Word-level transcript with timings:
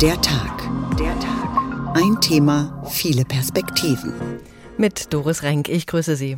Der 0.00 0.20
Tag. 0.20 0.68
Der 0.98 1.18
Tag. 1.18 1.96
Ein 1.96 2.20
Thema, 2.20 2.82
viele 2.90 3.24
Perspektiven. 3.24 4.12
Mit 4.76 5.12
Doris 5.12 5.42
Renk, 5.42 5.68
ich 5.68 5.86
grüße 5.86 6.16
Sie. 6.16 6.36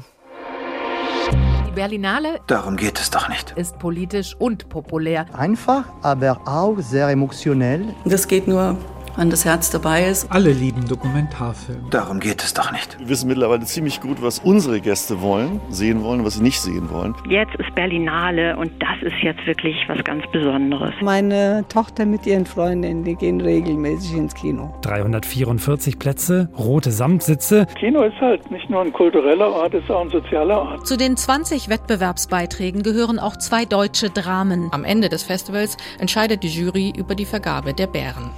Die 1.67 1.71
Berlinale 1.73 2.41
Darum 2.47 2.77
geht 2.77 2.99
es 3.01 3.11
doch 3.11 3.29
nicht. 3.29 3.53
ist 3.57 3.79
politisch 3.79 4.37
und 4.39 4.69
populär. 4.69 5.27
Einfach, 5.37 5.85
aber 6.03 6.41
auch 6.47 6.77
sehr 6.79 7.09
emotionell. 7.09 7.95
Das 8.05 8.29
geht 8.29 8.47
nur, 8.47 8.77
wenn 9.19 9.31
das 9.31 9.45
Herz 9.45 9.71
dabei 9.71 10.07
ist. 10.07 10.31
Alle 10.31 10.53
lieben 10.53 10.87
Dokumentarfilme. 10.87 11.91
Darum 11.91 12.21
geht 12.21 12.43
es 12.43 12.55
doch 12.55 12.71
nicht. 12.71 12.99
Wir 13.01 13.09
wissen 13.09 13.29
mittlerweile 13.29 13.65
ziemlich 13.65 14.01
gut, 14.01 14.23
was 14.23 14.39
unsere 14.39 14.81
Gäste 14.81 15.21
wollen, 15.21 15.61
sehen 15.69 16.05
wollen, 16.05 16.25
was 16.25 16.35
sie 16.35 16.43
nicht 16.43 16.61
sehen 16.61 16.89
wollen. 16.91 17.15
Jetzt 17.29 17.55
ist 17.57 17.75
Berlinale 17.75 18.57
und 18.57 18.71
das 18.81 19.03
ist 19.03 19.17
jetzt 19.23 19.45
wirklich 19.47 19.77
was 19.89 20.03
ganz 20.05 20.25
Besonderes. 20.31 20.95
Meine 21.03 21.65
Tochter 21.69 22.07
mit 22.07 22.27
ihren 22.27 22.47
Freundinnen, 22.47 23.03
die 23.03 23.17
gehen 23.17 23.41
regelmäßig 23.41 24.17
ins 24.17 24.35
Kino. 24.35 24.73
344 24.83 25.99
Plätze, 25.99 26.49
rote 26.57 26.93
Samtsitze. 26.93 27.67
Kino 27.79 28.03
ist 28.05 28.21
halt 28.21 28.49
nicht 28.53 28.71
nur 28.71 28.83
ein 28.83 28.93
kultureller 28.93 29.51
Ort, 29.51 29.75
es 29.75 29.83
ist 29.83 29.91
auch 29.91 30.03
ein 30.03 30.11
sozialer 30.11 30.61
Ort. 30.61 30.87
Zu 30.87 30.97
den 30.97 31.17
20 31.17 31.69
Wettbewerbsbeiträgen 31.69 32.85
gehören 32.85 33.19
auch 33.19 33.37
zwei 33.37 33.65
deutsche 33.65 34.11
Dramen. 34.11 34.69
Am 34.71 34.85
Ende 34.85 35.09
des 35.09 35.25
Festivals 35.25 35.77
entscheidet 35.99 36.45
die 36.45 36.49
Jury 36.49 36.93
über 36.97 37.17
die 37.17 37.25
Vergabe 37.25 37.75
der 37.75 37.89
Bären. 37.89 38.31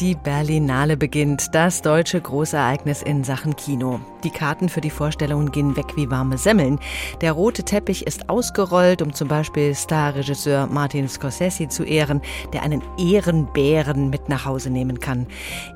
Die 0.00 0.16
Berlinale 0.16 0.96
beginnt, 0.96 1.54
das 1.54 1.80
deutsche 1.80 2.20
Großereignis 2.20 3.00
in 3.00 3.22
Sachen 3.22 3.54
Kino. 3.54 4.00
Die 4.24 4.30
Karten 4.30 4.68
für 4.68 4.80
die 4.80 4.90
Vorstellungen 4.90 5.52
gehen 5.52 5.76
weg 5.76 5.94
wie 5.94 6.10
warme 6.10 6.36
Semmeln. 6.36 6.80
Der 7.20 7.30
rote 7.30 7.62
Teppich 7.62 8.04
ist 8.04 8.28
ausgerollt, 8.28 9.02
um 9.02 9.12
zum 9.12 9.28
Beispiel 9.28 9.72
Starregisseur 9.72 10.66
Martin 10.66 11.08
Scorsese 11.08 11.68
zu 11.68 11.84
ehren, 11.84 12.22
der 12.52 12.64
einen 12.64 12.82
Ehrenbären 12.98 14.10
mit 14.10 14.28
nach 14.28 14.44
Hause 14.44 14.70
nehmen 14.70 14.98
kann. 14.98 15.28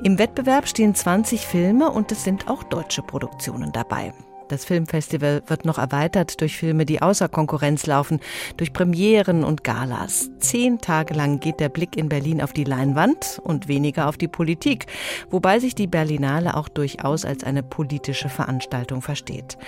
Im 0.02 0.18
Wettbewerb 0.18 0.66
stehen 0.66 0.96
20 0.96 1.46
Filme 1.46 1.88
und 1.88 2.10
es 2.10 2.24
sind 2.24 2.48
auch 2.48 2.64
deutsche 2.64 3.02
Produktionen 3.02 3.70
dabei. 3.70 4.12
Das 4.48 4.64
Filmfestival 4.64 5.42
wird 5.46 5.64
noch 5.64 5.78
erweitert 5.78 6.40
durch 6.40 6.56
Filme, 6.56 6.86
die 6.86 7.02
außer 7.02 7.28
Konkurrenz 7.28 7.86
laufen, 7.86 8.18
durch 8.56 8.72
Premieren 8.72 9.44
und 9.44 9.62
Galas. 9.62 10.30
Zehn 10.38 10.78
Tage 10.78 11.12
lang 11.14 11.38
geht 11.40 11.60
der 11.60 11.68
Blick 11.68 11.96
in 11.96 12.08
Berlin 12.08 12.40
auf 12.40 12.54
die 12.54 12.64
Leinwand 12.64 13.40
und 13.44 13.68
weniger 13.68 14.08
auf 14.08 14.16
die 14.16 14.28
Politik, 14.28 14.86
wobei 15.30 15.58
sich 15.58 15.74
die 15.74 15.86
Berlinale 15.86 16.56
auch 16.56 16.68
durchaus 16.68 17.24
als 17.24 17.44
eine 17.44 17.62
politische 17.62 18.30
Veranstaltung 18.30 19.02
versteht. 19.02 19.58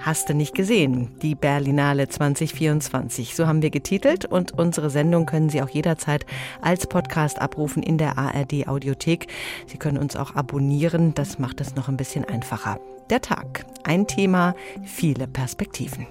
Hast 0.00 0.28
du 0.28 0.34
nicht 0.34 0.54
gesehen? 0.54 1.16
Die 1.22 1.34
Berlinale 1.34 2.08
2024. 2.08 3.34
So 3.34 3.46
haben 3.46 3.62
wir 3.62 3.70
getitelt 3.70 4.26
und 4.26 4.52
unsere 4.52 4.90
Sendung 4.90 5.26
können 5.26 5.48
Sie 5.48 5.62
auch 5.62 5.70
jederzeit 5.70 6.26
als 6.60 6.86
Podcast 6.86 7.40
abrufen 7.40 7.82
in 7.82 7.96
der 7.96 8.18
ARD 8.18 8.68
Audiothek. 8.68 9.28
Sie 9.66 9.78
können 9.78 9.98
uns 9.98 10.14
auch 10.16 10.34
abonnieren, 10.34 11.14
das 11.14 11.38
macht 11.38 11.60
es 11.60 11.74
noch 11.74 11.88
ein 11.88 11.96
bisschen 11.96 12.24
einfacher. 12.24 12.78
Der 13.10 13.20
Tag. 13.20 13.64
Ein 13.84 14.06
Thema, 14.06 14.54
viele 14.84 15.28
Perspektiven. 15.28 16.06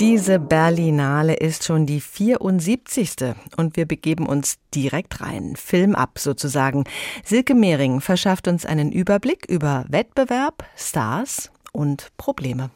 Diese 0.00 0.38
Berlinale 0.38 1.34
ist 1.34 1.64
schon 1.64 1.86
die 1.86 2.00
74. 2.00 3.34
und 3.56 3.76
wir 3.76 3.86
begeben 3.86 4.26
uns 4.26 4.58
direkt 4.74 5.20
rein. 5.20 5.54
Film 5.56 5.94
ab 5.94 6.18
sozusagen. 6.18 6.84
Silke 7.24 7.54
Mehring 7.54 8.00
verschafft 8.00 8.48
uns 8.48 8.66
einen 8.66 8.92
Überblick 8.92 9.46
über 9.46 9.84
Wettbewerb, 9.88 10.64
Stars 10.76 11.50
und 11.72 12.10
Probleme. 12.16 12.70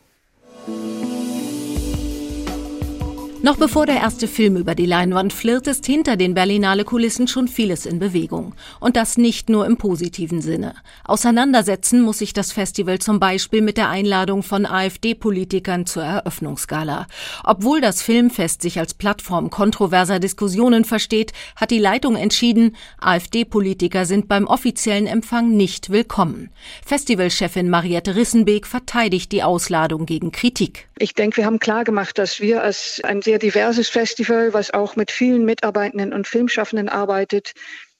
Noch 3.40 3.56
bevor 3.56 3.86
der 3.86 3.98
erste 3.98 4.26
Film 4.26 4.56
über 4.56 4.74
die 4.74 4.84
Leinwand 4.84 5.32
flirrt, 5.32 5.68
ist 5.68 5.86
hinter 5.86 6.16
den 6.16 6.34
Berlinale 6.34 6.84
Kulissen 6.84 7.28
schon 7.28 7.46
vieles 7.46 7.86
in 7.86 8.00
Bewegung. 8.00 8.56
Und 8.80 8.96
das 8.96 9.16
nicht 9.16 9.48
nur 9.48 9.64
im 9.64 9.76
positiven 9.76 10.40
Sinne. 10.40 10.74
Auseinandersetzen 11.04 12.02
muss 12.02 12.18
sich 12.18 12.32
das 12.32 12.50
Festival 12.50 12.98
zum 12.98 13.20
Beispiel 13.20 13.62
mit 13.62 13.76
der 13.76 13.90
Einladung 13.90 14.42
von 14.42 14.66
AfD-Politikern 14.66 15.86
zur 15.86 16.02
Eröffnungsgala. 16.02 17.06
Obwohl 17.44 17.80
das 17.80 18.02
Filmfest 18.02 18.60
sich 18.60 18.80
als 18.80 18.94
Plattform 18.94 19.50
kontroverser 19.50 20.18
Diskussionen 20.18 20.84
versteht, 20.84 21.32
hat 21.54 21.70
die 21.70 21.78
Leitung 21.78 22.16
entschieden, 22.16 22.74
AfD-Politiker 23.00 24.04
sind 24.04 24.26
beim 24.26 24.48
offiziellen 24.48 25.06
Empfang 25.06 25.56
nicht 25.56 25.90
willkommen. 25.90 26.50
Festivalchefin 26.84 27.70
Mariette 27.70 28.16
Rissenbeek 28.16 28.66
verteidigt 28.66 29.30
die 29.30 29.44
Ausladung 29.44 30.06
gegen 30.06 30.32
Kritik. 30.32 30.88
Ich 30.98 31.14
denke, 31.14 31.36
wir 31.36 31.46
haben 31.46 31.60
klar 31.60 31.84
gemacht, 31.84 32.18
dass 32.18 32.40
wir 32.40 32.64
als 32.64 33.00
ein 33.04 33.20
sehr 33.28 33.38
diverses 33.38 33.90
Festival, 33.90 34.54
was 34.54 34.70
auch 34.70 34.96
mit 34.96 35.10
vielen 35.10 35.44
Mitarbeitenden 35.44 36.14
und 36.14 36.26
Filmschaffenden 36.26 36.88
arbeitet, 36.88 37.52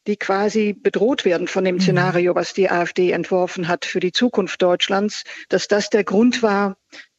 die 0.06 0.16
quasi 0.16 0.72
bedroht 0.72 1.26
werden 1.26 1.48
von 1.48 1.64
dem 1.64 1.78
Szenario, 1.80 2.34
was 2.34 2.54
die 2.54 2.70
AfD 2.70 3.10
entworfen 3.10 3.68
hat 3.68 3.84
für 3.84 4.00
die 4.00 4.12
Zukunft 4.12 4.62
Deutschlands, 4.62 5.24
dass 5.50 5.68
das 5.68 5.90
der 5.90 6.02
Grund 6.02 6.42
war, 6.42 6.78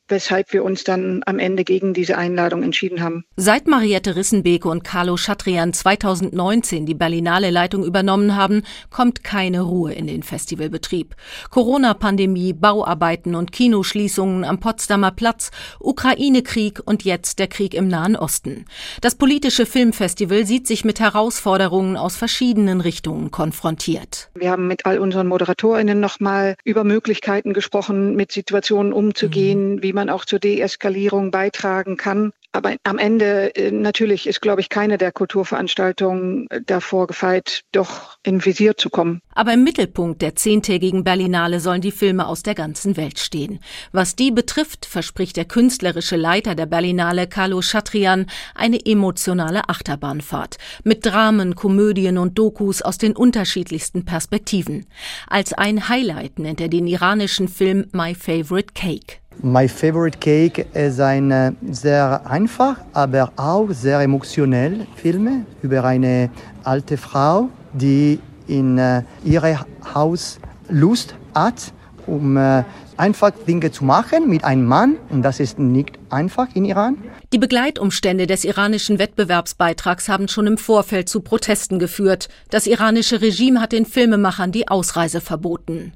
weshalb 0.10 0.54
wir 0.54 0.64
uns 0.64 0.84
dann 0.84 1.22
am 1.26 1.40
Ende 1.40 1.64
gegen 1.64 1.94
diese 1.94 2.18
Einladung 2.18 2.64
entschieden 2.64 3.02
haben. 3.02 3.26
Seit 3.36 3.68
Mariette 3.68 4.16
Rissenbeke 4.16 4.68
und 4.68 4.84
Carlo 4.84 5.18
Schatrian 5.18 5.74
2019 5.74 6.86
die 6.86 6.96
Berlinale 6.96 7.50
Leitung 7.50 7.84
übernommen 7.84 8.36
haben, 8.36 8.64
kommt 8.90 9.24
keine 9.24 9.62
Ruhe 9.62 9.94
in 9.94 10.08
den 10.08 10.24
Festivalbetrieb. 10.24 11.16
Corona-Pandemie, 11.50 12.54
Bauarbeiten 12.54 13.36
und 13.36 13.52
Kinoschließungen 13.52 14.44
am 14.44 14.60
Potsdamer 14.60 15.12
Platz, 15.12 15.52
Ukraine-Krieg 15.80 16.82
und 16.86 17.04
jetzt 17.04 17.40
der 17.40 17.48
Krieg 17.48 17.74
im 17.74 17.88
Nahen 17.88 18.16
Osten. 18.16 18.66
Das 19.02 19.16
politische 19.16 19.66
Filmfestival 19.66 20.46
sieht 20.46 20.68
sich 20.68 20.86
mit 20.86 21.00
Herausforderungen 21.00 21.98
aus 21.98 22.16
verschiedenen 22.16 22.82
Richtungen 22.82 23.32
konfrontiert. 23.32 24.30
Wir 24.36 24.52
haben 24.52 24.68
mit 24.68 24.86
all 24.86 25.00
unseren 25.00 25.28
ModeratorInnen 25.28 26.00
nochmal 26.00 26.56
über 26.64 26.84
Möglichkeiten 26.84 27.54
gesprochen, 27.54 28.16
mit 28.16 28.32
Situationen 28.32 28.94
umzugehen, 28.94 29.76
mhm. 29.76 29.84
wie 29.84 29.94
man 29.94 29.99
auch 30.08 30.24
zur 30.24 30.40
Deeskalierung 30.40 31.32
beitragen 31.32 31.98
kann. 31.98 32.32
Aber 32.52 32.76
am 32.84 32.98
Ende 32.98 33.52
natürlich 33.72 34.26
ist, 34.26 34.42
glaube 34.42 34.62
ich, 34.62 34.70
keine 34.70 34.98
der 34.98 35.12
Kulturveranstaltungen 35.12 36.48
davor 36.66 37.06
gefeit, 37.06 37.62
doch 37.72 38.18
in 38.24 38.44
Visier 38.44 38.76
zu 38.76 38.90
kommen. 38.90 39.22
Aber 39.36 39.54
im 39.54 39.64
Mittelpunkt 39.64 40.24
der 40.24 40.36
zehntägigen 40.36 41.04
Berlinale 41.04 41.60
sollen 41.60 41.82
die 41.82 41.92
Filme 41.92 42.28
aus 42.28 42.42
der 42.42 42.56
ganzen 42.56 42.98
Welt 42.98 43.20
stehen. 43.20 43.60
Was 43.92 44.16
die 44.16 44.32
betrifft, 44.32 44.88
verspricht 44.88 45.38
der 45.38 45.46
künstlerische 45.46 46.16
Leiter 46.16 46.56
der 46.56 46.66
Berlinale, 46.66 47.28
Carlo 47.28 47.62
Schatrian, 47.62 48.26
eine 48.56 48.84
emotionale 48.84 49.70
Achterbahnfahrt 49.70 50.58
mit 50.84 51.06
Dramen, 51.06 51.54
Komödien 51.54 52.18
und 52.18 52.40
Dokus 52.40 52.82
aus 52.82 52.98
den 52.98 53.16
unterschiedlichsten 53.16 54.06
Perspektiven. 54.06 54.88
Als 55.28 55.54
ein 55.54 55.88
Highlight 55.88 56.40
nennt 56.40 56.62
er 56.62 56.68
den 56.68 56.88
iranischen 56.88 57.48
Film 57.48 57.86
My 57.92 58.16
Favorite 58.16 58.74
Cake. 58.74 59.18
My 59.42 59.70
Favorite 59.70 60.18
Cake 60.20 60.66
ist 60.74 61.00
ein 61.00 61.56
sehr 61.72 62.22
einfach, 62.30 62.78
aber 62.92 63.32
auch 63.38 63.68
sehr 63.70 64.02
emotionell 64.02 64.86
Film 64.96 65.46
über 65.62 65.86
eine 65.86 66.30
alte 66.64 66.98
Frau, 66.98 67.50
die 67.72 68.20
in 68.48 68.78
äh, 68.78 69.04
ihr 69.24 69.66
Haus 69.94 70.40
Lust 70.68 71.16
hat, 71.34 71.72
um 72.06 72.36
äh, 72.36 72.64
einfach 72.98 73.32
Dinge 73.48 73.72
zu 73.72 73.86
machen 73.86 74.28
mit 74.28 74.44
einem 74.44 74.66
Mann. 74.66 74.98
Und 75.10 75.22
das 75.22 75.40
ist 75.40 75.58
nicht 75.58 75.98
einfach 76.10 76.48
in 76.54 76.66
Iran. 76.66 76.98
Die 77.32 77.38
Begleitumstände 77.40 78.28
des 78.28 78.44
iranischen 78.44 79.00
Wettbewerbsbeitrags 79.00 80.10
haben 80.10 80.28
schon 80.28 80.48
im 80.48 80.58
Vorfeld 80.58 81.08
zu 81.08 81.22
Protesten 81.22 81.80
geführt. 81.80 82.28
Das 82.50 82.68
iranische 82.68 83.22
Regime 83.22 83.62
hat 83.62 83.72
den 83.72 83.86
Filmemachern 83.86 84.52
die 84.52 84.68
Ausreise 84.68 85.22
verboten. 85.22 85.94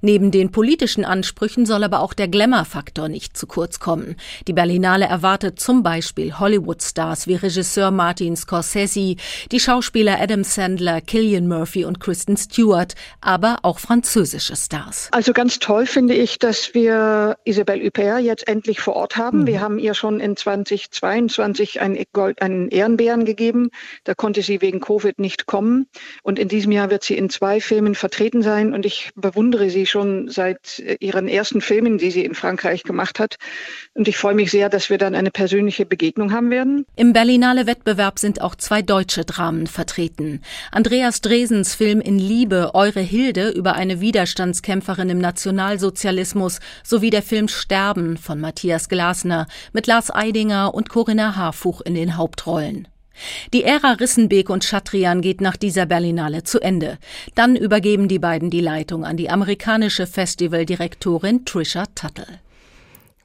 Neben 0.00 0.30
den 0.30 0.50
politischen 0.50 1.04
Ansprüchen 1.04 1.66
soll 1.66 1.84
aber 1.84 2.00
auch 2.00 2.14
der 2.14 2.28
Glamour-Faktor 2.28 3.08
nicht 3.08 3.36
zu 3.36 3.46
kurz 3.46 3.80
kommen. 3.80 4.16
Die 4.46 4.52
Berlinale 4.52 5.06
erwartet 5.06 5.60
zum 5.60 5.82
Beispiel 5.82 6.38
Hollywood-Stars 6.38 7.26
wie 7.26 7.34
Regisseur 7.34 7.90
Martin 7.90 8.36
Scorsese, 8.36 9.16
die 9.50 9.60
Schauspieler 9.60 10.20
Adam 10.20 10.44
Sandler, 10.44 11.00
Killian 11.00 11.48
Murphy 11.48 11.84
und 11.84 12.00
Kristen 12.00 12.36
Stewart, 12.36 12.94
aber 13.20 13.58
auch 13.62 13.78
französische 13.78 14.56
Stars. 14.56 15.08
Also 15.12 15.32
ganz 15.32 15.58
toll 15.58 15.86
finde 15.86 16.14
ich, 16.14 16.38
dass 16.38 16.74
wir 16.74 17.36
Isabelle 17.44 17.84
Huppert 17.84 18.22
jetzt 18.22 18.48
endlich 18.48 18.80
vor 18.80 18.96
Ort 18.96 19.16
haben. 19.16 19.40
Mhm. 19.40 19.46
Wir 19.46 19.60
haben 19.60 19.78
ihr 19.78 19.94
schon 19.94 20.20
in 20.20 20.36
2022 20.36 21.80
einen, 21.80 22.02
Gold, 22.12 22.42
einen 22.42 22.68
Ehrenbären 22.68 23.24
gegeben. 23.24 23.70
Da 24.04 24.14
konnte 24.14 24.42
sie 24.42 24.60
wegen 24.60 24.80
Covid 24.80 25.18
nicht 25.18 25.46
kommen. 25.46 25.86
Und 26.22 26.38
in 26.38 26.48
diesem 26.48 26.72
Jahr 26.72 26.90
wird 26.90 27.04
sie 27.04 27.16
in 27.16 27.30
zwei 27.30 27.60
Filmen 27.60 27.94
vertreten 27.94 28.42
sein. 28.42 28.74
Und 28.74 28.86
ich 28.86 29.10
bewundere 29.14 29.51
bewundere 29.52 29.70
sie 29.70 29.86
schon 29.86 30.28
seit 30.28 30.78
äh, 30.78 30.96
ihren 31.00 31.28
ersten 31.28 31.60
Filmen, 31.60 31.98
die 31.98 32.10
sie 32.10 32.24
in 32.24 32.34
Frankreich 32.34 32.84
gemacht 32.84 33.18
hat. 33.18 33.36
Und 33.94 34.08
ich 34.08 34.16
freue 34.16 34.34
mich 34.34 34.50
sehr, 34.50 34.70
dass 34.70 34.88
wir 34.88 34.96
dann 34.96 35.14
eine 35.14 35.30
persönliche 35.30 35.84
Begegnung 35.84 36.32
haben 36.32 36.50
werden. 36.50 36.86
Im 36.96 37.12
Berlinale 37.12 37.66
Wettbewerb 37.66 38.18
sind 38.18 38.40
auch 38.40 38.54
zwei 38.54 38.80
deutsche 38.80 39.24
Dramen 39.24 39.66
vertreten. 39.66 40.40
Andreas 40.70 41.20
Dresens 41.20 41.74
Film 41.74 42.00
In 42.00 42.18
Liebe, 42.18 42.70
Eure 42.74 43.00
Hilde 43.00 43.50
über 43.50 43.74
eine 43.74 44.00
Widerstandskämpferin 44.00 45.10
im 45.10 45.18
Nationalsozialismus 45.18 46.60
sowie 46.82 47.10
der 47.10 47.22
Film 47.22 47.48
Sterben 47.48 48.16
von 48.16 48.40
Matthias 48.40 48.88
Glasner 48.88 49.46
mit 49.72 49.86
Lars 49.86 50.10
Eidinger 50.10 50.72
und 50.72 50.88
Corinna 50.88 51.36
Harfuch 51.36 51.82
in 51.82 51.94
den 51.94 52.16
Hauptrollen. 52.16 52.88
Die 53.52 53.64
Ära 53.64 53.92
Rissenbeek 53.92 54.50
und 54.50 54.64
Chatrian 54.64 55.20
geht 55.20 55.40
nach 55.40 55.56
dieser 55.56 55.86
Berlinale 55.86 56.42
zu 56.44 56.60
Ende. 56.60 56.98
Dann 57.34 57.56
übergeben 57.56 58.08
die 58.08 58.18
beiden 58.18 58.50
die 58.50 58.60
Leitung 58.60 59.04
an 59.04 59.16
die 59.16 59.30
amerikanische 59.30 60.06
Festivaldirektorin 60.06 61.44
Trisha 61.44 61.86
Tuttle. 61.94 62.40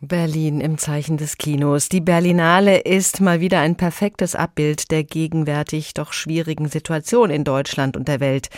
Berlin 0.01 0.61
im 0.61 0.77
Zeichen 0.77 1.17
des 1.17 1.39
Kinos. 1.39 1.89
Die 1.89 2.01
Berlinale 2.01 2.77
ist 2.77 3.19
mal 3.19 3.39
wieder 3.39 3.61
ein 3.61 3.75
perfektes 3.75 4.35
Abbild 4.35 4.91
der 4.91 5.03
gegenwärtig 5.03 5.95
doch 5.95 6.13
schwierigen 6.13 6.69
Situation 6.69 7.31
in 7.31 7.43
Deutschland 7.43 7.97
und 7.97 8.07
der 8.07 8.19
Welt. 8.19 8.49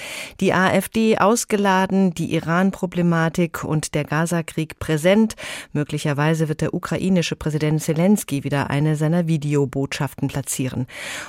Die 0.42 0.54
AfD 0.54 1.18
ausgeladen, 1.18 2.14
die 2.14 2.34
Iran-Problematik 2.34 3.64
und 3.64 3.96
der 3.96 4.04
Gaza-Krieg 4.04 4.80
präsent. 4.80 5.36
Möglicherweise 5.72 6.50
wird 6.50 6.60
der 6.60 6.74
ukrainische 6.74 7.38
Präsident 7.38 7.82
Zelensky 7.82 8.44
wieder 8.44 8.70
eine 8.70 8.98
seiner 8.98 9.28
Videobotschaften 9.28 10.28
platzieren. 10.28 10.88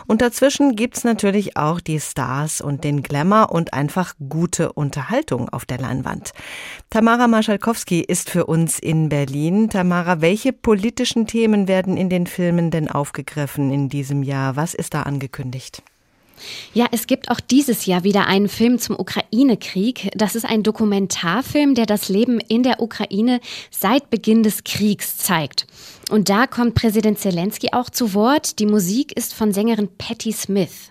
Und 0.09 0.23
dazwischen 0.23 0.75
gibt's 0.75 1.05
natürlich 1.05 1.57
auch 1.57 1.79
die 1.79 2.01
Stars 2.01 2.61
und 2.61 2.83
den 2.83 3.03
Glamour 3.05 3.53
und 3.53 3.75
einfach 3.75 4.15
gute 4.29 4.73
Unterhaltung 4.73 5.49
auf 5.51 5.67
der 5.67 5.79
Leinwand. 5.79 6.33
Tamara 6.91 7.29
Marschalkowski 7.29 8.01
ist 8.01 8.29
für 8.29 8.47
uns 8.47 8.81
in 8.81 9.09
Berlin. 9.09 9.71
Tamara 9.71 10.00
Mara, 10.01 10.23
welche 10.23 10.55
politischen 10.55 11.27
Themen 11.27 11.69
werden 11.69 11.99
in 11.99 12.09
den 12.09 12.27
Filmen 12.27 12.71
denn 12.71 12.89
aufgegriffen 12.89 13.71
in 13.71 13.91
diesem 13.91 14.23
Jahr? 14.23 14.57
Was 14.57 14.73
ist 14.73 14.95
da 14.95 15.03
angekündigt? 15.03 15.83
Ja, 16.73 16.87
es 16.91 17.07
gibt 17.07 17.31
auch 17.31 17.39
dieses 17.39 17.85
Jahr 17.85 18.03
wieder 18.03 18.27
einen 18.27 18.49
Film 18.49 18.79
zum 18.79 18.99
Ukraine-Krieg. 18.99 20.11
Das 20.15 20.37
ist 20.37 20.47
ein 20.47 20.63
Dokumentarfilm, 20.63 21.75
der 21.75 21.85
das 21.85 22.09
Leben 22.09 22.41
in 22.41 22.63
der 22.63 22.81
Ukraine 22.81 23.41
seit 23.71 24.09
Beginn 24.09 24.43
des 24.43 24.65
Kriegs 24.65 25.19
zeigt. 25.19 25.67
Und 26.11 26.29
da 26.29 26.47
kommt 26.47 26.75
Präsident 26.75 27.19
Zelensky 27.19 27.69
auch 27.73 27.89
zu 27.89 28.15
Wort. 28.15 28.59
Die 28.59 28.67
Musik 28.67 29.17
ist 29.17 29.33
von 29.33 29.53
Sängerin 29.53 29.89
Patti 29.97 30.33
Smith. 30.33 30.91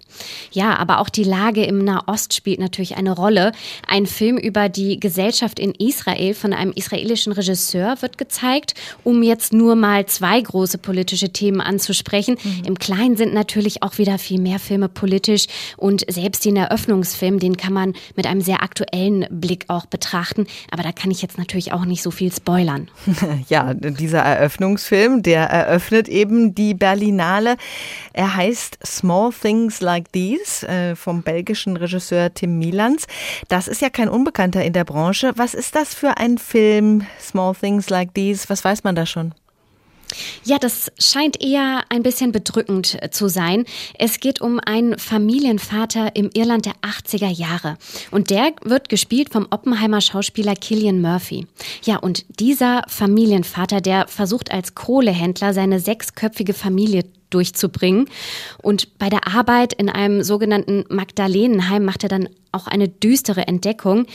Ja, 0.51 0.75
aber 0.77 0.99
auch 0.99 1.09
die 1.09 1.23
Lage 1.23 1.63
im 1.63 1.83
Nahost 1.83 2.33
spielt 2.33 2.59
natürlich 2.59 2.97
eine 2.97 3.11
Rolle. 3.11 3.51
Ein 3.87 4.05
Film 4.05 4.37
über 4.37 4.69
die 4.69 4.99
Gesellschaft 4.99 5.59
in 5.59 5.73
Israel 5.73 6.33
von 6.33 6.53
einem 6.53 6.71
israelischen 6.71 7.31
Regisseur 7.33 8.01
wird 8.01 8.17
gezeigt, 8.17 8.73
um 9.03 9.23
jetzt 9.23 9.53
nur 9.53 9.75
mal 9.75 10.05
zwei 10.07 10.41
große 10.41 10.77
politische 10.77 11.31
Themen 11.31 11.61
anzusprechen. 11.61 12.37
Mhm. 12.43 12.63
Im 12.65 12.79
Kleinen 12.79 13.17
sind 13.17 13.33
natürlich 13.33 13.83
auch 13.83 13.97
wieder 13.97 14.17
viel 14.17 14.39
mehr 14.39 14.59
Filme 14.59 14.89
politisch 14.89 15.45
und 15.77 16.05
selbst 16.09 16.45
den 16.45 16.55
Eröffnungsfilm, 16.55 17.39
den 17.39 17.57
kann 17.57 17.73
man 17.73 17.93
mit 18.15 18.27
einem 18.27 18.41
sehr 18.41 18.63
aktuellen 18.63 19.25
Blick 19.29 19.65
auch 19.67 19.85
betrachten. 19.85 20.47
Aber 20.71 20.83
da 20.83 20.91
kann 20.91 21.11
ich 21.11 21.21
jetzt 21.21 21.37
natürlich 21.37 21.71
auch 21.71 21.85
nicht 21.85 22.01
so 22.01 22.11
viel 22.11 22.31
spoilern. 22.31 22.87
Ja, 23.47 23.73
dieser 23.73 24.19
Eröffnungsfilm, 24.19 25.08
der 25.17 25.45
eröffnet 25.45 26.07
eben 26.07 26.55
die 26.55 26.73
Berlinale. 26.73 27.57
Er 28.13 28.35
heißt 28.35 28.79
Small 28.85 29.31
Things 29.31 29.81
Like 29.81 30.11
These 30.11 30.67
äh, 30.67 30.95
vom 30.95 31.21
belgischen 31.21 31.75
Regisseur 31.77 32.33
Tim 32.33 32.57
Milans. 32.59 33.07
Das 33.47 33.67
ist 33.67 33.81
ja 33.81 33.89
kein 33.89 34.09
Unbekannter 34.09 34.63
in 34.63 34.73
der 34.73 34.85
Branche. 34.85 35.33
Was 35.35 35.53
ist 35.53 35.75
das 35.75 35.93
für 35.93 36.17
ein 36.17 36.37
Film, 36.37 37.05
Small 37.19 37.55
Things 37.55 37.89
Like 37.89 38.13
These? 38.13 38.49
Was 38.49 38.63
weiß 38.63 38.83
man 38.83 38.95
da 38.95 39.05
schon? 39.05 39.33
Ja, 40.43 40.57
das 40.57 40.91
scheint 40.99 41.41
eher 41.41 41.83
ein 41.89 42.03
bisschen 42.03 42.31
bedrückend 42.31 42.97
äh, 43.01 43.09
zu 43.09 43.27
sein. 43.27 43.65
Es 43.97 44.19
geht 44.19 44.41
um 44.41 44.59
einen 44.59 44.97
Familienvater 44.97 46.15
im 46.15 46.29
Irland 46.33 46.65
der 46.65 46.73
80er 46.81 47.29
Jahre. 47.29 47.77
Und 48.11 48.29
der 48.29 48.53
wird 48.63 48.89
gespielt 48.89 49.31
vom 49.31 49.47
Oppenheimer 49.49 50.01
Schauspieler 50.01 50.55
Killian 50.55 51.01
Murphy. 51.01 51.47
Ja, 51.83 51.97
und 51.97 52.25
dieser 52.39 52.83
Familienvater, 52.87 53.81
der 53.81 54.07
versucht 54.07 54.51
als 54.51 54.75
Kohlehändler 54.75 55.53
seine 55.53 55.79
sechsköpfige 55.79 56.53
Familie 56.53 57.03
durchzubringen. 57.29 58.09
Und 58.61 58.97
bei 58.97 59.09
der 59.09 59.27
Arbeit 59.27 59.73
in 59.73 59.89
einem 59.89 60.23
sogenannten 60.23 60.85
Magdalenenheim 60.89 61.85
macht 61.85 62.03
er 62.03 62.09
dann 62.09 62.29
auch 62.51 62.67
eine 62.67 62.87
düstere 62.87 63.47
Entdeckung. 63.47 64.05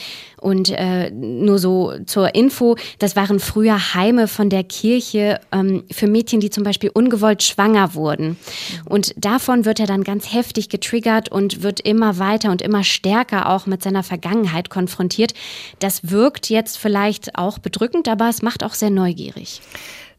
Und 0.41 0.69
äh, 0.69 1.09
nur 1.11 1.57
so 1.57 1.93
zur 2.05 2.35
Info, 2.35 2.75
das 2.99 3.15
waren 3.15 3.39
früher 3.39 3.93
Heime 3.93 4.27
von 4.27 4.49
der 4.49 4.63
Kirche 4.63 5.39
ähm, 5.51 5.83
für 5.91 6.07
Mädchen, 6.07 6.39
die 6.39 6.49
zum 6.49 6.63
Beispiel 6.63 6.91
ungewollt 6.93 7.43
schwanger 7.43 7.95
wurden. 7.95 8.37
Und 8.85 9.13
davon 9.17 9.65
wird 9.65 9.79
er 9.79 9.87
dann 9.87 10.03
ganz 10.03 10.33
heftig 10.33 10.69
getriggert 10.69 11.29
und 11.29 11.63
wird 11.63 11.79
immer 11.79 12.19
weiter 12.19 12.51
und 12.51 12.61
immer 12.61 12.83
stärker 12.83 13.49
auch 13.49 13.65
mit 13.65 13.81
seiner 13.81 14.03
Vergangenheit 14.03 14.69
konfrontiert. 14.69 15.33
Das 15.79 16.11
wirkt 16.11 16.49
jetzt 16.49 16.77
vielleicht 16.77 17.37
auch 17.37 17.57
bedrückend, 17.57 18.07
aber 18.07 18.29
es 18.29 18.41
macht 18.41 18.63
auch 18.63 18.73
sehr 18.73 18.89
neugierig. 18.89 19.61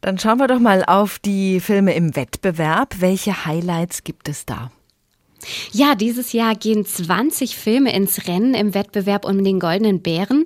Dann 0.06 0.20
schauen 0.20 0.38
wir 0.38 0.46
doch 0.46 0.60
mal 0.60 0.84
auf 0.84 1.18
die 1.18 1.58
Filme 1.58 1.92
im 1.96 2.14
Wettbewerb. 2.14 2.94
Welche 3.00 3.44
Highlights 3.44 4.04
gibt 4.04 4.28
es 4.28 4.46
da? 4.46 4.70
Ja, 5.72 5.96
dieses 5.96 6.32
Jahr 6.32 6.54
gehen 6.54 6.86
20 6.86 7.56
Filme 7.56 7.92
ins 7.92 8.28
Rennen 8.28 8.54
im 8.54 8.72
Wettbewerb 8.72 9.24
um 9.24 9.42
den 9.42 9.58
Goldenen 9.58 10.02
Bären. 10.02 10.44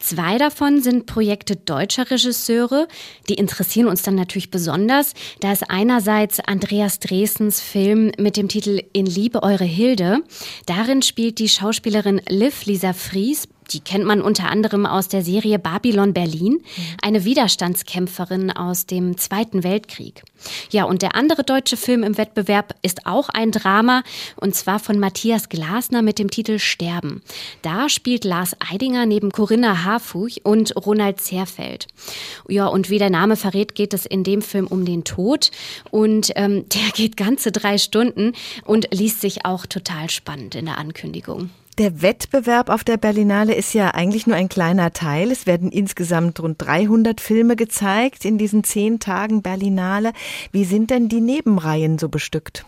Zwei 0.00 0.38
davon 0.38 0.80
sind 0.80 1.04
Projekte 1.04 1.56
deutscher 1.56 2.10
Regisseure. 2.10 2.88
Die 3.28 3.34
interessieren 3.34 3.86
uns 3.86 4.00
dann 4.00 4.14
natürlich 4.14 4.50
besonders. 4.50 5.12
Da 5.40 5.52
ist 5.52 5.68
einerseits 5.68 6.40
Andreas 6.40 6.98
Dresens 6.98 7.60
Film 7.60 8.12
mit 8.16 8.38
dem 8.38 8.48
Titel 8.48 8.80
In 8.94 9.04
Liebe 9.04 9.42
eure 9.42 9.64
Hilde. 9.64 10.20
Darin 10.64 11.02
spielt 11.02 11.38
die 11.38 11.50
Schauspielerin 11.50 12.22
Liv 12.30 12.64
Lisa 12.64 12.94
Fries 12.94 13.46
die 13.72 13.80
kennt 13.80 14.04
man 14.04 14.20
unter 14.20 14.48
anderem 14.50 14.86
aus 14.86 15.08
der 15.08 15.22
Serie 15.22 15.58
Babylon 15.58 16.12
Berlin, 16.12 16.62
eine 17.02 17.24
Widerstandskämpferin 17.24 18.50
aus 18.50 18.86
dem 18.86 19.16
Zweiten 19.16 19.64
Weltkrieg. 19.64 20.22
Ja, 20.70 20.84
und 20.84 21.02
der 21.02 21.14
andere 21.14 21.44
deutsche 21.44 21.76
Film 21.76 22.02
im 22.02 22.18
Wettbewerb 22.18 22.74
ist 22.82 23.06
auch 23.06 23.28
ein 23.28 23.50
Drama, 23.50 24.02
und 24.36 24.54
zwar 24.54 24.78
von 24.78 24.98
Matthias 24.98 25.48
Glasner 25.48 26.02
mit 26.02 26.18
dem 26.18 26.30
Titel 26.30 26.58
Sterben. 26.58 27.22
Da 27.62 27.88
spielt 27.88 28.24
Lars 28.24 28.56
Eidinger 28.72 29.06
neben 29.06 29.30
Corinna 29.30 29.84
Harfuch 29.84 30.38
und 30.42 30.74
Ronald 30.76 31.20
Zerfeld. 31.20 31.86
Ja, 32.48 32.66
und 32.66 32.90
wie 32.90 32.98
der 32.98 33.10
Name 33.10 33.36
verrät, 33.36 33.74
geht 33.74 33.94
es 33.94 34.06
in 34.06 34.24
dem 34.24 34.42
Film 34.42 34.66
um 34.66 34.84
den 34.84 35.04
Tod. 35.04 35.50
Und 35.90 36.32
ähm, 36.36 36.66
der 36.74 36.90
geht 36.94 37.16
ganze 37.16 37.52
drei 37.52 37.78
Stunden 37.78 38.32
und 38.64 38.88
liest 38.92 39.20
sich 39.20 39.44
auch 39.44 39.66
total 39.66 40.10
spannend 40.10 40.54
in 40.54 40.66
der 40.66 40.78
Ankündigung. 40.78 41.50
Der 41.78 42.02
Wettbewerb 42.02 42.68
auf 42.68 42.84
der 42.84 42.98
Berlinale 42.98 43.54
ist 43.54 43.72
ja 43.72 43.92
eigentlich 43.92 44.26
nur 44.26 44.36
ein 44.36 44.50
kleiner 44.50 44.92
Teil. 44.92 45.30
Es 45.30 45.46
werden 45.46 45.72
insgesamt 45.72 46.38
rund 46.40 46.60
300 46.60 47.18
Filme 47.18 47.56
gezeigt 47.56 48.26
in 48.26 48.36
diesen 48.36 48.62
zehn 48.62 49.00
Tagen 49.00 49.40
Berlinale. 49.40 50.12
Wie 50.50 50.64
sind 50.64 50.90
denn 50.90 51.08
die 51.08 51.22
Nebenreihen 51.22 51.98
so 51.98 52.10
bestückt? 52.10 52.66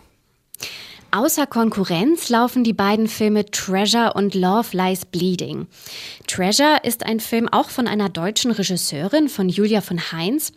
Außer 1.15 1.47
Konkurrenz 1.47 2.27
laufen 2.27 2.65
die 2.65 2.73
beiden 2.73 3.07
Filme 3.07 3.45
Treasure 3.45 4.11
und 4.15 4.35
Love 4.35 4.75
Lies 4.75 5.05
Bleeding. 5.05 5.67
Treasure 6.27 6.79
ist 6.83 7.05
ein 7.05 7.21
Film 7.21 7.47
auch 7.47 7.69
von 7.69 7.87
einer 7.87 8.09
deutschen 8.09 8.51
Regisseurin, 8.51 9.29
von 9.29 9.47
Julia 9.47 9.79
von 9.79 10.11
Heinz. 10.11 10.51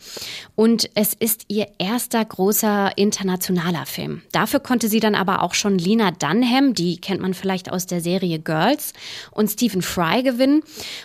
Und 0.56 0.90
es 0.94 1.14
ist 1.14 1.44
ihr 1.46 1.68
erster 1.78 2.24
großer 2.24 2.90
internationaler 2.96 3.86
Film. 3.86 4.22
Dafür 4.32 4.58
konnte 4.58 4.88
sie 4.88 4.98
dann 4.98 5.14
aber 5.14 5.44
auch 5.44 5.54
schon 5.54 5.78
Lina 5.78 6.10
Dunham, 6.10 6.74
die 6.74 7.00
kennt 7.00 7.20
man 7.20 7.34
vielleicht 7.34 7.70
aus 7.70 7.86
der 7.86 8.00
Serie 8.00 8.40
Girls, 8.40 8.94
und 9.30 9.48
Stephen 9.48 9.80
Fry 9.80 10.24
gewinnen. 10.24 10.64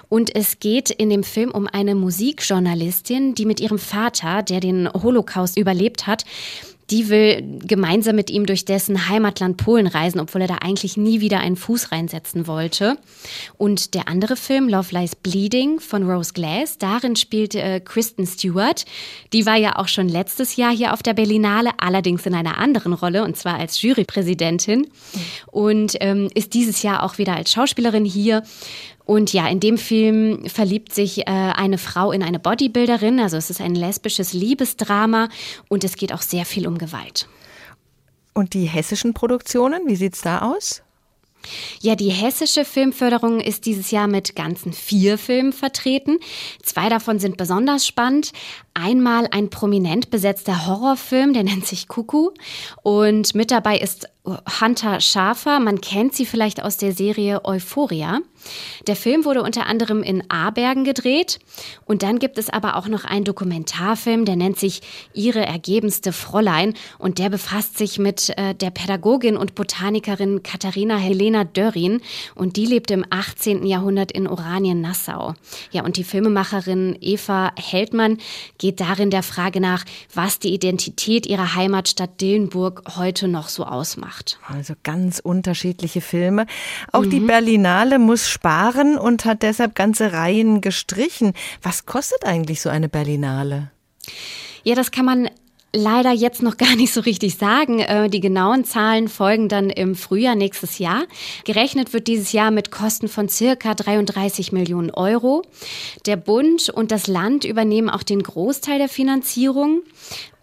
Und 0.09 0.35
es 0.35 0.57
geht 0.57 0.89
in 0.89 1.11
dem 1.11 1.23
Film 1.23 1.51
um 1.51 1.67
eine 1.67 1.93
Musikjournalistin, 1.93 3.35
die 3.35 3.45
mit 3.45 3.59
ihrem 3.59 3.77
Vater, 3.77 4.41
der 4.41 4.61
den 4.61 4.91
Holocaust 4.91 5.59
überlebt 5.59 6.07
hat, 6.07 6.25
die 6.93 7.09
will 7.09 7.59
gemeinsam 7.65 8.15
mit 8.15 8.29
ihm 8.29 8.45
durch 8.45 8.65
dessen 8.65 9.09
Heimatland 9.09 9.57
Polen 9.57 9.87
reisen, 9.87 10.19
obwohl 10.19 10.41
er 10.41 10.47
da 10.47 10.57
eigentlich 10.61 10.95
nie 10.95 11.21
wieder 11.21 11.39
einen 11.39 11.55
Fuß 11.55 11.91
reinsetzen 11.91 12.45
wollte. 12.45 12.99
Und 13.57 13.95
der 13.95 14.07
andere 14.07 14.35
Film, 14.35 14.69
Love 14.69 14.93
Lies 14.95 15.15
Bleeding 15.15 15.79
von 15.79 16.07
Rose 16.07 16.33
Glass, 16.33 16.77
darin 16.77 17.15
spielt 17.15 17.55
äh, 17.55 17.79
Kristen 17.79 18.27
Stewart. 18.27 18.85
Die 19.33 19.47
war 19.47 19.55
ja 19.55 19.77
auch 19.77 19.87
schon 19.87 20.07
letztes 20.07 20.55
Jahr 20.55 20.71
hier 20.71 20.93
auf 20.93 21.01
der 21.01 21.15
Berlinale, 21.15 21.71
allerdings 21.77 22.27
in 22.27 22.35
einer 22.35 22.59
anderen 22.59 22.93
Rolle, 22.93 23.23
und 23.23 23.37
zwar 23.37 23.57
als 23.57 23.81
Jurypräsidentin. 23.81 24.87
Und 25.47 25.97
ähm, 25.99 26.29
ist 26.35 26.53
dieses 26.53 26.83
Jahr 26.83 27.01
auch 27.01 27.17
wieder 27.17 27.35
als 27.35 27.51
Schauspielerin 27.51 28.05
hier. 28.05 28.43
Und 29.05 29.33
ja, 29.33 29.47
in 29.47 29.59
dem 29.59 29.77
Film 29.77 30.47
verliebt 30.47 30.93
sich 30.93 31.21
äh, 31.21 31.23
eine 31.25 31.77
Frau 31.77 32.11
in 32.11 32.23
eine 32.23 32.39
Bodybuilderin. 32.39 33.19
Also 33.19 33.37
es 33.37 33.49
ist 33.49 33.59
ein 33.59 33.75
lesbisches 33.75 34.33
Liebesdrama 34.33 35.29
und 35.67 35.83
es 35.83 35.95
geht 35.97 36.13
auch 36.13 36.21
sehr 36.21 36.45
viel 36.45 36.67
um 36.67 36.77
Gewalt. 36.77 37.27
Und 38.33 38.53
die 38.53 38.65
hessischen 38.65 39.13
Produktionen, 39.13 39.87
wie 39.87 39.95
sieht's 39.95 40.21
da 40.21 40.51
aus? 40.53 40.81
Ja, 41.81 41.95
die 41.95 42.09
hessische 42.09 42.63
Filmförderung 42.63 43.41
ist 43.41 43.65
dieses 43.65 43.91
Jahr 43.91 44.07
mit 44.07 44.35
ganzen 44.35 44.71
vier 44.71 45.17
Filmen 45.17 45.53
vertreten. 45.53 46.19
Zwei 46.61 46.89
davon 46.89 47.19
sind 47.19 47.37
besonders 47.37 47.85
spannend. 47.85 48.31
Einmal 48.75 49.27
ein 49.31 49.49
prominent 49.49 50.09
besetzter 50.09 50.65
Horrorfilm, 50.65 51.33
der 51.33 51.43
nennt 51.43 51.67
sich 51.67 51.87
Kuku. 51.87 52.31
Und 52.81 53.35
mit 53.35 53.51
dabei 53.51 53.77
ist 53.77 54.07
Hunter 54.25 55.01
Schafer. 55.01 55.59
Man 55.59 55.81
kennt 55.81 56.15
sie 56.15 56.25
vielleicht 56.25 56.63
aus 56.63 56.77
der 56.77 56.93
Serie 56.93 57.43
Euphoria. 57.43 58.21
Der 58.87 58.95
Film 58.95 59.25
wurde 59.25 59.43
unter 59.43 59.67
anderem 59.67 60.01
in 60.01 60.29
Abergen 60.29 60.85
gedreht. 60.85 61.39
Und 61.85 62.03
dann 62.03 62.19
gibt 62.19 62.37
es 62.37 62.49
aber 62.49 62.77
auch 62.77 62.87
noch 62.87 63.03
einen 63.03 63.25
Dokumentarfilm, 63.25 64.23
der 64.23 64.37
nennt 64.37 64.57
sich 64.57 64.81
Ihre 65.13 65.45
ergebenste 65.45 66.13
Fräulein. 66.13 66.73
Und 66.99 67.19
der 67.19 67.29
befasst 67.29 67.77
sich 67.77 67.99
mit 67.99 68.31
äh, 68.37 68.55
der 68.55 68.71
Pädagogin 68.71 69.35
und 69.35 69.55
Botanikerin 69.55 70.41
Katharina 70.41 70.95
Helena 70.95 71.43
Dörrin. 71.43 72.01
Und 72.33 72.55
die 72.55 72.65
lebt 72.65 72.91
im 72.91 73.05
18. 73.09 73.65
Jahrhundert 73.65 74.13
in 74.13 74.27
Oranien-Nassau. 74.27 75.33
Ja, 75.71 75.83
und 75.83 75.97
die 75.97 76.05
Filmemacherin 76.05 76.97
Eva 77.01 77.51
Heldmann 77.57 78.19
geht 78.63 78.79
darin 78.79 79.09
der 79.09 79.23
Frage 79.23 79.59
nach, 79.59 79.83
was 80.13 80.39
die 80.39 80.53
Identität 80.53 81.25
ihrer 81.25 81.53
Heimatstadt 81.53 82.21
Dillenburg 82.21 82.83
heute 82.95 83.27
noch 83.27 83.49
so 83.49 83.65
ausmacht. 83.65 84.39
Also 84.47 84.73
ganz 84.83 85.19
unterschiedliche 85.19 85.99
Filme. 85.99 86.45
Auch 86.93 87.03
mhm. 87.03 87.09
die 87.09 87.19
Berlinale 87.19 87.99
muss 87.99 88.29
sparen 88.29 88.97
und 88.97 89.25
hat 89.25 89.43
deshalb 89.43 89.75
ganze 89.75 90.13
Reihen 90.13 90.61
gestrichen. 90.61 91.33
Was 91.61 91.85
kostet 91.85 92.23
eigentlich 92.23 92.61
so 92.61 92.69
eine 92.69 92.87
Berlinale? 92.87 93.69
Ja, 94.63 94.75
das 94.75 94.91
kann 94.91 95.03
man 95.03 95.29
leider 95.75 96.11
jetzt 96.11 96.41
noch 96.41 96.57
gar 96.63 96.75
nicht 96.75 96.93
so 96.93 97.01
richtig 97.01 97.35
sagen. 97.35 97.79
Äh, 97.79 98.09
die 98.09 98.19
genauen 98.19 98.63
Zahlen 98.63 99.07
folgen 99.07 99.49
dann 99.49 99.69
im 99.69 99.95
Frühjahr 99.95 100.35
nächstes 100.35 100.79
Jahr. 100.79 101.03
Gerechnet 101.45 101.93
wird 101.93 102.07
dieses 102.07 102.31
Jahr 102.31 102.51
mit 102.51 102.71
Kosten 102.71 103.07
von 103.07 103.27
circa 103.29 103.73
33 103.73 104.51
Millionen 104.51 104.91
Euro. 104.91 105.43
Der 106.05 106.15
Bund 106.15 106.69
und 106.69 106.91
das 106.91 107.07
Land 107.07 107.43
übernehmen 107.43 107.89
auch 107.89 108.03
den 108.03 108.23
Großteil 108.23 108.77
der 108.77 108.89
Finanzierung. 108.89 109.81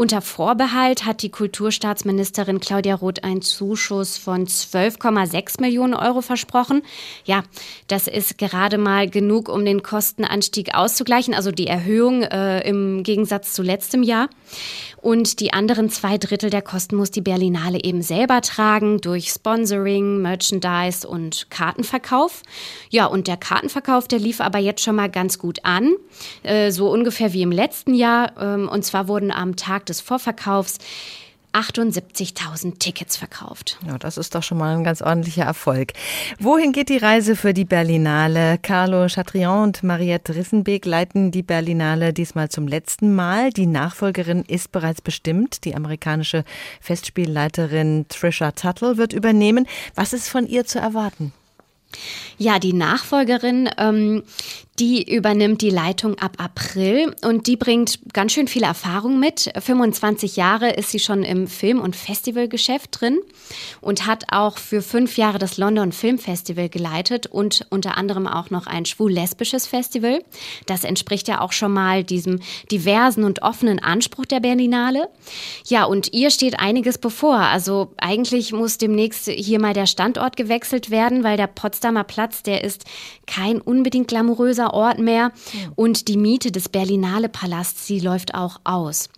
Unter 0.00 0.23
Vorbehalt 0.23 1.04
hat 1.04 1.21
die 1.21 1.28
Kulturstaatsministerin 1.28 2.59
Claudia 2.59 2.95
Roth 2.95 3.23
einen 3.23 3.42
Zuschuss 3.42 4.16
von 4.16 4.47
12,6 4.47 5.61
Millionen 5.61 5.92
Euro 5.92 6.23
versprochen. 6.23 6.80
Ja, 7.26 7.42
das 7.87 8.07
ist 8.07 8.38
gerade 8.38 8.78
mal 8.78 9.11
genug, 9.11 9.50
um 9.50 9.62
den 9.62 9.83
Kostenanstieg 9.83 10.75
auszugleichen, 10.75 11.35
also 11.35 11.52
die 11.52 11.66
Erhöhung 11.66 12.23
äh, 12.23 12.66
im 12.66 13.02
Gegensatz 13.02 13.52
zu 13.52 13.62
letztem 13.62 14.02
Jahr. 14.02 14.30
Und 15.02 15.40
die 15.40 15.52
anderen 15.52 15.90
zwei 15.90 16.16
Drittel 16.16 16.49
der 16.49 16.62
Kosten 16.62 16.97
muss 16.97 17.11
die 17.11 17.21
Berlinale 17.21 17.83
eben 17.83 18.00
selber 18.00 18.40
tragen 18.40 19.02
durch 19.02 19.28
Sponsoring, 19.30 20.23
Merchandise 20.23 21.07
und 21.07 21.50
Kartenverkauf. 21.50 22.42
Ja, 22.88 23.04
und 23.07 23.26
der 23.26 23.37
Kartenverkauf, 23.37 24.09
der 24.09 24.19
lief 24.19 24.40
aber 24.40 24.59
jetzt 24.59 24.83
schon 24.83 24.97
mal 24.97 25.11
ganz 25.11 25.38
gut 25.38 25.59
an, 25.62 25.95
äh, 26.42 26.71
so 26.71 26.90
ungefähr 26.90 27.35
wie 27.35 27.42
im 27.42 27.52
letzten 27.52 27.95
Jahr. 27.95 28.33
Ähm, 28.38 28.69
und 28.69 28.85
zwar 28.85 29.07
wurden 29.07 29.30
am 29.30 29.57
Tag 29.57 29.89
des 29.90 30.00
Vorverkaufs 30.00 30.78
78.000 31.52 32.78
Tickets 32.78 33.16
verkauft. 33.16 33.78
Ja, 33.87 33.99
das 33.99 34.16
ist 34.16 34.35
doch 34.35 34.42
schon 34.42 34.59
mal 34.59 34.76
ein 34.76 34.85
ganz 34.85 35.02
ordentlicher 35.02 35.44
Erfolg. 35.44 35.92
Wohin 36.38 36.73
geht 36.73 36.88
die 36.88 36.97
Reise 36.97 37.35
für 37.35 37.52
die 37.52 37.64
Berlinale? 37.64 38.59
Carlo 38.59 39.09
Chatrion 39.09 39.64
und 39.64 39.82
Mariette 39.82 40.37
Rissenbeek 40.37 40.87
leiten 40.87 41.32
die 41.32 41.42
Berlinale 41.42 42.12
diesmal 42.12 42.50
zum 42.50 42.68
letzten 42.68 43.14
Mal. 43.14 43.50
Die 43.50 43.66
Nachfolgerin 43.66 44.44
ist 44.44 44.70
bereits 44.70 45.00
bestimmt. 45.00 45.64
Die 45.64 45.75
amerikanische 45.75 46.44
Festspielleiterin 46.80 48.06
Trisha 48.09 48.52
Tuttle 48.52 48.97
wird 48.97 49.12
übernehmen. 49.12 49.66
Was 49.97 50.12
ist 50.12 50.28
von 50.28 50.47
ihr 50.47 50.66
zu 50.66 50.78
erwarten? 50.78 51.32
Ja, 52.38 52.59
die 52.61 52.73
Nachfolgerin, 52.73 53.68
ähm, 53.76 54.23
die 54.80 55.14
übernimmt 55.14 55.60
die 55.60 55.68
Leitung 55.68 56.18
ab 56.18 56.37
April 56.38 57.14
und 57.22 57.46
die 57.46 57.56
bringt 57.56 57.99
ganz 58.14 58.32
schön 58.32 58.49
viel 58.49 58.62
Erfahrung 58.62 59.20
mit. 59.20 59.52
25 59.58 60.37
Jahre 60.37 60.70
ist 60.70 60.90
sie 60.90 60.99
schon 60.99 61.22
im 61.22 61.49
Film- 61.49 61.82
und 61.82 61.94
Festivalgeschäft 61.94 62.99
drin 62.99 63.18
und 63.82 64.06
hat 64.06 64.25
auch 64.32 64.56
für 64.56 64.80
fünf 64.80 65.18
Jahre 65.18 65.38
das 65.38 65.58
London 65.58 65.92
Film 65.92 66.18
Festival 66.18 66.70
geleitet 66.70 67.26
und 67.26 67.66
unter 67.68 67.99
anderem 67.99 68.26
auch 68.26 68.49
noch 68.49 68.66
ein 68.66 68.87
schwul-lesbisches 68.87 69.66
Festival. 69.66 70.25
Das 70.64 70.84
entspricht 70.84 71.28
ja 71.28 71.42
auch 71.42 71.52
schon 71.52 71.75
mal 71.75 72.02
diesem 72.02 72.40
diversen 72.72 73.25
und 73.25 73.42
offenen 73.42 73.80
Anspruch 73.80 74.25
der 74.25 74.40
Berlinale. 74.40 75.10
Ja, 75.66 75.84
und 75.84 76.14
ihr 76.14 76.30
steht 76.30 76.58
einiges 76.58 76.96
bevor. 76.96 77.37
Also 77.37 77.92
eigentlich 77.99 78.52
muss 78.52 78.78
demnächst 78.78 79.28
hier 79.28 79.60
mal 79.60 79.75
der 79.75 79.87
Standort 79.87 80.38
gewechselt 80.38 80.90
werden, 80.90 81.22
weil 81.22 81.37
der 81.37 81.49
Potsdamer 81.49 82.04
Platz, 82.04 82.42
der 82.42 82.64
ist 82.64 82.84
kein 83.26 83.60
unbedingt 83.60 84.08
glamouröser 84.08 84.70
Ort 84.75 84.99
mehr. 84.99 85.33
Und 85.77 86.09
die 86.09 86.17
Miete 86.17 86.53
des 86.53 86.69
Berlinale 86.69 87.29
Palasts, 87.29 87.87
sie 87.87 88.00
läuft 88.00 88.35
auch 88.35 88.61
aus. 88.65 89.09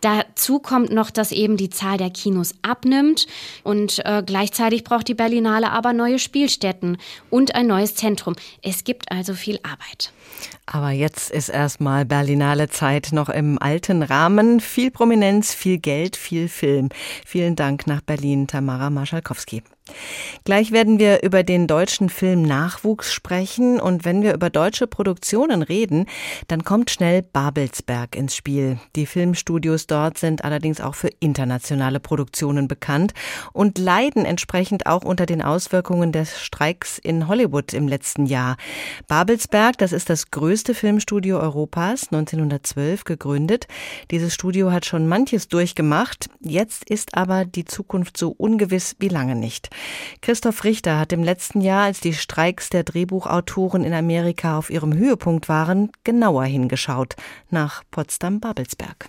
Dazu 0.00 0.60
kommt 0.60 0.90
noch, 0.90 1.10
dass 1.10 1.30
eben 1.30 1.56
die 1.56 1.68
Zahl 1.68 1.98
der 1.98 2.10
Kinos 2.10 2.54
abnimmt 2.62 3.26
und 3.64 4.00
äh, 4.06 4.22
gleichzeitig 4.24 4.82
braucht 4.82 5.08
die 5.08 5.14
Berlinale 5.14 5.70
aber 5.70 5.92
neue 5.92 6.18
Spielstätten 6.18 6.96
und 7.28 7.54
ein 7.54 7.66
neues 7.66 7.94
Zentrum. 7.96 8.34
Es 8.62 8.84
gibt 8.84 9.12
also 9.12 9.34
viel 9.34 9.58
Arbeit. 9.62 10.12
Aber 10.64 10.90
jetzt 10.90 11.30
ist 11.30 11.50
erstmal 11.50 12.06
Berlinale 12.06 12.68
Zeit 12.70 13.10
noch 13.12 13.28
im 13.28 13.60
alten 13.60 14.02
Rahmen. 14.02 14.60
Viel 14.60 14.90
Prominenz, 14.90 15.52
viel 15.52 15.78
Geld, 15.78 16.16
viel 16.16 16.48
Film. 16.48 16.88
Vielen 17.26 17.56
Dank 17.56 17.86
nach 17.86 18.00
Berlin, 18.00 18.46
Tamara 18.46 18.88
Marschalkowski. 18.88 19.62
Gleich 20.44 20.72
werden 20.72 20.98
wir 20.98 21.22
über 21.22 21.42
den 21.42 21.66
deutschen 21.66 22.08
Film 22.08 22.42
Nachwuchs 22.42 23.12
sprechen 23.12 23.80
und 23.80 24.04
wenn 24.04 24.22
wir 24.22 24.34
über 24.34 24.50
deutsche 24.50 24.86
Produktionen 24.86 25.62
reden, 25.62 26.06
dann 26.48 26.64
kommt 26.64 26.90
schnell 26.90 27.22
Babelsberg 27.22 28.16
ins 28.16 28.34
Spiel. 28.34 28.78
Die 28.96 29.06
Filmstudios 29.06 29.86
dort 29.86 30.18
sind 30.18 30.44
allerdings 30.44 30.80
auch 30.80 30.94
für 30.94 31.10
internationale 31.20 32.00
Produktionen 32.00 32.68
bekannt 32.68 33.12
und 33.52 33.78
leiden 33.78 34.24
entsprechend 34.24 34.86
auch 34.86 35.04
unter 35.04 35.26
den 35.26 35.42
Auswirkungen 35.42 36.12
des 36.12 36.40
Streiks 36.40 36.98
in 36.98 37.28
Hollywood 37.28 37.74
im 37.74 37.88
letzten 37.88 38.26
Jahr. 38.26 38.56
Babelsberg, 39.08 39.78
das 39.78 39.92
ist 39.92 40.10
das 40.10 40.30
größte 40.30 40.74
Filmstudio 40.74 41.38
Europas, 41.38 42.08
1912 42.10 43.04
gegründet. 43.04 43.66
Dieses 44.10 44.34
Studio 44.34 44.72
hat 44.72 44.86
schon 44.86 45.06
manches 45.06 45.48
durchgemacht, 45.48 46.28
jetzt 46.40 46.88
ist 46.88 47.14
aber 47.16 47.44
die 47.44 47.64
Zukunft 47.64 48.16
so 48.16 48.34
ungewiss 48.36 48.96
wie 48.98 49.08
lange 49.08 49.34
nicht. 49.34 49.70
Christoph 50.22 50.64
Richter 50.64 50.98
hat 50.98 51.12
im 51.12 51.22
letzten 51.22 51.60
Jahr, 51.60 51.84
als 51.84 52.00
die 52.00 52.14
Streiks 52.14 52.70
der 52.70 52.84
Drehbuchautoren 52.84 53.84
in 53.84 53.94
Amerika 53.94 54.58
auf 54.58 54.70
ihrem 54.70 54.94
Höhepunkt 54.94 55.48
waren, 55.48 55.90
genauer 56.04 56.44
hingeschaut 56.44 57.16
nach 57.50 57.82
Potsdam-Babelsberg. 57.90 59.08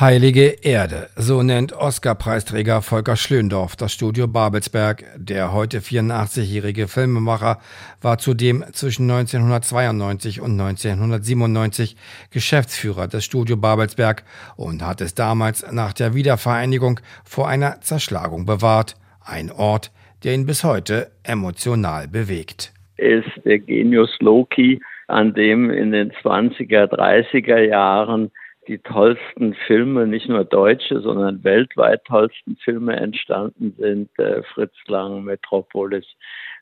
Heilige 0.00 0.50
Erde, 0.62 1.10
so 1.16 1.42
nennt 1.42 1.72
Oscar-Preisträger 1.72 2.82
Volker 2.82 3.16
Schlöndorff 3.16 3.74
das 3.74 3.92
Studio 3.92 4.28
Babelsberg. 4.28 5.04
Der 5.16 5.52
heute 5.52 5.80
84-jährige 5.80 6.86
Filmemacher 6.86 7.58
war 8.00 8.18
zudem 8.18 8.64
zwischen 8.72 9.10
1992 9.10 10.40
und 10.40 10.52
1997 10.52 11.96
Geschäftsführer 12.30 13.08
des 13.08 13.24
Studio 13.24 13.56
Babelsberg 13.56 14.22
und 14.54 14.82
hat 14.82 15.00
es 15.00 15.14
damals 15.14 15.66
nach 15.72 15.94
der 15.94 16.14
Wiedervereinigung 16.14 17.00
vor 17.24 17.48
einer 17.48 17.80
Zerschlagung 17.80 18.46
bewahrt. 18.46 18.94
Ein 19.28 19.50
Ort, 19.52 19.90
der 20.24 20.34
ihn 20.34 20.46
bis 20.46 20.64
heute 20.64 21.10
emotional 21.22 22.08
bewegt. 22.08 22.72
Ist 22.96 23.28
der 23.44 23.58
Genius 23.58 24.16
Loki, 24.20 24.80
an 25.06 25.34
dem 25.34 25.70
in 25.70 25.92
den 25.92 26.12
20er, 26.12 26.86
30er 26.86 27.58
Jahren 27.58 28.30
die 28.68 28.78
tollsten 28.78 29.54
Filme, 29.66 30.06
nicht 30.06 30.28
nur 30.28 30.44
deutsche, 30.44 31.00
sondern 31.00 31.44
weltweit 31.44 32.04
tollsten 32.04 32.56
Filme 32.56 32.96
entstanden 32.96 33.74
sind. 33.78 34.10
Äh, 34.18 34.42
Fritz 34.54 34.74
Lang, 34.86 35.24
Metropolis, 35.24 36.06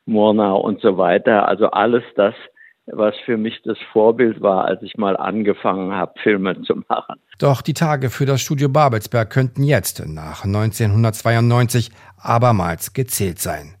Murnau 0.05 0.59
und 0.59 0.81
so 0.81 0.97
weiter. 0.97 1.47
Also 1.47 1.71
alles 1.71 2.03
das, 2.15 2.35
was 2.91 3.15
für 3.25 3.37
mich 3.37 3.61
das 3.63 3.77
Vorbild 3.91 4.41
war, 4.41 4.65
als 4.65 4.81
ich 4.81 4.97
mal 4.97 5.17
angefangen 5.17 5.93
habe, 5.93 6.13
Filme 6.23 6.61
zu 6.63 6.75
machen. 6.87 7.15
Doch 7.37 7.61
die 7.61 7.73
Tage 7.73 8.09
für 8.09 8.25
das 8.25 8.41
Studio 8.41 8.69
Babelsberg 8.69 9.29
könnten 9.29 9.63
jetzt, 9.63 10.05
nach 10.07 10.45
1992, 10.45 11.91
abermals 12.17 12.93
gezählt 12.93 13.39
sein. 13.39 13.75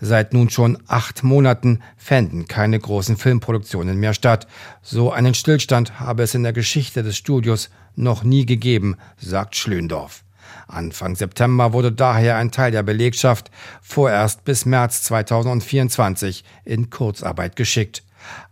Seit 0.00 0.32
nun 0.32 0.50
schon 0.50 0.78
acht 0.88 1.22
Monaten 1.22 1.80
fänden 1.96 2.46
keine 2.46 2.78
großen 2.78 3.16
Filmproduktionen 3.16 3.98
mehr 3.98 4.14
statt. 4.14 4.46
So 4.82 5.12
einen 5.12 5.34
Stillstand 5.34 6.00
habe 6.00 6.22
es 6.22 6.34
in 6.34 6.42
der 6.42 6.52
Geschichte 6.52 7.02
des 7.02 7.16
Studios 7.16 7.70
noch 7.94 8.24
nie 8.24 8.46
gegeben, 8.46 8.96
sagt 9.16 9.56
Schlöndorff. 9.56 10.24
Anfang 10.66 11.16
September 11.16 11.72
wurde 11.72 11.92
daher 11.92 12.36
ein 12.36 12.50
Teil 12.50 12.72
der 12.72 12.82
Belegschaft 12.82 13.50
vorerst 13.82 14.44
bis 14.44 14.66
März 14.66 15.02
2024 15.02 16.44
in 16.64 16.90
Kurzarbeit 16.90 17.56
geschickt. 17.56 18.02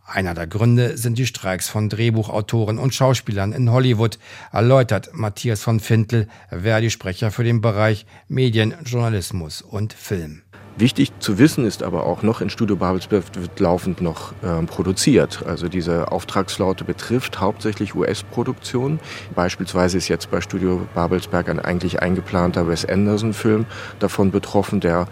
Einer 0.06 0.34
der 0.34 0.46
Gründe 0.46 0.96
sind 0.96 1.18
die 1.18 1.26
Streiks 1.26 1.68
von 1.68 1.88
Drehbuchautoren 1.88 2.78
und 2.78 2.94
Schauspielern 2.94 3.52
in 3.52 3.70
Hollywood, 3.70 4.18
erläutert 4.52 5.10
Matthias 5.12 5.62
von 5.62 5.80
Fintel, 5.80 6.28
Verdi-Sprecher 6.50 7.30
für 7.30 7.44
den 7.44 7.60
Bereich 7.60 8.06
Medien, 8.28 8.74
Journalismus 8.84 9.62
und 9.62 9.92
Film. 9.92 10.42
Wichtig 10.78 11.10
zu 11.18 11.38
wissen 11.38 11.64
ist 11.64 11.82
aber 11.82 12.06
auch 12.06 12.22
noch, 12.22 12.40
in 12.40 12.50
Studio 12.50 12.76
Babelsberg 12.76 13.24
wird 13.34 13.58
laufend 13.58 14.00
noch 14.00 14.32
äh, 14.42 14.62
produziert. 14.64 15.44
Also 15.44 15.68
diese 15.68 16.12
Auftragslaute 16.12 16.84
betrifft 16.84 17.40
hauptsächlich 17.40 17.96
US-Produktionen. 17.96 19.00
Beispielsweise 19.34 19.98
ist 19.98 20.06
jetzt 20.06 20.30
bei 20.30 20.40
Studio 20.40 20.86
Babelsberg 20.94 21.48
ein 21.48 21.58
eigentlich 21.58 22.00
eingeplanter 22.00 22.68
Wes 22.68 22.84
Anderson-Film 22.84 23.66
davon 23.98 24.30
betroffen, 24.30 24.78
der 24.78 25.08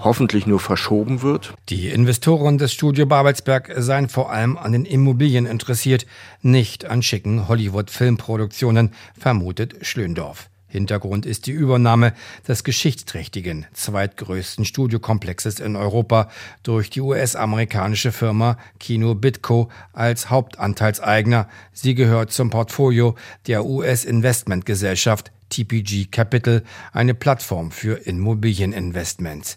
hoffentlich 0.00 0.46
nur 0.46 0.60
verschoben 0.60 1.22
wird. 1.22 1.54
Die 1.68 1.88
Investoren 1.88 2.58
des 2.58 2.72
Studio 2.72 3.06
Babelsberg 3.06 3.72
seien 3.76 4.08
vor 4.08 4.30
allem 4.30 4.56
an 4.56 4.72
den 4.72 4.84
Immobilien 4.84 5.46
interessiert, 5.46 6.06
nicht 6.42 6.84
an 6.84 7.02
schicken 7.02 7.48
Hollywood-Filmproduktionen, 7.48 8.92
vermutet 9.18 9.76
Schlöndorf. 9.82 10.48
Hintergrund 10.68 11.24
ist 11.26 11.46
die 11.46 11.52
Übernahme 11.52 12.12
des 12.46 12.64
geschichtsträchtigen 12.64 13.66
zweitgrößten 13.72 14.64
Studiokomplexes 14.64 15.60
in 15.60 15.76
Europa 15.76 16.28
durch 16.64 16.90
die 16.90 17.00
US-amerikanische 17.00 18.12
Firma 18.12 18.58
Kino 18.78 19.14
Bitco 19.14 19.70
als 19.92 20.28
Hauptanteilseigner. 20.28 21.48
Sie 21.72 21.94
gehört 21.94 22.32
zum 22.32 22.50
Portfolio 22.50 23.14
der 23.46 23.64
US-Investmentgesellschaft 23.64 25.30
TPG 25.48 26.06
Capital, 26.10 26.64
eine 26.92 27.14
Plattform 27.14 27.70
für 27.70 27.94
Immobilieninvestments. 28.06 29.56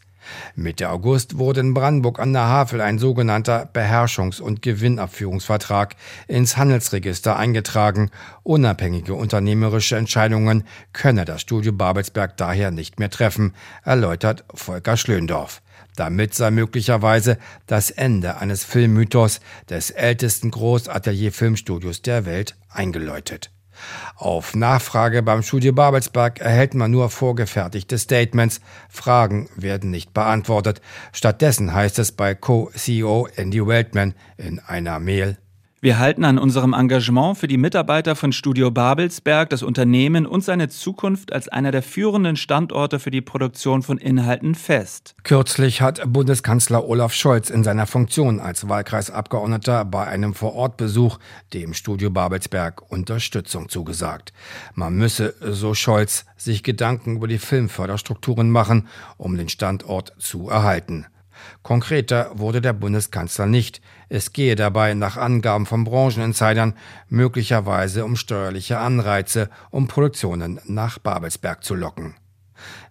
Mitte 0.55 0.89
August 0.89 1.38
wurde 1.38 1.62
in 1.62 1.74
Brandenburg 1.74 2.19
an 2.19 2.33
der 2.33 2.43
Havel 2.43 2.81
ein 2.81 3.00
sogenannter 3.00 3.69
Beherrschungs- 3.74 4.41
und 4.41 4.62
Gewinnabführungsvertrag 4.62 5.95
ins 6.27 6.57
Handelsregister 6.57 7.38
eingetragen. 7.38 8.12
Unabhängige 8.43 9.13
unternehmerische 9.13 9.98
Entscheidungen 9.98 10.63
könne 10.93 11.25
das 11.25 11.41
Studio 11.41 11.71
Babelsberg 11.71 12.38
daher 12.38 12.71
nicht 12.71 13.00
mehr 13.00 13.09
treffen, 13.09 13.53
erläutert 13.83 14.43
Volker 14.53 14.98
Schlöndorf. 14.98 15.62
Damit 15.95 16.33
sei 16.33 16.51
möglicherweise 16.51 17.38
das 17.67 17.91
Ende 17.91 18.38
eines 18.38 18.63
Filmmythos 18.63 19.41
des 19.69 19.89
ältesten 19.89 20.51
Großatelier-Filmstudios 20.51 22.01
der 22.01 22.25
Welt 22.25 22.55
eingeläutet. 22.69 23.51
Auf 24.15 24.55
Nachfrage 24.55 25.24
beim 25.24 25.43
Studio 25.43 25.74
Babelsberg 25.74 26.39
erhält 26.39 26.74
man 26.74 26.91
nur 26.91 27.09
vorgefertigte 27.09 27.98
Statements. 27.98 28.62
Fragen 28.89 29.50
werden 29.55 29.91
nicht 29.91 30.13
beantwortet. 30.13 30.81
Stattdessen 31.12 31.74
heißt 31.74 32.00
es 32.00 32.12
bei 32.12 32.36
Co-CEO 32.36 33.27
Andy 33.36 33.65
Weltman 33.65 34.13
in 34.38 34.59
einer 34.59 35.00
Mail. 35.00 35.38
Wir 35.81 35.98
halten 35.98 36.25
an 36.25 36.38
unserem 36.38 36.74
Engagement 36.74 37.38
für 37.38 37.48
die 37.48 37.55
Mitarbeiter 37.55 38.17
von 38.17 38.33
Studio 38.33 38.69
Babelsberg, 38.69 39.50
das 39.50 39.63
Unternehmen 39.63 40.25
und 40.25 40.43
seine 40.43 40.67
Zukunft 40.67 41.31
als 41.31 41.48
einer 41.48 41.71
der 41.71 41.83
führenden 41.83 42.36
Standorte 42.36 43.00
für 43.00 43.12
die 43.12 43.21
Produktion 43.21 43.81
von 43.81 43.98
Inhalten 43.98 44.55
fest. 44.55 45.15
Kürzlich 45.24 45.81
hat 45.81 46.01
Bundeskanzler 46.12 46.86
Olaf 46.86 47.13
Scholz 47.13 47.50
in 47.50 47.63
seiner 47.63 47.88
Funktion 47.88 48.41
als 48.41 48.67
Wahlkreisabgeordneter 48.67 49.86
bei 49.86 50.05
einem 50.05 50.33
Vorortbesuch 50.33 51.17
dem 51.53 51.74
Studio 51.74 52.09
Babelsberg 52.09 52.91
Unterstützung 52.91 53.69
zugesagt. 53.69 54.33
Man 54.74 54.95
müsse, 54.95 55.33
so 55.39 55.75
Scholz, 55.75 56.25
sich 56.36 56.62
Gedanken 56.62 57.15
über 57.15 57.29
die 57.29 57.38
Filmförderstrukturen 57.38 58.51
machen, 58.51 58.89
um 59.15 59.38
den 59.38 59.48
Standort 59.48 60.13
zu 60.19 60.50
erhalten. 60.50 61.05
Konkreter 61.62 62.31
wurde 62.34 62.62
der 62.62 62.74
Bundeskanzler 62.74 63.46
nicht. 63.46 63.81
Es 64.10 64.34
gehe 64.34 64.55
dabei 64.55 64.93
nach 64.93 65.17
Angaben 65.17 65.65
von 65.65 65.84
Brancheninsidern 65.84 66.74
möglicherweise 67.08 68.05
um 68.05 68.15
steuerliche 68.15 68.79
Anreize, 68.79 69.50
um 69.69 69.88
Produktionen 69.88 70.60
nach 70.65 71.00
Babelsberg 71.00 71.63
zu 71.63 71.75
locken. 71.75 72.15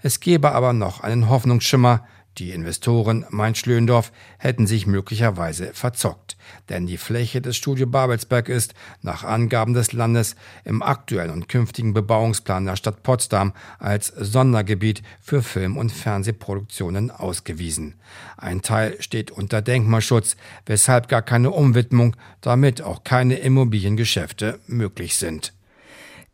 Es 0.02 0.21
gebe 0.21 0.52
aber 0.52 0.73
noch 0.73 1.00
einen 1.00 1.28
Hoffnungsschimmer, 1.28 2.05
die 2.38 2.52
Investoren, 2.52 3.26
meint 3.30 3.59
Schlöndorf, 3.59 4.12
hätten 4.38 4.66
sich 4.66 4.87
möglicherweise 4.87 5.73
verzockt, 5.75 6.37
denn 6.68 6.87
die 6.87 6.97
Fläche 6.97 7.40
des 7.40 7.57
Studio 7.57 7.87
Babelsberg 7.87 8.49
ist, 8.49 8.75
nach 9.02 9.25
Angaben 9.25 9.75
des 9.75 9.92
Landes, 9.92 10.37
im 10.64 10.83
aktuellen 10.83 11.30
und 11.30 11.49
künftigen 11.49 11.95
Bebauungsplan 11.95 12.66
der 12.66 12.76
Stadt 12.76 13.02
Potsdam 13.02 13.52
als 13.78 14.09
Sondergebiet 14.09 15.02
für 15.21 15.42
Film- 15.42 15.76
und 15.76 15.92
Fernsehproduktionen 15.92 17.11
ausgewiesen. 17.11 17.95
Ein 18.37 18.62
Teil 18.62 18.97
steht 19.00 19.30
unter 19.30 19.62
Denkmalschutz, 19.62 20.37
weshalb 20.66 21.09
gar 21.09 21.23
keine 21.23 21.50
Umwidmung, 21.50 22.16
damit 22.40 22.83
auch 22.83 23.04
keine 23.04 23.37
Immobiliengeschäfte 23.37 24.61
möglich 24.66 25.16
sind. 25.16 25.52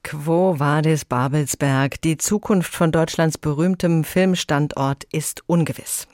Quo 0.05 0.61
Vadis 0.61 1.07
Babelsberg? 1.07 2.01
Die 2.03 2.19
Zukunft 2.19 2.75
von 2.75 2.93
Deutschlands 2.93 3.39
berühmtem 3.39 4.05
Filmstandort 4.05 5.05
ist 5.11 5.43
ungewiss. 5.47 6.07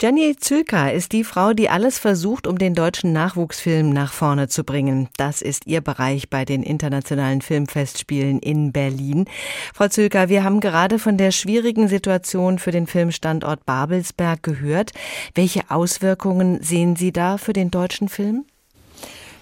Jenny 0.00 0.36
Zülka 0.36 0.88
ist 0.88 1.12
die 1.12 1.24
Frau, 1.24 1.52
die 1.52 1.68
alles 1.68 1.98
versucht, 1.98 2.46
um 2.46 2.58
den 2.58 2.74
deutschen 2.74 3.12
Nachwuchsfilm 3.12 3.90
nach 3.90 4.12
vorne 4.12 4.48
zu 4.48 4.64
bringen. 4.64 5.08
Das 5.16 5.42
ist 5.42 5.66
ihr 5.66 5.80
Bereich 5.80 6.30
bei 6.30 6.44
den 6.44 6.62
internationalen 6.62 7.40
Filmfestspielen 7.40 8.38
in 8.38 8.72
Berlin. 8.72 9.26
Frau 9.74 9.88
Zülka, 9.88 10.28
wir 10.28 10.44
haben 10.44 10.60
gerade 10.60 10.98
von 10.98 11.18
der 11.18 11.32
schwierigen 11.32 11.88
Situation 11.88 12.58
für 12.58 12.70
den 12.70 12.86
Filmstandort 12.86 13.66
Babelsberg 13.66 14.42
gehört. 14.42 14.92
Welche 15.34 15.70
Auswirkungen 15.70 16.62
sehen 16.62 16.94
Sie 16.94 17.12
da 17.12 17.36
für 17.36 17.52
den 17.52 17.70
deutschen 17.70 18.08
Film? 18.08 18.44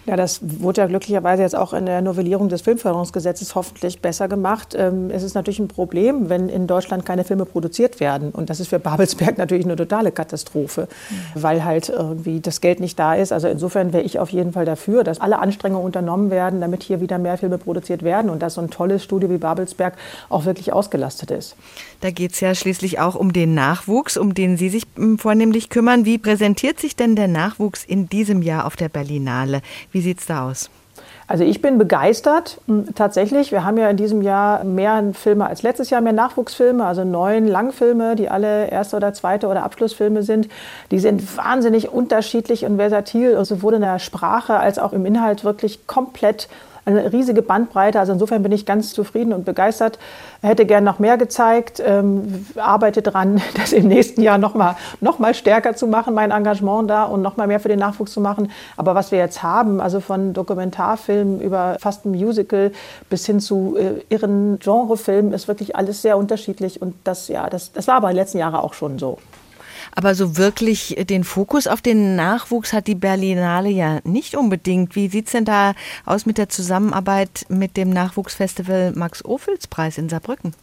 Ja, 0.06 0.16
das 0.16 0.40
wurde 0.42 0.80
ja 0.80 0.86
glücklicherweise 0.86 1.42
jetzt 1.42 1.54
auch 1.54 1.72
in 1.72 1.86
der 1.86 2.00
Novellierung 2.00 2.48
des 2.48 2.62
Filmförderungsgesetzes 2.62 3.54
hoffentlich 3.54 4.00
besser 4.00 4.28
gemacht. 4.28 4.74
Ähm, 4.76 5.10
es 5.10 5.22
ist 5.22 5.34
natürlich 5.34 5.58
ein 5.58 5.68
Problem, 5.68 6.28
wenn 6.30 6.48
in 6.48 6.66
Deutschland 6.66 7.04
keine 7.04 7.24
Filme 7.24 7.44
produziert 7.44 8.00
werden. 8.00 8.30
Und 8.30 8.48
das 8.48 8.60
ist 8.60 8.68
für 8.68 8.78
Babelsberg 8.78 9.36
natürlich 9.38 9.66
eine 9.66 9.76
totale 9.76 10.10
Katastrophe, 10.10 10.88
mhm. 11.10 11.42
weil 11.42 11.64
halt 11.64 11.90
irgendwie 11.90 12.40
das 12.40 12.60
Geld 12.60 12.80
nicht 12.80 12.98
da 12.98 13.14
ist. 13.14 13.32
Also 13.32 13.48
insofern 13.48 13.92
wäre 13.92 14.02
ich 14.02 14.18
auf 14.18 14.30
jeden 14.30 14.52
Fall 14.52 14.64
dafür, 14.64 15.04
dass 15.04 15.20
alle 15.20 15.38
Anstrengungen 15.38 15.84
unternommen 15.84 16.30
werden, 16.30 16.60
damit 16.60 16.82
hier 16.82 17.00
wieder 17.00 17.18
mehr 17.18 17.36
Filme 17.36 17.58
produziert 17.58 18.02
werden 18.02 18.30
und 18.30 18.40
dass 18.40 18.54
so 18.54 18.62
ein 18.62 18.70
tolles 18.70 19.04
Studio 19.04 19.28
wie 19.28 19.38
Babelsberg 19.38 19.94
auch 20.30 20.46
wirklich 20.46 20.72
ausgelastet 20.72 21.30
ist. 21.30 21.56
Da 22.00 22.10
geht 22.10 22.32
es 22.32 22.40
ja 22.40 22.54
schließlich 22.54 23.00
auch 23.00 23.14
um 23.14 23.32
den 23.32 23.54
Nachwuchs, 23.54 24.16
um 24.16 24.32
den 24.32 24.56
Sie 24.56 24.70
sich 24.70 24.84
hm, 24.96 25.18
vornehmlich 25.18 25.68
kümmern. 25.68 26.06
Wie 26.06 26.16
präsentiert 26.16 26.80
sich 26.80 26.96
denn 26.96 27.16
der 27.16 27.28
Nachwuchs 27.28 27.84
in 27.84 28.08
diesem 28.08 28.40
Jahr 28.40 28.64
auf 28.64 28.76
der 28.76 28.88
Berlinale? 28.88 29.60
Wie 29.92 30.00
sieht 30.00 30.20
es 30.20 30.26
da 30.26 30.48
aus? 30.48 30.70
Also 31.30 31.44
ich 31.44 31.62
bin 31.62 31.78
begeistert, 31.78 32.60
tatsächlich. 32.96 33.52
Wir 33.52 33.64
haben 33.64 33.78
ja 33.78 33.88
in 33.88 33.96
diesem 33.96 34.20
Jahr 34.20 34.64
mehr 34.64 35.12
Filme 35.14 35.46
als 35.46 35.62
letztes 35.62 35.88
Jahr, 35.88 36.00
mehr 36.00 36.12
Nachwuchsfilme, 36.12 36.84
also 36.84 37.04
neun 37.04 37.46
Langfilme, 37.46 38.16
die 38.16 38.28
alle 38.28 38.68
erste 38.68 38.96
oder 38.96 39.12
zweite 39.12 39.46
oder 39.46 39.62
Abschlussfilme 39.62 40.24
sind. 40.24 40.48
Die 40.90 40.98
sind 40.98 41.36
wahnsinnig 41.36 41.88
unterschiedlich 41.88 42.64
und 42.64 42.78
versatil, 42.78 43.44
sowohl 43.44 43.74
in 43.74 43.82
der 43.82 44.00
Sprache 44.00 44.58
als 44.58 44.80
auch 44.80 44.92
im 44.92 45.06
Inhalt 45.06 45.44
wirklich 45.44 45.86
komplett 45.86 46.48
eine 46.90 47.12
riesige 47.12 47.42
Bandbreite. 47.42 47.98
Also 47.98 48.12
insofern 48.12 48.42
bin 48.42 48.52
ich 48.52 48.66
ganz 48.66 48.92
zufrieden 48.92 49.32
und 49.32 49.44
begeistert. 49.44 49.98
Hätte 50.42 50.66
gern 50.66 50.84
noch 50.84 50.98
mehr 50.98 51.16
gezeigt, 51.16 51.82
ähm, 51.84 52.46
arbeite 52.56 53.02
dran, 53.02 53.40
das 53.54 53.72
im 53.72 53.88
nächsten 53.88 54.22
Jahr 54.22 54.38
noch 54.38 54.54
mal, 54.54 54.76
noch 55.00 55.18
mal 55.18 55.34
stärker 55.34 55.74
zu 55.74 55.86
machen, 55.86 56.14
mein 56.14 56.30
Engagement 56.30 56.88
da 56.88 57.04
und 57.04 57.22
noch 57.22 57.36
mal 57.36 57.46
mehr 57.46 57.60
für 57.60 57.68
den 57.68 57.78
Nachwuchs 57.78 58.12
zu 58.12 58.20
machen. 58.20 58.50
Aber 58.76 58.94
was 58.94 59.12
wir 59.12 59.18
jetzt 59.18 59.42
haben, 59.42 59.80
also 59.80 60.00
von 60.00 60.32
Dokumentarfilmen 60.32 61.40
über 61.40 61.76
fast 61.80 62.04
ein 62.04 62.12
Musical 62.12 62.72
bis 63.08 63.26
hin 63.26 63.40
zu 63.40 63.76
äh, 63.78 64.02
irren 64.08 64.58
Genrefilmen, 64.58 65.32
ist 65.32 65.48
wirklich 65.48 65.76
alles 65.76 66.02
sehr 66.02 66.16
unterschiedlich. 66.16 66.80
Und 66.80 66.94
das, 67.04 67.28
ja, 67.28 67.48
das, 67.48 67.72
das 67.72 67.86
war 67.88 67.96
aber 67.96 68.10
in 68.10 68.16
den 68.16 68.22
letzten 68.22 68.38
Jahren 68.38 68.54
auch 68.54 68.74
schon 68.74 68.98
so. 68.98 69.18
Aber 69.92 70.14
so 70.14 70.36
wirklich 70.36 70.96
den 71.08 71.24
Fokus 71.24 71.66
auf 71.66 71.82
den 71.82 72.16
Nachwuchs 72.16 72.72
hat 72.72 72.86
die 72.86 72.94
Berlinale 72.94 73.68
ja 73.68 74.00
nicht 74.04 74.34
unbedingt. 74.34 74.96
Wie 74.96 75.08
sieht 75.08 75.26
es 75.26 75.32
denn 75.32 75.44
da 75.44 75.74
aus 76.04 76.26
mit 76.26 76.38
der 76.38 76.48
Zusammenarbeit 76.48 77.46
mit 77.48 77.76
dem 77.76 77.90
Nachwuchsfestival 77.90 78.92
Max-Ophüls-Preis 78.94 79.98
in 79.98 80.08
Saarbrücken? 80.08 80.54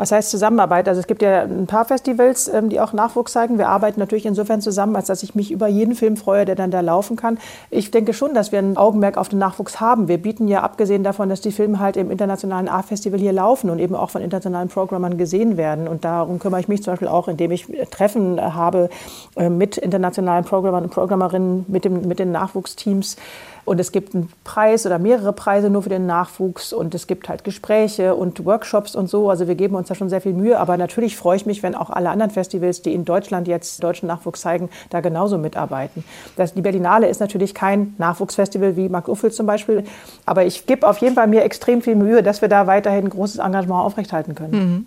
Was 0.00 0.12
heißt 0.12 0.30
Zusammenarbeit? 0.30 0.88
Also 0.88 0.98
es 0.98 1.06
gibt 1.06 1.20
ja 1.20 1.42
ein 1.42 1.66
paar 1.66 1.84
Festivals, 1.84 2.48
ähm, 2.48 2.70
die 2.70 2.80
auch 2.80 2.94
Nachwuchs 2.94 3.32
zeigen. 3.32 3.58
Wir 3.58 3.68
arbeiten 3.68 4.00
natürlich 4.00 4.24
insofern 4.24 4.62
zusammen, 4.62 4.96
als 4.96 5.08
dass 5.08 5.22
ich 5.22 5.34
mich 5.34 5.50
über 5.50 5.68
jeden 5.68 5.94
Film 5.94 6.16
freue, 6.16 6.46
der 6.46 6.54
dann 6.54 6.70
da 6.70 6.80
laufen 6.80 7.16
kann. 7.16 7.36
Ich 7.68 7.90
denke 7.90 8.14
schon, 8.14 8.32
dass 8.32 8.50
wir 8.50 8.60
ein 8.60 8.78
Augenmerk 8.78 9.18
auf 9.18 9.28
den 9.28 9.38
Nachwuchs 9.38 9.78
haben. 9.78 10.08
Wir 10.08 10.16
bieten 10.16 10.48
ja, 10.48 10.62
abgesehen 10.62 11.04
davon, 11.04 11.28
dass 11.28 11.42
die 11.42 11.52
Filme 11.52 11.80
halt 11.80 11.98
im 11.98 12.10
internationalen 12.10 12.66
A-Festival 12.66 13.20
hier 13.20 13.34
laufen 13.34 13.68
und 13.68 13.78
eben 13.78 13.94
auch 13.94 14.08
von 14.08 14.22
internationalen 14.22 14.68
Programmern 14.68 15.18
gesehen 15.18 15.58
werden. 15.58 15.86
Und 15.86 16.02
darum 16.02 16.38
kümmere 16.38 16.60
ich 16.60 16.68
mich 16.68 16.82
zum 16.82 16.94
Beispiel 16.94 17.08
auch, 17.08 17.28
indem 17.28 17.50
ich 17.50 17.66
Treffen 17.90 18.40
habe 18.40 18.88
äh, 19.36 19.50
mit 19.50 19.76
internationalen 19.76 20.46
Programmern 20.46 20.84
und 20.84 20.94
Programmerinnen, 20.94 21.66
mit, 21.68 21.84
dem, 21.84 22.08
mit 22.08 22.18
den 22.18 22.32
Nachwuchsteams 22.32 23.16
und 23.64 23.80
es 23.80 23.92
gibt 23.92 24.14
einen 24.14 24.30
Preis 24.44 24.86
oder 24.86 24.98
mehrere 24.98 25.32
Preise 25.32 25.70
nur 25.70 25.82
für 25.82 25.88
den 25.88 26.06
Nachwuchs 26.06 26.72
und 26.72 26.94
es 26.94 27.06
gibt 27.06 27.28
halt 27.28 27.44
Gespräche 27.44 28.14
und 28.14 28.44
Workshops 28.44 28.94
und 28.94 29.08
so. 29.08 29.30
Also 29.30 29.48
wir 29.48 29.54
geben 29.54 29.74
uns 29.74 29.88
da 29.88 29.94
schon 29.94 30.08
sehr 30.08 30.20
viel 30.20 30.32
Mühe. 30.32 30.58
Aber 30.58 30.76
natürlich 30.76 31.16
freue 31.16 31.36
ich 31.36 31.46
mich, 31.46 31.62
wenn 31.62 31.74
auch 31.74 31.90
alle 31.90 32.10
anderen 32.10 32.30
Festivals, 32.30 32.82
die 32.82 32.94
in 32.94 33.04
Deutschland 33.04 33.48
jetzt 33.48 33.82
deutschen 33.82 34.06
Nachwuchs 34.06 34.40
zeigen, 34.40 34.70
da 34.90 35.00
genauso 35.00 35.38
mitarbeiten. 35.38 36.04
Das, 36.36 36.54
die 36.54 36.62
Berlinale 36.62 37.08
ist 37.08 37.20
natürlich 37.20 37.54
kein 37.54 37.94
Nachwuchsfestival 37.98 38.76
wie 38.76 38.88
Mark 38.88 39.08
Uffel 39.08 39.30
zum 39.30 39.46
Beispiel. 39.46 39.84
Aber 40.26 40.44
ich 40.44 40.66
gebe 40.66 40.88
auf 40.88 40.98
jeden 40.98 41.14
Fall 41.14 41.26
mir 41.26 41.44
extrem 41.44 41.82
viel 41.82 41.96
Mühe, 41.96 42.22
dass 42.22 42.40
wir 42.40 42.48
da 42.48 42.66
weiterhin 42.66 43.08
großes 43.08 43.38
Engagement 43.38 43.84
aufrechthalten 43.84 44.34
können. 44.34 44.52
Mhm. 44.52 44.86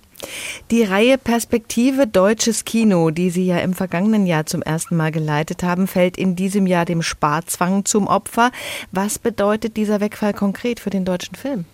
Die 0.71 0.83
Reihe 0.83 1.17
Perspektive 1.17 2.07
Deutsches 2.07 2.65
Kino, 2.65 3.09
die 3.09 3.29
Sie 3.29 3.45
ja 3.45 3.59
im 3.59 3.73
vergangenen 3.73 4.25
Jahr 4.25 4.45
zum 4.45 4.61
ersten 4.61 4.95
Mal 4.95 5.11
geleitet 5.11 5.63
haben, 5.63 5.87
fällt 5.87 6.17
in 6.17 6.35
diesem 6.35 6.67
Jahr 6.67 6.85
dem 6.85 7.01
Sparzwang 7.01 7.85
zum 7.85 8.07
Opfer. 8.07 8.51
Was 8.91 9.19
bedeutet 9.19 9.77
dieser 9.77 10.01
Wegfall 10.01 10.33
konkret 10.33 10.79
für 10.79 10.89
den 10.89 11.05
deutschen 11.05 11.35
Film? 11.35 11.65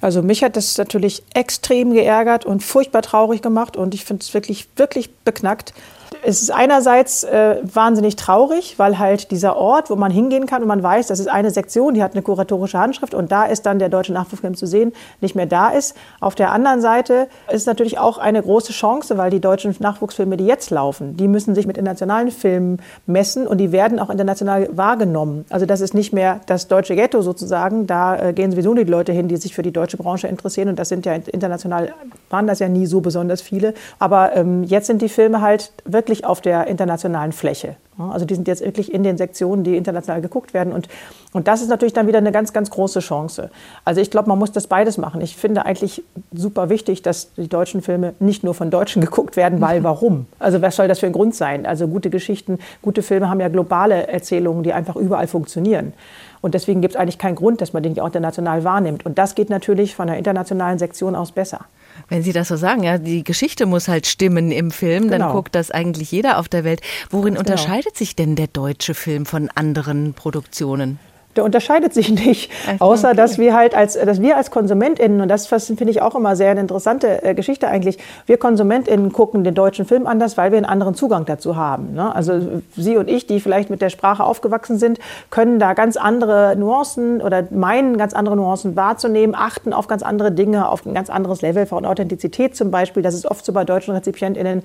Also 0.00 0.22
mich 0.22 0.42
hat 0.42 0.56
das 0.56 0.78
natürlich 0.78 1.22
extrem 1.34 1.92
geärgert 1.92 2.44
und 2.46 2.62
furchtbar 2.62 3.02
traurig 3.02 3.42
gemacht 3.42 3.76
und 3.76 3.94
ich 3.94 4.04
finde 4.04 4.22
es 4.22 4.32
wirklich, 4.34 4.68
wirklich 4.76 5.14
beknackt 5.24 5.74
es 6.22 6.42
ist 6.42 6.50
einerseits 6.50 7.24
äh, 7.24 7.56
wahnsinnig 7.62 8.16
traurig, 8.16 8.78
weil 8.78 8.98
halt 8.98 9.30
dieser 9.30 9.56
Ort, 9.56 9.90
wo 9.90 9.96
man 9.96 10.10
hingehen 10.10 10.46
kann 10.46 10.62
und 10.62 10.68
man 10.68 10.82
weiß, 10.82 11.06
das 11.06 11.20
ist 11.20 11.28
eine 11.28 11.50
Sektion, 11.50 11.94
die 11.94 12.02
hat 12.02 12.12
eine 12.12 12.22
kuratorische 12.22 12.78
Handschrift 12.78 13.14
und 13.14 13.30
da 13.30 13.44
ist 13.44 13.66
dann 13.66 13.78
der 13.78 13.88
deutsche 13.88 14.12
Nachwuchsfilm 14.12 14.54
zu 14.54 14.66
sehen, 14.66 14.92
nicht 15.20 15.34
mehr 15.34 15.46
da 15.46 15.70
ist. 15.70 15.96
Auf 16.20 16.34
der 16.34 16.52
anderen 16.52 16.80
Seite 16.80 17.28
ist 17.48 17.62
es 17.62 17.66
natürlich 17.66 17.98
auch 17.98 18.18
eine 18.18 18.42
große 18.42 18.72
Chance, 18.72 19.16
weil 19.16 19.30
die 19.30 19.40
deutschen 19.40 19.74
Nachwuchsfilme, 19.78 20.36
die 20.36 20.46
jetzt 20.46 20.70
laufen, 20.70 21.16
die 21.16 21.28
müssen 21.28 21.54
sich 21.54 21.66
mit 21.66 21.78
internationalen 21.78 22.30
Filmen 22.30 22.80
messen 23.06 23.46
und 23.46 23.58
die 23.58 23.72
werden 23.72 23.98
auch 23.98 24.10
international 24.10 24.68
wahrgenommen. 24.72 25.44
Also 25.50 25.66
das 25.66 25.80
ist 25.80 25.94
nicht 25.94 26.12
mehr 26.12 26.40
das 26.46 26.68
deutsche 26.68 26.96
Ghetto 26.96 27.22
sozusagen, 27.22 27.86
da 27.86 28.16
äh, 28.16 28.32
gehen 28.32 28.50
sowieso 28.50 28.74
die 28.74 28.84
Leute 28.84 29.12
hin, 29.12 29.28
die 29.28 29.36
sich 29.36 29.54
für 29.54 29.62
die 29.62 29.72
deutsche 29.72 29.87
Branche 29.96 30.28
interessieren 30.28 30.68
und 30.68 30.78
das 30.78 30.88
sind 30.88 31.06
ja 31.06 31.14
international, 31.14 31.94
waren 32.30 32.46
das 32.46 32.58
ja 32.58 32.68
nie 32.68 32.86
so 32.86 33.00
besonders 33.00 33.40
viele. 33.40 33.74
Aber 33.98 34.36
ähm, 34.36 34.64
jetzt 34.64 34.86
sind 34.86 35.02
die 35.02 35.08
Filme 35.08 35.40
halt 35.40 35.72
wirklich 35.84 36.24
auf 36.24 36.40
der 36.40 36.66
internationalen 36.66 37.32
Fläche. 37.32 37.76
Also 37.98 38.24
die 38.24 38.34
sind 38.34 38.46
jetzt 38.46 38.64
wirklich 38.64 38.94
in 38.94 39.02
den 39.02 39.18
Sektionen, 39.18 39.64
die 39.64 39.76
international 39.76 40.20
geguckt 40.20 40.54
werden. 40.54 40.72
Und, 40.72 40.88
und 41.32 41.48
das 41.48 41.62
ist 41.62 41.68
natürlich 41.68 41.92
dann 41.92 42.06
wieder 42.06 42.18
eine 42.18 42.30
ganz, 42.30 42.52
ganz 42.52 42.70
große 42.70 43.00
Chance. 43.00 43.50
Also 43.84 44.00
ich 44.00 44.10
glaube, 44.10 44.28
man 44.28 44.38
muss 44.38 44.52
das 44.52 44.68
beides 44.68 44.98
machen. 44.98 45.20
Ich 45.20 45.36
finde 45.36 45.66
eigentlich 45.66 46.04
super 46.32 46.68
wichtig, 46.68 47.02
dass 47.02 47.34
die 47.34 47.48
deutschen 47.48 47.82
Filme 47.82 48.14
nicht 48.20 48.44
nur 48.44 48.54
von 48.54 48.70
Deutschen 48.70 49.02
geguckt 49.04 49.36
werden, 49.36 49.60
weil 49.60 49.82
warum? 49.82 50.26
Also 50.38 50.62
was 50.62 50.76
soll 50.76 50.86
das 50.86 51.00
für 51.00 51.06
ein 51.06 51.12
Grund 51.12 51.34
sein? 51.34 51.66
Also 51.66 51.88
gute 51.88 52.08
Geschichten, 52.08 52.58
gute 52.82 53.02
Filme 53.02 53.28
haben 53.28 53.40
ja 53.40 53.48
globale 53.48 54.06
Erzählungen, 54.06 54.62
die 54.62 54.72
einfach 54.72 54.94
überall 54.94 55.26
funktionieren. 55.26 55.92
Und 56.40 56.54
deswegen 56.54 56.80
gibt 56.80 56.94
es 56.94 57.00
eigentlich 57.00 57.18
keinen 57.18 57.34
Grund, 57.34 57.60
dass 57.60 57.72
man 57.72 57.82
den 57.82 57.98
auch 57.98 58.06
international 58.06 58.64
wahrnimmt. 58.64 59.04
Und 59.04 59.18
das 59.18 59.34
geht 59.34 59.50
natürlich 59.50 59.94
von 59.94 60.06
der 60.06 60.16
internationalen 60.16 60.78
Sektion 60.78 61.14
aus 61.14 61.32
besser. 61.32 61.66
Wenn 62.08 62.22
Sie 62.22 62.32
das 62.32 62.48
so 62.48 62.56
sagen, 62.56 62.84
ja, 62.84 62.98
die 62.98 63.24
Geschichte 63.24 63.66
muss 63.66 63.88
halt 63.88 64.06
stimmen 64.06 64.52
im 64.52 64.70
Film, 64.70 65.10
dann 65.10 65.20
genau. 65.20 65.32
guckt 65.32 65.54
das 65.54 65.70
eigentlich 65.70 66.12
jeder 66.12 66.38
auf 66.38 66.48
der 66.48 66.64
Welt. 66.64 66.80
Worin 67.10 67.34
genau. 67.34 67.40
unterscheidet 67.40 67.96
sich 67.96 68.14
denn 68.14 68.36
der 68.36 68.46
deutsche 68.46 68.94
Film 68.94 69.26
von 69.26 69.50
anderen 69.54 70.14
Produktionen? 70.14 70.98
Der 71.38 71.44
unterscheidet 71.44 71.94
sich 71.94 72.10
nicht, 72.26 72.50
außer 72.80 73.08
okay. 73.08 73.16
dass 73.16 73.38
wir 73.38 73.54
halt 73.54 73.74
als, 73.74 73.94
dass 73.94 74.20
wir 74.20 74.36
als 74.36 74.50
KonsumentInnen, 74.50 75.20
und 75.20 75.28
das 75.28 75.46
finde 75.46 75.90
ich 75.90 76.02
auch 76.02 76.16
immer 76.16 76.34
sehr 76.34 76.50
eine 76.50 76.60
interessante 76.60 77.22
äh, 77.22 77.34
Geschichte 77.34 77.68
eigentlich, 77.68 77.98
wir 78.26 78.38
KonsumentInnen 78.38 79.12
gucken 79.12 79.44
den 79.44 79.54
deutschen 79.54 79.86
Film 79.86 80.08
anders, 80.08 80.36
weil 80.36 80.50
wir 80.50 80.58
einen 80.58 80.66
anderen 80.66 80.94
Zugang 80.94 81.26
dazu 81.26 81.54
haben. 81.56 81.94
Ne? 81.94 82.12
Also 82.12 82.60
Sie 82.76 82.96
und 82.96 83.08
ich, 83.08 83.28
die 83.28 83.38
vielleicht 83.38 83.70
mit 83.70 83.80
der 83.80 83.90
Sprache 83.90 84.24
aufgewachsen 84.24 84.78
sind, 84.78 84.98
können 85.30 85.60
da 85.60 85.74
ganz 85.74 85.96
andere 85.96 86.56
Nuancen 86.56 87.22
oder 87.22 87.44
meinen, 87.50 87.96
ganz 87.98 88.14
andere 88.14 88.34
Nuancen 88.34 88.74
wahrzunehmen, 88.74 89.36
achten 89.38 89.72
auf 89.72 89.86
ganz 89.86 90.02
andere 90.02 90.32
Dinge, 90.32 90.68
auf 90.68 90.84
ein 90.84 90.94
ganz 90.94 91.08
anderes 91.08 91.40
Level 91.40 91.66
von 91.66 91.84
Authentizität 91.84 92.56
zum 92.56 92.72
Beispiel. 92.72 93.04
Das 93.04 93.14
ist 93.14 93.26
oft 93.26 93.44
so 93.44 93.52
bei 93.52 93.64
deutschen 93.64 93.94
RezipientInnen. 93.94 94.64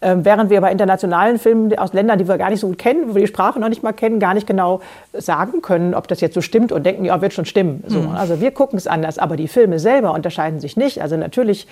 Ähm, 0.00 0.24
während 0.24 0.50
wir 0.50 0.60
bei 0.60 0.70
internationalen 0.70 1.38
Filmen 1.38 1.76
aus 1.78 1.92
Ländern, 1.92 2.18
die 2.18 2.28
wir 2.28 2.38
gar 2.38 2.50
nicht 2.50 2.60
so 2.60 2.68
gut 2.68 2.78
kennen, 2.78 3.08
wo 3.08 3.14
wir 3.14 3.22
die 3.22 3.28
Sprache 3.28 3.58
noch 3.58 3.68
nicht 3.68 3.82
mal 3.82 3.92
kennen, 3.92 4.20
gar 4.20 4.34
nicht 4.34 4.46
genau 4.46 4.80
sagen 5.12 5.60
können, 5.62 5.94
ob 5.94 6.06
das 6.08 6.20
jetzt 6.20 6.34
so 6.34 6.40
stimmt 6.40 6.70
und 6.72 6.84
denken, 6.84 7.04
ja, 7.04 7.20
wird 7.20 7.32
schon 7.32 7.44
stimmen. 7.44 7.82
So, 7.86 8.00
mhm. 8.00 8.14
Also 8.14 8.40
wir 8.40 8.50
gucken 8.52 8.78
es 8.78 8.86
anders, 8.86 9.18
aber 9.18 9.36
die 9.36 9.48
Filme 9.48 9.78
selber 9.78 10.12
unterscheiden 10.12 10.60
sich 10.60 10.76
nicht. 10.76 11.02
Also 11.02 11.16
natürlich 11.16 11.66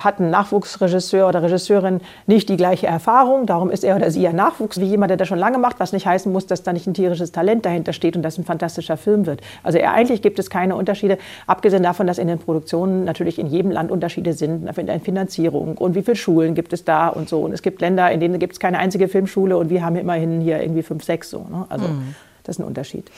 hat 0.00 0.20
ein 0.20 0.30
Nachwuchsregisseur 0.30 1.28
oder 1.28 1.42
Regisseurin 1.42 2.00
nicht 2.26 2.48
die 2.48 2.56
gleiche 2.56 2.86
Erfahrung, 2.86 3.46
darum 3.46 3.70
ist 3.70 3.84
er 3.84 3.96
oder 3.96 4.10
sie 4.10 4.22
ja 4.22 4.32
Nachwuchs 4.32 4.80
wie 4.80 4.86
jemand, 4.86 5.10
der 5.10 5.16
das 5.16 5.28
schon 5.28 5.38
lange 5.38 5.58
macht, 5.58 5.80
was 5.80 5.92
nicht 5.92 6.06
heißen 6.06 6.32
muss, 6.32 6.46
dass 6.46 6.62
da 6.62 6.72
nicht 6.72 6.86
ein 6.86 6.94
tierisches 6.94 7.32
Talent 7.32 7.64
dahinter 7.64 7.92
steht 7.92 8.16
und 8.16 8.22
das 8.22 8.38
ein 8.38 8.44
fantastischer 8.44 8.96
Film 8.96 9.26
wird. 9.26 9.40
Also 9.62 9.78
eigentlich 9.78 10.22
gibt 10.22 10.38
es 10.38 10.50
keine 10.50 10.76
Unterschiede, 10.76 11.18
abgesehen 11.46 11.82
davon, 11.82 12.06
dass 12.06 12.18
in 12.18 12.28
den 12.28 12.38
Produktionen 12.38 13.04
natürlich 13.04 13.38
in 13.38 13.46
jedem 13.46 13.70
Land 13.70 13.90
Unterschiede 13.90 14.32
sind, 14.32 14.68
in 14.76 14.86
der 14.86 15.00
Finanzierung 15.00 15.76
und 15.76 15.94
wie 15.94 16.02
viele 16.02 16.16
Schulen 16.16 16.54
gibt 16.54 16.72
es 16.72 16.84
da 16.84 17.08
und 17.08 17.28
so. 17.28 17.40
Und 17.40 17.52
es 17.52 17.62
gibt 17.62 17.80
Länder, 17.80 18.10
in 18.10 18.20
denen 18.20 18.38
gibt 18.38 18.54
es 18.54 18.60
keine 18.60 18.78
einzige 18.78 19.08
Filmschule 19.08 19.56
und 19.56 19.70
wir 19.70 19.84
haben 19.84 19.96
immerhin 19.96 20.40
hier 20.40 20.60
irgendwie 20.60 20.82
fünf, 20.82 21.04
sechs 21.04 21.30
so. 21.30 21.46
Ne? 21.50 21.66
Also 21.68 21.86
mhm. 21.88 22.14
Das 22.50 22.56
ist 22.56 22.64
ein 22.64 22.66
Unterschied. 22.66 23.10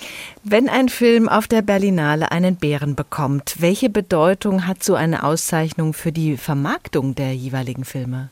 Wenn 0.45 0.69
ein 0.69 0.91
Film 0.91 1.29
auf 1.29 1.49
der 1.49 1.63
Berlinale 1.63 2.31
einen 2.31 2.57
Bären 2.57 2.95
bekommt, 2.95 3.57
welche 3.61 3.89
Bedeutung 3.89 4.67
hat 4.67 4.85
so 4.85 4.95
eine 4.95 5.25
Auszeichnung 5.25 5.95
für 5.95 6.13
die 6.13 6.37
Vermarktung 6.37 7.15
der 7.15 7.35
jeweiligen 7.35 7.85
Filme? 7.85 8.29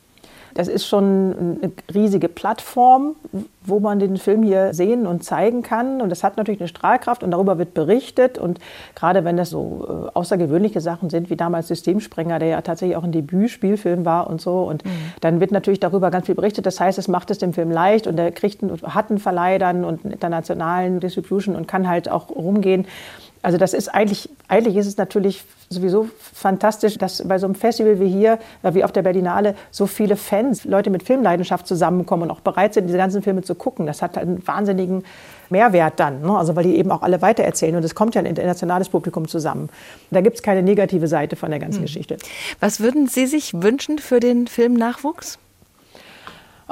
Das 0.53 0.67
ist 0.67 0.85
schon 0.85 1.59
eine 1.61 1.71
riesige 1.93 2.27
Plattform, 2.27 3.15
wo 3.63 3.79
man 3.79 3.99
den 3.99 4.17
Film 4.17 4.43
hier 4.43 4.73
sehen 4.73 5.05
und 5.07 5.23
zeigen 5.23 5.61
kann. 5.61 6.01
Und 6.01 6.09
das 6.09 6.23
hat 6.23 6.37
natürlich 6.37 6.61
eine 6.61 6.67
Strahlkraft 6.67 7.23
und 7.23 7.31
darüber 7.31 7.57
wird 7.57 7.73
berichtet. 7.73 8.37
Und 8.37 8.59
gerade 8.95 9.23
wenn 9.23 9.37
das 9.37 9.49
so 9.49 10.07
äh, 10.07 10.17
außergewöhnliche 10.17 10.81
Sachen 10.81 11.09
sind, 11.09 11.29
wie 11.29 11.35
damals 11.35 11.67
Systemsprenger, 11.67 12.39
der 12.39 12.47
ja 12.49 12.61
tatsächlich 12.61 12.97
auch 12.97 13.03
ein 13.03 13.11
Debütspielfilm 13.11 14.05
war 14.05 14.29
und 14.29 14.41
so, 14.41 14.63
und 14.63 14.83
mhm. 14.85 14.89
dann 15.21 15.39
wird 15.39 15.51
natürlich 15.51 15.79
darüber 15.79 16.11
ganz 16.11 16.25
viel 16.25 16.35
berichtet. 16.35 16.65
Das 16.65 16.79
heißt, 16.79 16.97
es 16.97 17.07
macht 17.07 17.31
es 17.31 17.37
dem 17.37 17.53
Film 17.53 17.71
leicht 17.71 18.07
und 18.07 18.19
er 18.19 18.31
kriegt 18.31 18.63
einen, 18.63 18.81
hat 18.81 19.09
einen 19.09 19.19
Verleih 19.19 19.57
dann 19.57 19.85
und 19.85 20.03
einen 20.03 20.13
internationalen 20.13 20.99
Distribution 20.99 21.55
und 21.55 21.67
kann 21.67 21.87
halt 21.87 22.09
auch 22.09 22.29
rumgehen. 22.29 22.87
Also 23.41 23.57
das 23.57 23.73
ist 23.73 23.89
eigentlich, 23.89 24.29
eigentlich 24.47 24.75
ist 24.75 24.87
es 24.87 24.97
natürlich 24.97 25.43
sowieso 25.69 26.09
fantastisch, 26.33 26.97
dass 26.97 27.27
bei 27.27 27.39
so 27.39 27.47
einem 27.47 27.55
Festival 27.55 27.99
wie 27.99 28.07
hier, 28.07 28.39
wie 28.61 28.83
auf 28.83 28.91
der 28.91 29.01
Berlinale, 29.01 29.55
so 29.71 29.87
viele 29.87 30.15
Fans, 30.15 30.65
Leute 30.65 30.89
mit 30.89 31.03
Filmleidenschaft 31.03 31.65
zusammenkommen 31.65 32.23
und 32.23 32.31
auch 32.31 32.41
bereit 32.41 32.73
sind, 32.73 32.87
diese 32.87 32.97
ganzen 32.97 33.23
Filme 33.23 33.41
zu 33.41 33.55
gucken. 33.55 33.85
Das 33.85 34.01
hat 34.01 34.17
einen 34.17 34.45
wahnsinnigen 34.45 35.03
Mehrwert 35.49 35.99
dann, 35.99 36.21
ne? 36.21 36.37
also 36.37 36.55
weil 36.55 36.63
die 36.63 36.75
eben 36.75 36.91
auch 36.91 37.01
alle 37.01 37.21
weitererzählen 37.21 37.75
und 37.75 37.83
es 37.83 37.95
kommt 37.95 38.15
ja 38.15 38.21
ein 38.21 38.25
internationales 38.25 38.89
Publikum 38.89 39.27
zusammen. 39.27 39.69
Da 40.11 40.21
gibt 40.21 40.37
es 40.37 40.43
keine 40.43 40.61
negative 40.61 41.07
Seite 41.07 41.35
von 41.35 41.49
der 41.49 41.59
ganzen 41.59 41.79
hm. 41.79 41.85
Geschichte. 41.85 42.17
Was 42.59 42.79
würden 42.79 43.07
Sie 43.07 43.25
sich 43.25 43.53
wünschen 43.53 43.99
für 43.99 44.19
den 44.19 44.47
Filmnachwuchs? 44.47 45.39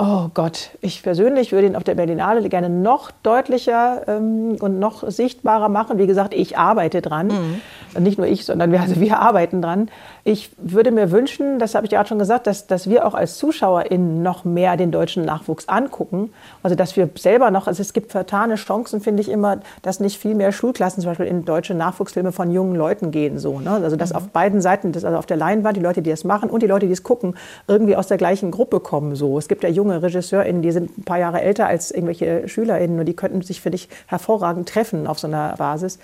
Oh 0.02 0.30
Gott, 0.34 0.70
ich 0.80 1.04
persönlich 1.04 1.52
würde 1.52 1.68
ihn 1.68 1.76
auf 1.76 1.84
der 1.84 1.96
Berlinale 1.96 2.48
gerne 2.48 2.70
noch 2.70 3.12
deutlicher 3.22 4.04
ähm, 4.08 4.56
und 4.62 4.80
noch 4.80 5.04
sichtbarer 5.12 5.68
machen. 5.68 5.98
Wie 5.98 6.08
gesagt, 6.08 6.34
ich 6.34 6.58
arbeite 6.58 7.02
dran. 7.02 7.28
Mhm. 7.28 8.04
Nicht 8.04 8.18
nur 8.18 8.26
ich, 8.26 8.46
sondern 8.46 8.72
wir, 8.72 8.80
also 8.80 9.02
wir 9.02 9.20
arbeiten 9.20 9.62
dran. 9.62 9.90
Ich 10.24 10.52
würde 10.58 10.92
mir 10.92 11.12
wünschen, 11.12 11.60
das 11.60 11.76
habe 11.76 11.86
ich 11.86 11.92
ja 11.92 12.02
auch 12.02 12.06
schon 12.06 12.20
gesagt, 12.20 12.48
dass, 12.48 12.66
dass 12.66 12.90
wir 12.90 13.06
auch 13.06 13.14
als 13.14 13.38
ZuschauerInnen 13.40 14.22
noch 14.22 14.46
mehr 14.46 14.78
den 14.78 14.92
deutschen 14.92 15.26
Nachwuchs 15.26 15.68
angucken. 15.68 16.32
Also 16.64 16.78
dass 16.78 16.96
wir 16.96 17.10
selber 17.18 17.52
noch, 17.52 17.68
also 17.68 17.82
es 17.82 17.92
gibt 17.92 18.12
vertane 18.12 18.56
Chancen, 18.56 19.02
finde 19.02 19.22
ich 19.22 19.28
immer, 19.28 19.58
dass 19.82 20.00
nicht 20.00 20.18
viel 20.18 20.36
mehr 20.36 20.54
Schulklassen 20.54 21.02
zum 21.02 21.12
Beispiel 21.12 21.26
in 21.26 21.44
deutsche 21.44 21.74
Nachwuchsfilme 21.74 22.32
von 22.32 22.52
jungen 22.52 22.76
Leuten 22.76 23.12
gehen. 23.12 23.38
So, 23.38 23.60
ne? 23.60 23.72
Also 23.72 23.98
dass 23.98 24.12
mhm. 24.12 24.16
auf 24.16 24.28
beiden 24.30 24.62
Seiten, 24.62 24.94
also 24.94 25.08
auf 25.10 25.26
der 25.26 25.38
Leinwand, 25.38 25.76
die 25.76 25.82
Leute, 25.82 26.02
die 26.02 26.12
das 26.12 26.24
machen 26.24 26.50
und 26.50 26.64
die 26.64 26.68
Leute, 26.68 26.86
die 26.86 26.94
es 26.94 27.04
gucken, 27.04 27.36
irgendwie 27.68 27.98
aus 27.98 28.08
der 28.08 28.18
gleichen 28.18 28.52
Gruppe 28.52 28.80
kommen. 28.80 29.16
So. 29.16 29.38
Es 29.38 29.50
gibt 29.50 29.64
ja 29.64 29.70
junge 29.70 29.89
junge 29.90 30.04
RegisseurInnen, 30.04 30.62
die 30.62 30.72
sind 30.72 30.98
ein 30.98 31.04
paar 31.04 31.20
Jahre 31.20 31.42
älter 31.42 31.68
als 31.68 31.92
irgendwelche 31.92 32.48
SchülerInnen 32.48 33.00
und 33.00 33.06
die 33.06 33.16
könnten 33.16 33.42
sich, 33.42 33.62
finde 33.62 33.78
ich, 33.78 33.90
hervorragend 34.08 34.70
treffen 34.70 35.08
auf 35.08 35.20
so 35.20 35.28
einer 35.28 35.56
Basis. 35.58 36.00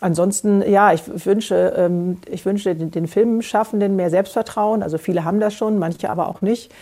Ansonsten, 0.00 0.68
ja, 0.68 0.92
ich 0.92 1.02
wünsche, 1.26 1.74
ähm, 1.76 2.18
ich 2.28 2.44
wünsche 2.44 2.74
den, 2.74 2.90
den 2.90 3.06
Filmschaffenden 3.06 3.94
mehr 3.94 4.10
Selbstvertrauen. 4.10 4.82
Also 4.82 4.98
viele 4.98 5.24
haben 5.24 5.38
das 5.38 5.54
schon, 5.54 5.78
manche 5.78 6.10
aber 6.10 6.28
auch 6.28 6.40
nicht. 6.40 6.72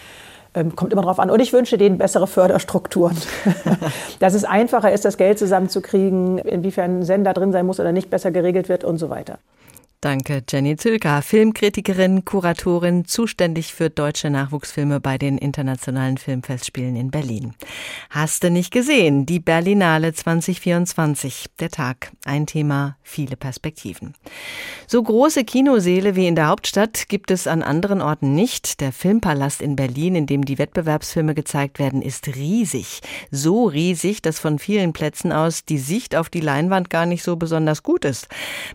Ähm, 0.54 0.74
kommt 0.74 0.92
immer 0.92 1.02
drauf 1.02 1.20
an. 1.20 1.30
Und 1.30 1.40
ich 1.40 1.52
wünsche 1.52 1.76
denen 1.76 1.98
bessere 1.98 2.26
Förderstrukturen. 2.26 3.16
Dass 4.20 4.32
es 4.32 4.44
einfacher 4.44 4.90
ist, 4.90 5.04
das 5.04 5.18
Geld 5.18 5.38
zusammenzukriegen, 5.38 6.38
inwiefern 6.38 7.00
ein 7.00 7.02
Sender 7.02 7.34
drin 7.34 7.52
sein 7.52 7.66
muss 7.66 7.78
oder 7.78 7.92
nicht 7.92 8.08
besser 8.08 8.30
geregelt 8.30 8.68
wird 8.68 8.84
und 8.84 8.96
so 8.96 9.10
weiter. 9.10 9.38
Danke, 10.02 10.42
Jenny 10.48 10.76
Zülker, 10.78 11.20
Filmkritikerin, 11.20 12.24
Kuratorin, 12.24 13.04
zuständig 13.04 13.74
für 13.74 13.90
deutsche 13.90 14.30
Nachwuchsfilme 14.30 14.98
bei 14.98 15.18
den 15.18 15.36
Internationalen 15.36 16.16
Filmfestspielen 16.16 16.96
in 16.96 17.10
Berlin. 17.10 17.52
Hast 18.08 18.42
du 18.42 18.50
nicht 18.50 18.72
gesehen? 18.72 19.26
Die 19.26 19.40
Berlinale 19.40 20.14
2024. 20.14 21.50
Der 21.60 21.68
Tag. 21.68 22.12
Ein 22.24 22.46
Thema, 22.46 22.96
viele 23.02 23.36
Perspektiven. 23.36 24.14
So 24.86 25.02
große 25.02 25.44
Kinoseele 25.44 26.16
wie 26.16 26.28
in 26.28 26.34
der 26.34 26.48
Hauptstadt 26.48 27.10
gibt 27.10 27.30
es 27.30 27.46
an 27.46 27.62
anderen 27.62 28.00
Orten 28.00 28.34
nicht. 28.34 28.80
Der 28.80 28.92
Filmpalast 28.92 29.60
in 29.60 29.76
Berlin, 29.76 30.14
in 30.14 30.24
dem 30.24 30.46
die 30.46 30.56
Wettbewerbsfilme 30.56 31.34
gezeigt 31.34 31.78
werden, 31.78 32.00
ist 32.00 32.26
riesig. 32.26 33.00
So 33.30 33.66
riesig, 33.66 34.22
dass 34.22 34.38
von 34.38 34.58
vielen 34.58 34.94
Plätzen 34.94 35.30
aus 35.30 35.66
die 35.66 35.78
Sicht 35.78 36.16
auf 36.16 36.30
die 36.30 36.40
Leinwand 36.40 36.88
gar 36.88 37.04
nicht 37.04 37.22
so 37.22 37.36
besonders 37.36 37.82
gut 37.82 38.06
ist. 38.06 38.28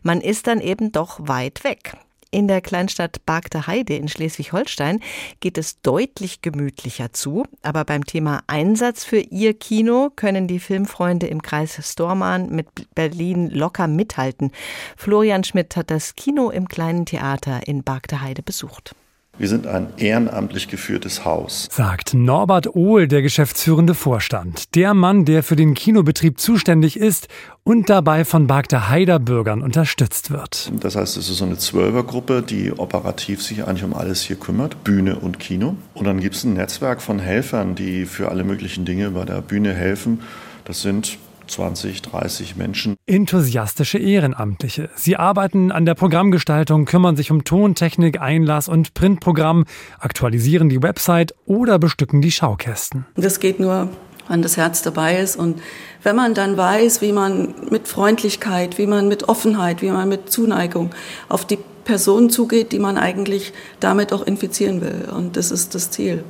Man 0.03 0.21
ist 0.21 0.45
dann 0.45 0.61
eben 0.61 0.91
doch 0.91 1.14
weit 1.19 1.63
weg. 1.63 1.97
In 2.35 2.49
der 2.49 2.59
Kleinstadt 2.59 3.25
Bargte 3.25 3.65
Heide 3.65 3.95
in 3.95 4.09
Schleswig-Holstein 4.09 4.99
geht 5.39 5.57
es 5.57 5.81
deutlich 5.81 6.41
gemütlicher 6.41 7.13
zu. 7.13 7.45
Aber 7.61 7.85
beim 7.85 8.05
Thema 8.05 8.43
Einsatz 8.47 9.05
für 9.05 9.19
ihr 9.19 9.53
Kino 9.53 10.11
können 10.13 10.45
die 10.45 10.59
Filmfreunde 10.59 11.27
im 11.27 11.41
Kreis 11.41 11.79
Stormann 11.81 12.49
mit 12.49 12.67
Berlin 12.93 13.49
locker 13.49 13.87
mithalten. 13.87 14.51
Florian 14.97 15.45
Schmidt 15.45 15.77
hat 15.77 15.89
das 15.89 16.15
Kino 16.15 16.49
im 16.49 16.67
kleinen 16.67 17.05
Theater 17.05 17.65
in 17.67 17.83
Bargte 17.83 18.19
Heide 18.19 18.43
besucht. 18.43 18.95
Wir 19.37 19.49
sind 19.49 19.67
ein 19.67 19.87
ehrenamtlich 19.97 20.69
geführtes 20.69 21.25
Haus. 21.25 21.67
Sagt 21.69 22.13
Norbert 22.13 22.73
Ohl, 22.73 23.09
der 23.09 23.21
geschäftsführende 23.21 23.93
Vorstand. 23.93 24.73
Der 24.75 24.93
Mann, 24.93 25.25
der 25.25 25.43
für 25.43 25.57
den 25.57 25.73
Kinobetrieb 25.73 26.39
zuständig 26.39 26.97
ist 26.97 27.27
und 27.65 27.89
dabei 27.89 28.23
von 28.23 28.47
Bagda 28.47 28.87
Heider 28.87 29.19
Bürgern 29.19 29.61
unterstützt 29.61 30.31
wird. 30.31 30.71
Das 30.79 30.95
heißt, 30.95 31.17
es 31.17 31.29
ist 31.29 31.39
so 31.39 31.45
eine 31.45 31.57
Zwölfergruppe, 31.57 32.43
die 32.43 32.71
operativ 32.71 33.43
sich 33.43 33.65
eigentlich 33.67 33.83
um 33.83 33.93
alles 33.93 34.21
hier 34.21 34.37
kümmert, 34.37 34.85
Bühne 34.85 35.17
und 35.17 35.37
Kino. 35.37 35.75
Und 35.93 36.05
dann 36.05 36.21
gibt 36.21 36.35
es 36.35 36.45
ein 36.45 36.53
Netzwerk 36.53 37.01
von 37.01 37.19
Helfern, 37.19 37.75
die 37.75 38.05
für 38.05 38.29
alle 38.29 38.45
möglichen 38.45 38.85
Dinge 38.85 39.11
bei 39.11 39.25
der 39.25 39.41
Bühne 39.41 39.73
helfen. 39.73 40.21
Das 40.63 40.81
sind 40.81 41.17
20, 41.47 42.01
30 42.01 42.55
Menschen. 42.55 42.95
Enthusiastische 43.05 43.97
Ehrenamtliche. 43.97 44.89
Sie 44.95 45.15
arbeiten 45.15 45.71
an 45.71 45.85
der 45.85 45.95
Programmgestaltung, 45.95 46.85
kümmern 46.85 47.15
sich 47.15 47.31
um 47.31 47.43
Tontechnik, 47.43 48.21
Einlass 48.21 48.67
und 48.67 48.93
Printprogramm, 48.93 49.65
aktualisieren 49.99 50.69
die 50.69 50.81
Website 50.81 51.33
oder 51.45 51.79
bestücken 51.79 52.21
die 52.21 52.31
Schaukästen. 52.31 53.05
Das 53.15 53.39
geht 53.39 53.59
nur, 53.59 53.89
wenn 54.27 54.41
das 54.41 54.57
Herz 54.57 54.81
dabei 54.81 55.17
ist 55.17 55.35
und 55.35 55.61
wenn 56.03 56.15
man 56.15 56.33
dann 56.33 56.57
weiß, 56.57 57.01
wie 57.01 57.11
man 57.11 57.55
mit 57.69 57.87
Freundlichkeit, 57.87 58.77
wie 58.77 58.87
man 58.87 59.07
mit 59.07 59.29
Offenheit, 59.29 59.81
wie 59.81 59.91
man 59.91 60.09
mit 60.09 60.31
Zuneigung 60.31 60.91
auf 61.29 61.45
die 61.45 61.59
Person 61.83 62.29
zugeht, 62.29 62.71
die 62.71 62.79
man 62.79 62.97
eigentlich 62.97 63.53
damit 63.79 64.11
auch 64.11 64.23
infizieren 64.23 64.81
will. 64.81 65.07
Und 65.15 65.37
das 65.37 65.51
ist 65.51 65.75
das 65.75 65.91
Ziel. 65.91 66.23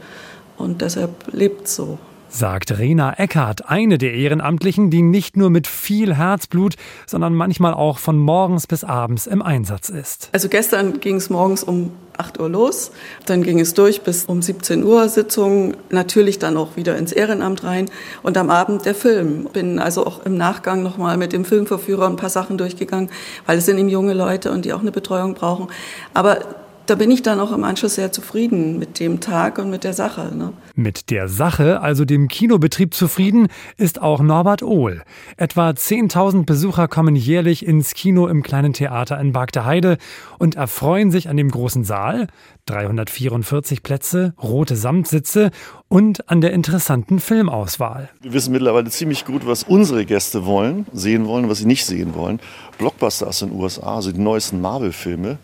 Und 0.57 0.81
deshalb 0.81 1.33
lebt 1.33 1.67
so 1.67 1.97
sagt 2.29 2.77
Rena 2.77 3.13
Eckhardt, 3.13 3.69
eine 3.69 3.97
der 3.97 4.13
Ehrenamtlichen, 4.13 4.89
die 4.89 5.01
nicht 5.01 5.37
nur 5.37 5.49
mit 5.49 5.67
viel 5.67 6.15
Herzblut, 6.15 6.75
sondern 7.05 7.33
manchmal 7.33 7.73
auch 7.73 7.97
von 7.97 8.17
morgens 8.17 8.67
bis 8.67 8.83
abends 8.83 9.27
im 9.27 9.41
Einsatz 9.41 9.89
ist. 9.89 10.29
Also 10.31 10.49
gestern 10.49 10.99
ging 10.99 11.15
es 11.15 11.29
morgens 11.29 11.63
um 11.63 11.91
8 12.17 12.39
Uhr 12.39 12.49
los, 12.49 12.91
dann 13.25 13.43
ging 13.43 13.59
es 13.59 13.73
durch 13.73 14.01
bis 14.01 14.25
um 14.25 14.41
17 14.41 14.83
Uhr 14.83 15.09
Sitzung, 15.09 15.75
natürlich 15.89 16.39
dann 16.39 16.57
auch 16.57 16.75
wieder 16.75 16.97
ins 16.97 17.11
Ehrenamt 17.11 17.63
rein 17.63 17.89
und 18.23 18.37
am 18.37 18.49
Abend 18.49 18.85
der 18.85 18.95
Film. 18.95 19.49
Bin 19.51 19.79
also 19.79 20.05
auch 20.05 20.25
im 20.25 20.37
Nachgang 20.37 20.83
nochmal 20.83 21.17
mit 21.17 21.33
dem 21.33 21.45
Filmverführer 21.45 22.07
ein 22.07 22.15
paar 22.15 22.29
Sachen 22.29 22.57
durchgegangen, 22.57 23.09
weil 23.45 23.57
es 23.57 23.65
sind 23.65 23.77
eben 23.77 23.89
junge 23.89 24.13
Leute 24.13 24.51
und 24.51 24.65
die 24.65 24.73
auch 24.73 24.81
eine 24.81 24.91
Betreuung 24.91 25.33
brauchen. 25.33 25.67
Aber 26.13 26.39
da 26.85 26.95
bin 26.95 27.11
ich 27.11 27.21
dann 27.21 27.39
auch 27.39 27.51
im 27.51 27.63
Anschluss 27.63 27.95
sehr 27.95 28.11
zufrieden 28.11 28.77
mit 28.77 28.99
dem 28.99 29.19
Tag 29.19 29.57
und 29.57 29.69
mit 29.69 29.83
der 29.83 29.93
Sache. 29.93 30.35
Ne? 30.35 30.53
Mit 30.75 31.09
der 31.09 31.27
Sache, 31.27 31.81
also 31.81 32.05
dem 32.05 32.27
Kinobetrieb 32.27 32.93
zufrieden, 32.93 33.47
ist 33.77 34.01
auch 34.01 34.21
Norbert 34.21 34.63
Ohl. 34.63 35.03
Etwa 35.37 35.69
10.000 35.69 36.45
Besucher 36.45 36.87
kommen 36.87 37.15
jährlich 37.15 37.65
ins 37.65 37.93
Kino 37.93 38.27
im 38.27 38.43
kleinen 38.43 38.73
Theater 38.73 39.19
in 39.19 39.31
Bagdeheide 39.31 39.97
und 40.37 40.55
erfreuen 40.55 41.11
sich 41.11 41.29
an 41.29 41.37
dem 41.37 41.49
großen 41.49 41.83
Saal, 41.83 42.27
344 42.65 43.83
Plätze, 43.83 44.33
rote 44.41 44.75
Samtsitze 44.75 45.51
und 45.87 46.29
an 46.29 46.41
der 46.41 46.53
interessanten 46.53 47.19
Filmauswahl. 47.19 48.09
Wir 48.21 48.33
wissen 48.33 48.51
mittlerweile 48.51 48.89
ziemlich 48.89 49.25
gut, 49.25 49.45
was 49.45 49.63
unsere 49.63 50.05
Gäste 50.05 50.45
wollen, 50.45 50.85
sehen 50.91 51.25
wollen, 51.25 51.49
was 51.49 51.59
sie 51.59 51.65
nicht 51.65 51.85
sehen 51.85 52.15
wollen. 52.15 52.39
Blockbuster 52.77 53.27
aus 53.27 53.39
den 53.39 53.51
USA, 53.51 53.95
also 53.95 54.11
die 54.11 54.19
neuesten 54.19 54.61
Marvel-Filme 54.61 55.37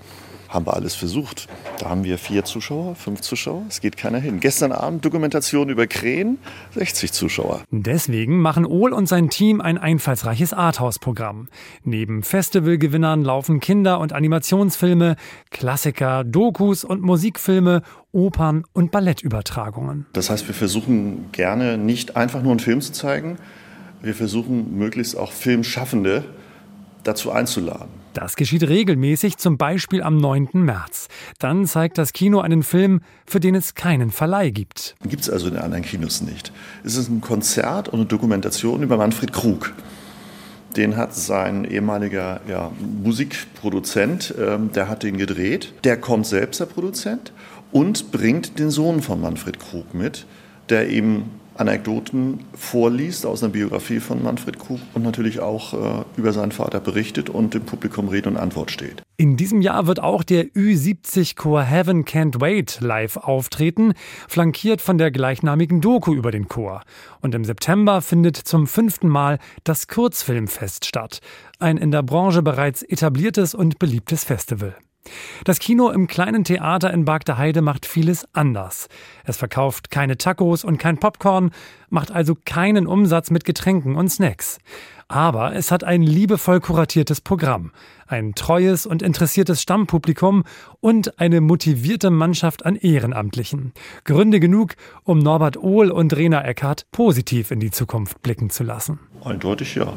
haben 0.52 0.68
wir 0.68 0.76
alles 0.76 0.94
versucht. 0.94 1.48
Da 1.80 1.90
haben 1.90 2.04
wir 2.04 2.18
vier 2.18 2.44
Zuschauer, 2.46 2.96
fünf 2.96 3.22
Zuschauer, 3.22 3.64
es 3.70 3.82
geht 3.82 3.98
keiner 3.98 4.20
hin. 4.20 4.40
Gestern 4.40 4.72
Abend 4.72 5.04
Dokumentation 5.04 5.70
über 5.70 5.88
Krähen, 5.88 6.38
60 6.76 7.12
Zuschauer. 7.12 7.64
Deswegen 7.72 8.40
machen 8.40 8.66
Ohl 8.66 8.94
und 8.94 9.08
sein 9.08 9.30
Team 9.30 9.62
ein 9.62 9.78
einfallsreiches 9.78 10.54
Arthouse-Programm. 10.54 11.48
Neben 11.84 12.22
Festivalgewinnern 12.22 13.24
laufen 13.24 13.60
Kinder- 13.60 14.00
und 14.00 14.14
Animationsfilme, 14.14 15.16
Klassiker, 15.50 16.24
Dokus 16.24 16.84
und 16.84 17.02
Musikfilme 17.02 17.82
Opern 18.14 18.66
und 18.74 18.92
Ballettübertragungen. 18.92 20.06
Das 20.12 20.30
heißt, 20.30 20.46
wir 20.48 20.54
versuchen 20.54 21.32
gerne 21.32 21.78
nicht 21.78 22.18
einfach 22.18 22.42
nur 22.42 22.52
einen 22.52 22.60
Film 22.60 22.82
zu 22.82 22.92
zeigen, 22.92 23.38
wir 24.02 24.16
versuchen 24.16 24.78
möglichst 24.78 25.16
auch 25.16 25.32
Filmschaffende 25.32 26.26
dazu 27.04 27.32
einzuladen. 27.32 28.01
Das 28.14 28.36
geschieht 28.36 28.68
regelmäßig, 28.68 29.38
zum 29.38 29.58
Beispiel 29.58 30.04
am 30.04 30.18
9. 30.18 30.50
März. 30.54 31.08
Dann 31.40 31.66
zeigt 31.66 31.98
das 31.98 32.12
Kino 32.12 32.42
einen 32.42 32.64
Film, 32.64 33.02
für 33.26 33.40
den 33.40 33.56
es 33.56 33.74
keinen 33.74 34.12
Verleih 34.12 34.50
gibt. 34.50 34.96
Gibt 35.04 35.24
es 35.24 35.30
also 35.30 35.48
in 35.48 35.58
anderen 35.58 35.84
Kinos 35.84 36.22
nicht. 36.22 36.52
Es 36.84 36.98
ist 36.98 37.10
ein 37.10 37.22
Konzert 37.22 37.88
und 37.88 38.00
eine 38.00 38.06
Dokumentation 38.08 38.84
über 38.84 38.98
Manfred 38.98 39.32
Krug. 39.32 39.74
Den 40.76 40.98
hat 40.98 41.16
sein 41.16 41.66
ehemaliger 41.66 42.42
ja, 42.48 42.72
Musikproduzent, 43.04 44.36
ähm, 44.40 44.72
der 44.72 44.88
hat 44.88 45.04
den 45.04 45.18
gedreht. 45.18 45.74
Der 45.84 45.98
kommt 45.98 46.26
selbst, 46.26 46.60
der 46.60 46.66
Produzent, 46.66 47.34
und 47.72 48.12
bringt 48.12 48.60
den 48.60 48.70
Sohn 48.70 49.02
von 49.02 49.22
Manfred 49.22 49.60
Krug 49.60 49.94
mit, 49.94 50.26
der 50.70 50.90
eben 50.90 51.41
Anekdoten 51.56 52.40
vorliest 52.54 53.26
aus 53.26 53.44
einer 53.44 53.52
Biografie 53.52 54.00
von 54.00 54.24
Manfred 54.24 54.58
Krug 54.58 54.80
und 54.94 55.04
natürlich 55.04 55.40
auch 55.40 55.74
äh, 55.74 56.04
über 56.18 56.34
seinen 56.34 56.52
Vater 56.52 56.80
berichtet 56.80 57.30
und 57.30 57.54
dem 57.54 57.64
Publikum 57.64 58.08
Rede 58.08 58.30
und 58.30 58.38
Antwort 58.38 58.72
steht. 58.72 59.04
In 59.18 59.38
diesem 59.38 59.62
Jahr 59.62 59.86
wird 59.86 60.02
auch 60.02 60.24
der 60.24 60.46
Ü70-Chor 60.46 61.62
Heaven 61.62 62.06
Can't 62.06 62.42
Wait 62.42 62.80
live 62.82 63.18
auftreten, 63.18 63.94
flankiert 64.28 64.82
von 64.82 64.98
der 64.98 65.12
gleichnamigen 65.12 65.82
Doku 65.82 66.14
über 66.14 66.32
den 66.32 66.48
Chor. 66.48 66.82
Und 67.22 67.36
im 67.36 67.46
September 67.46 68.02
findet 68.02 68.38
zum 68.38 68.66
fünften 68.66 69.08
Mal 69.08 69.38
das 69.64 69.88
Kurzfilmfest 69.88 70.86
statt, 70.86 71.20
ein 71.60 71.78
in 71.78 71.92
der 71.92 72.02
Branche 72.02 72.42
bereits 72.42 72.82
etabliertes 72.82 73.54
und 73.54 73.78
beliebtes 73.78 74.24
Festival. 74.24 74.76
Das 75.44 75.60
Kino 75.60 75.90
im 75.90 76.08
kleinen 76.08 76.44
Theater 76.44 76.94
in 76.94 77.06
Bagdeheide 77.06 77.62
macht 77.62 77.86
vieles 77.86 78.26
anders. 78.34 78.88
Es 79.24 79.38
verkauft 79.38 79.92
keine 79.92 80.18
Tacos 80.18 80.64
und 80.64 80.78
kein 80.78 80.98
Popcorn, 80.98 81.52
macht 81.90 82.12
also 82.12 82.36
keinen 82.46 82.88
Umsatz 82.88 83.32
mit 83.32 83.44
Getränken 83.44 83.96
und 83.96 84.10
Snacks. 84.10 84.60
Aber 85.08 85.54
es 85.54 85.72
hat 85.72 85.84
ein 85.84 86.04
liebevoll 86.04 86.62
kuratiertes 86.62 87.20
Programm, 87.20 87.72
ein 88.08 88.34
treues 88.34 88.86
und 88.86 89.02
interessiertes 89.02 89.62
Stammpublikum 89.62 90.46
und 90.80 91.20
eine 91.20 91.42
motivierte 91.42 92.12
Mannschaft 92.12 92.66
an 92.66 92.78
Ehrenamtlichen. 92.78 93.74
Gründe 94.06 94.40
genug, 94.40 94.76
um 95.04 95.20
Norbert 95.20 95.58
Ohl 95.58 95.92
und 95.92 96.16
Rena 96.16 96.46
Eckhardt 96.46 96.86
positiv 96.92 97.52
in 97.52 97.60
die 97.60 97.72
Zukunft 97.72 98.22
blicken 98.22 98.50
zu 98.50 98.64
lassen. 98.64 99.00
Eindeutig 99.24 99.76
ja. 99.76 99.94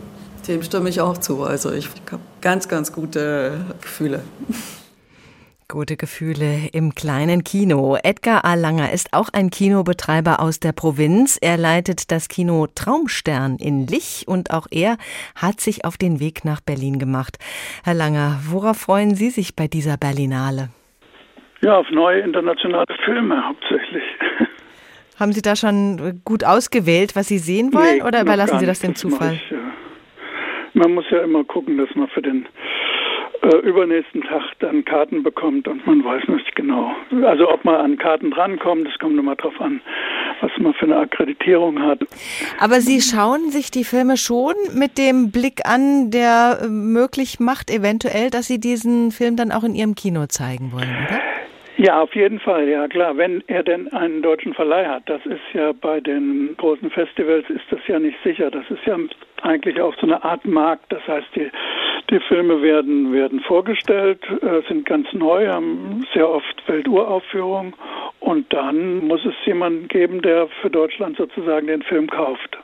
Dem 0.48 0.62
stimme 0.62 0.88
ich 0.88 1.00
auch 1.00 1.16
zu. 1.16 1.44
Also 1.44 1.70
ich 1.70 1.88
habe 2.10 2.22
ganz, 2.40 2.68
ganz 2.68 2.92
gute 2.92 3.64
Gefühle. 3.80 4.22
Gute 5.66 5.96
Gefühle 5.96 6.68
im 6.74 6.94
kleinen 6.94 7.42
Kino. 7.42 7.96
Edgar 8.03 8.44
A. 8.44 8.55
Langer 8.55 8.92
ist 8.92 9.14
auch 9.14 9.31
ein 9.33 9.48
Kinobetreiber 9.48 10.40
aus 10.40 10.61
der 10.61 10.72
Provinz. 10.72 11.38
Er 11.40 11.57
leitet 11.57 12.11
das 12.12 12.29
Kino 12.29 12.66
Traumstern 12.66 13.57
in 13.59 13.87
Lich 13.87 14.27
und 14.29 14.50
auch 14.50 14.66
er 14.70 14.98
hat 15.35 15.61
sich 15.61 15.87
auf 15.87 15.96
den 15.96 16.20
Weg 16.20 16.44
nach 16.44 16.61
Berlin 16.61 16.98
gemacht. 16.98 17.38
Herr 17.83 17.94
Langer, 17.94 18.40
worauf 18.46 18.77
freuen 18.77 19.14
Sie 19.14 19.31
sich 19.31 19.57
bei 19.57 19.66
dieser 19.66 19.96
Berlinale? 19.96 20.68
Ja, 21.62 21.79
auf 21.79 21.90
neue 21.90 22.20
internationale 22.20 22.94
Filme 23.03 23.42
hauptsächlich. 23.48 24.05
Haben 25.18 25.33
Sie 25.33 25.42
da 25.42 25.57
schon 25.57 26.20
gut 26.27 26.44
ausgewählt, 26.44 27.16
was 27.16 27.29
Sie 27.29 27.38
sehen 27.38 27.72
wollen, 27.72 27.98
nee, 27.98 28.03
oder 28.03 28.20
überlassen 28.20 28.59
Sie 28.59 28.66
das 28.66 28.81
dem 28.81 28.94
Zufall? 28.94 29.33
Ich, 29.33 29.50
ja. 29.50 29.59
Man 30.74 30.92
muss 30.92 31.07
ja 31.11 31.22
immer 31.22 31.42
gucken, 31.44 31.79
dass 31.79 31.88
man 31.94 32.09
für 32.09 32.20
den 32.20 32.46
äh, 33.42 33.56
übernächsten 33.58 34.22
Tag 34.22 34.42
dann 34.60 34.84
Karten 34.84 35.22
bekommt 35.22 35.68
und 35.68 35.86
man 35.86 36.04
weiß 36.04 36.28
nicht 36.28 36.54
genau. 36.54 36.94
Also 37.24 37.48
ob 37.50 37.64
man 37.64 37.76
an 37.76 37.98
Karten 37.98 38.30
drankommt, 38.30 38.86
das 38.86 38.98
kommt 38.98 39.18
immer 39.18 39.36
darauf 39.36 39.60
an, 39.60 39.80
was 40.40 40.50
man 40.58 40.74
für 40.74 40.86
eine 40.86 40.96
Akkreditierung 40.96 41.80
hat. 41.82 42.00
Aber 42.58 42.80
Sie 42.80 43.00
schauen 43.00 43.50
sich 43.50 43.70
die 43.70 43.84
Filme 43.84 44.16
schon 44.16 44.54
mit 44.74 44.98
dem 44.98 45.30
Blick 45.30 45.66
an, 45.66 46.10
der 46.10 46.60
äh, 46.62 46.68
möglich 46.68 47.40
macht, 47.40 47.70
eventuell, 47.70 48.30
dass 48.30 48.46
Sie 48.46 48.58
diesen 48.58 49.10
Film 49.10 49.36
dann 49.36 49.52
auch 49.52 49.64
in 49.64 49.74
Ihrem 49.74 49.94
Kino 49.94 50.26
zeigen 50.26 50.72
wollen, 50.72 50.90
oder? 51.06 51.33
Ja, 51.76 52.02
auf 52.02 52.14
jeden 52.14 52.38
Fall, 52.38 52.68
ja 52.68 52.87
klar, 52.87 53.16
wenn 53.16 53.42
er 53.48 53.64
denn 53.64 53.92
einen 53.92 54.22
deutschen 54.22 54.54
Verleih 54.54 54.87
hat. 54.87 55.08
Das 55.08 55.26
ist 55.26 55.42
ja 55.54 55.72
bei 55.72 56.00
den 56.00 56.54
großen 56.56 56.88
Festivals 56.90 57.48
ist 57.50 57.64
das 57.70 57.80
ja 57.88 57.98
nicht 57.98 58.16
sicher. 58.22 58.48
Das 58.50 58.64
ist 58.70 58.84
ja 58.87 58.96
eigentlich 59.42 59.80
auch 59.80 59.94
so 59.96 60.02
eine 60.02 60.22
Art 60.22 60.44
Markt. 60.44 60.92
Das 60.92 61.04
heißt, 61.08 61.26
die, 61.34 61.50
die 62.10 62.20
Filme 62.20 62.62
werden, 62.62 63.12
werden 63.12 63.40
vorgestellt, 63.40 64.20
äh, 64.42 64.62
sind 64.68 64.87
ganz 64.87 65.12
neu, 65.12 65.48
haben 65.48 66.06
sehr 66.14 66.28
oft 66.28 66.62
Welturaufführungen 66.68 67.74
und 68.20 68.52
dann 68.52 69.06
muss 69.08 69.24
es 69.24 69.34
jemanden 69.44 69.88
geben, 69.88 70.22
der 70.22 70.46
für 70.62 70.70
Deutschland 70.70 71.16
sozusagen 71.16 71.66
den 71.66 71.82
Film 71.82 72.08
kauft. 72.08 72.56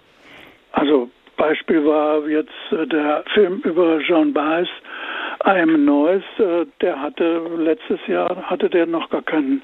Also 0.71 1.11
Beispiel 1.41 1.87
war 1.87 2.29
jetzt 2.29 2.53
äh, 2.71 2.87
der 2.87 3.25
Film 3.33 3.63
über 3.65 3.99
Jean 4.01 4.35
Baez, 4.35 4.69
I 5.47 5.63
Am 5.63 5.87
Noise, 5.87 6.23
äh, 6.39 6.67
der 6.83 7.01
hatte 7.01 7.41
letztes 7.57 7.99
Jahr 8.07 8.43
hatte 8.43 8.69
der 8.69 8.85
noch 8.85 9.09
gar 9.09 9.23
keinen 9.23 9.63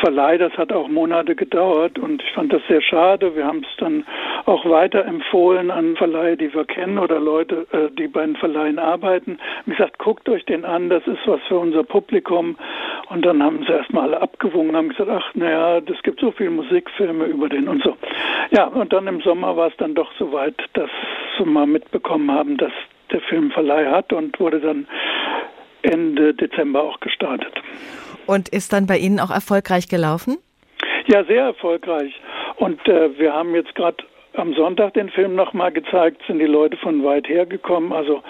Verleih. 0.00 0.38
Das 0.38 0.52
hat 0.52 0.72
auch 0.72 0.86
Monate 0.86 1.34
gedauert 1.34 1.98
und 1.98 2.22
ich 2.22 2.30
fand 2.32 2.52
das 2.52 2.62
sehr 2.68 2.80
schade. 2.80 3.34
Wir 3.34 3.44
haben 3.44 3.64
es 3.68 3.76
dann 3.78 4.04
auch 4.44 4.64
weiterempfohlen 4.70 5.72
an 5.72 5.96
Verleihe, 5.96 6.36
die 6.36 6.54
wir 6.54 6.64
kennen 6.64 6.96
oder 6.96 7.18
Leute, 7.18 7.66
äh, 7.72 7.90
die 7.98 8.06
bei 8.06 8.24
den 8.24 8.36
Verleihen 8.36 8.78
arbeiten. 8.78 9.38
Wie 9.64 9.72
gesagt, 9.72 9.98
guckt 9.98 10.28
euch 10.28 10.44
den 10.44 10.64
an, 10.64 10.90
das 10.90 11.04
ist 11.08 11.26
was 11.26 11.40
für 11.48 11.58
unser 11.58 11.82
Publikum. 11.82 12.56
Und 13.08 13.24
dann 13.24 13.42
haben 13.42 13.64
sie 13.66 13.72
erstmal 13.72 14.04
alle 14.04 14.22
abgewogen, 14.22 14.76
haben 14.76 14.90
gesagt, 14.90 15.10
ach 15.10 15.34
naja, 15.34 15.78
es 15.78 16.02
gibt 16.04 16.20
so 16.20 16.30
viele 16.30 16.50
Musikfilme 16.50 17.24
über 17.24 17.48
den 17.48 17.68
und 17.68 17.82
so. 17.82 17.96
Ja, 18.52 18.66
und 18.66 18.92
dann 18.92 19.08
im 19.08 19.20
Sommer 19.22 19.56
war 19.56 19.68
es 19.68 19.76
dann 19.78 19.96
doch 19.96 20.12
soweit, 20.18 20.54
dass 20.74 20.90
mal 21.44 21.66
mitbekommen 21.66 22.30
haben, 22.30 22.56
dass 22.56 22.72
der 23.12 23.20
Film 23.22 23.50
Verleih 23.50 23.90
hat 23.90 24.12
und 24.12 24.38
wurde 24.40 24.60
dann 24.60 24.86
Ende 25.82 26.34
Dezember 26.34 26.82
auch 26.82 27.00
gestartet. 27.00 27.52
Und 28.26 28.48
ist 28.48 28.72
dann 28.72 28.86
bei 28.86 28.98
Ihnen 28.98 29.20
auch 29.20 29.30
erfolgreich 29.30 29.88
gelaufen? 29.88 30.38
Ja, 31.06 31.24
sehr 31.24 31.44
erfolgreich. 31.44 32.12
Und 32.56 32.86
äh, 32.88 33.16
wir 33.18 33.32
haben 33.32 33.54
jetzt 33.54 33.74
gerade 33.74 33.98
am 34.34 34.54
Sonntag 34.54 34.94
den 34.94 35.08
Film 35.10 35.34
nochmal 35.34 35.72
gezeigt, 35.72 36.22
sind 36.26 36.40
die 36.40 36.46
Leute 36.46 36.76
von 36.78 37.04
weit 37.04 37.28
her 37.28 37.46
gekommen. 37.46 37.92
Also 37.92 38.22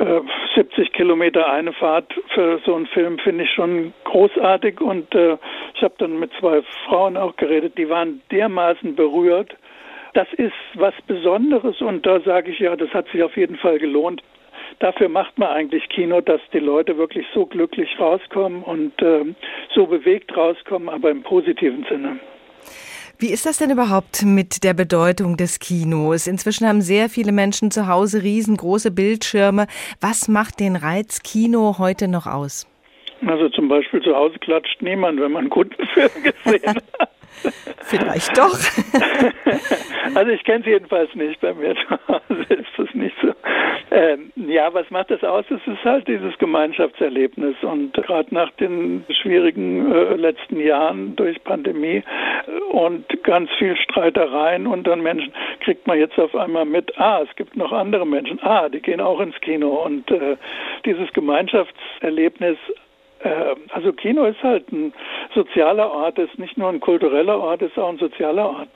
äh, 0.00 0.20
70 0.54 0.92
Kilometer 0.92 1.50
eine 1.50 1.72
Fahrt 1.72 2.12
für 2.34 2.60
so 2.64 2.74
einen 2.74 2.86
Film 2.86 3.18
finde 3.18 3.44
ich 3.44 3.50
schon 3.50 3.92
großartig. 4.04 4.80
Und 4.80 5.14
äh, 5.14 5.36
ich 5.74 5.82
habe 5.82 5.94
dann 5.98 6.18
mit 6.18 6.30
zwei 6.40 6.62
Frauen 6.86 7.16
auch 7.16 7.36
geredet, 7.36 7.76
die 7.76 7.88
waren 7.88 8.22
dermaßen 8.30 8.96
berührt. 8.96 9.54
Das 10.14 10.28
ist 10.36 10.52
was 10.74 10.94
Besonderes 11.06 11.80
und 11.80 12.04
da 12.06 12.20
sage 12.20 12.50
ich 12.50 12.58
ja, 12.58 12.76
das 12.76 12.90
hat 12.90 13.08
sich 13.08 13.22
auf 13.22 13.36
jeden 13.36 13.56
Fall 13.56 13.78
gelohnt 13.78 14.22
dafür 14.78 15.08
macht 15.08 15.38
man 15.38 15.48
eigentlich 15.48 15.88
Kino, 15.88 16.20
dass 16.20 16.40
die 16.52 16.58
Leute 16.58 16.96
wirklich 16.96 17.26
so 17.34 17.46
glücklich 17.46 17.88
rauskommen 17.98 18.62
und 18.62 19.00
äh, 19.02 19.24
so 19.74 19.86
bewegt 19.86 20.36
rauskommen, 20.36 20.88
aber 20.88 21.10
im 21.10 21.22
positiven 21.22 21.84
Sinne. 21.88 22.18
Wie 23.20 23.32
ist 23.32 23.46
das 23.46 23.58
denn 23.58 23.70
überhaupt 23.70 24.22
mit 24.24 24.62
der 24.62 24.74
Bedeutung 24.74 25.36
des 25.36 25.58
Kinos? 25.58 26.28
Inzwischen 26.28 26.68
haben 26.68 26.82
sehr 26.82 27.08
viele 27.08 27.32
Menschen 27.32 27.72
zu 27.72 27.88
Hause 27.88 28.22
riesengroße 28.22 28.92
Bildschirme. 28.92 29.66
Was 30.00 30.28
macht 30.28 30.60
den 30.60 30.76
Reiz 30.76 31.22
Kino 31.24 31.78
heute 31.78 32.06
noch 32.06 32.26
aus? 32.26 32.68
Also 33.26 33.48
zum 33.48 33.66
Beispiel 33.66 34.00
zu 34.02 34.14
Hause 34.14 34.38
klatscht 34.38 34.80
niemand, 34.80 35.20
wenn 35.20 35.32
man 35.32 35.40
einen 35.40 35.50
guten 35.50 35.84
Film 35.94 36.10
gesehen 36.22 36.76
hat. 36.76 36.84
Vielleicht 37.84 38.36
doch. 38.36 38.58
also 40.14 40.30
ich 40.30 40.44
kenne 40.44 40.60
es 40.60 40.66
jedenfalls 40.66 41.14
nicht. 41.14 41.40
Bei 41.40 41.54
mir 41.54 41.74
zu 41.88 41.98
Hause 42.08 42.54
ist 42.54 42.70
das 42.76 42.94
nicht 42.94 43.16
so. 43.22 43.32
Ähm, 43.90 44.32
ja, 44.36 44.72
was 44.74 44.90
macht 44.90 45.10
das 45.10 45.24
aus? 45.24 45.44
Es 45.48 45.66
ist 45.66 45.84
halt 45.84 46.06
dieses 46.06 46.36
Gemeinschaftserlebnis. 46.38 47.56
Und 47.62 47.94
gerade 47.94 48.34
nach 48.34 48.50
den 48.52 49.04
schwierigen 49.22 49.90
äh, 49.90 50.14
letzten 50.14 50.60
Jahren 50.60 51.16
durch 51.16 51.42
Pandemie 51.44 52.02
äh, 52.46 52.50
und 52.70 53.06
ganz 53.22 53.50
viel 53.58 53.76
Streitereien 53.76 54.66
unter 54.66 54.94
Menschen 54.96 55.32
kriegt 55.60 55.86
man 55.86 55.98
jetzt 55.98 56.18
auf 56.18 56.34
einmal 56.34 56.66
mit, 56.66 56.96
ah, 56.98 57.22
es 57.28 57.34
gibt 57.36 57.56
noch 57.56 57.72
andere 57.72 58.06
Menschen, 58.06 58.38
ah, 58.42 58.68
die 58.68 58.80
gehen 58.80 59.00
auch 59.00 59.20
ins 59.20 59.40
Kino. 59.40 59.82
Und 59.84 60.10
äh, 60.10 60.36
dieses 60.84 61.10
Gemeinschaftserlebnis 61.12 62.58
also 63.70 63.92
Kino 63.92 64.24
ist 64.24 64.42
halt 64.42 64.70
ein 64.72 64.92
sozialer 65.34 65.90
Ort, 65.90 66.18
ist 66.18 66.38
nicht 66.38 66.56
nur 66.56 66.68
ein 66.68 66.80
kultureller 66.80 67.38
Ort, 67.38 67.62
ist 67.62 67.78
auch 67.78 67.88
ein 67.88 67.98
sozialer 67.98 68.50
Ort. 68.50 68.68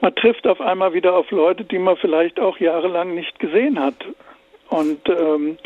Man 0.00 0.14
trifft 0.14 0.46
auf 0.46 0.60
einmal 0.60 0.92
wieder 0.92 1.14
auf 1.14 1.30
Leute, 1.30 1.64
die 1.64 1.78
man 1.78 1.96
vielleicht 1.96 2.38
auch 2.38 2.58
jahrelang 2.58 3.14
nicht 3.14 3.38
gesehen 3.38 3.80
hat. 3.80 3.94
Und 4.68 5.08
ähm, 5.08 5.58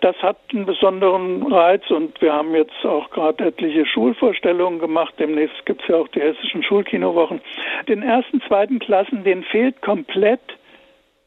das 0.00 0.16
hat 0.16 0.38
einen 0.52 0.66
besonderen 0.66 1.52
Reiz 1.52 1.88
und 1.90 2.20
wir 2.20 2.32
haben 2.32 2.54
jetzt 2.54 2.84
auch 2.84 3.08
gerade 3.10 3.46
etliche 3.46 3.86
Schulvorstellungen 3.86 4.80
gemacht. 4.80 5.14
Demnächst 5.18 5.64
gibt 5.64 5.82
es 5.82 5.88
ja 5.88 5.96
auch 5.96 6.08
die 6.08 6.20
hessischen 6.20 6.62
Schulkinowochen. 6.62 7.40
Den 7.88 8.02
ersten, 8.02 8.40
zweiten 8.42 8.80
Klassen, 8.80 9.22
denen 9.22 9.44
fehlt 9.44 9.80
komplett 9.80 10.40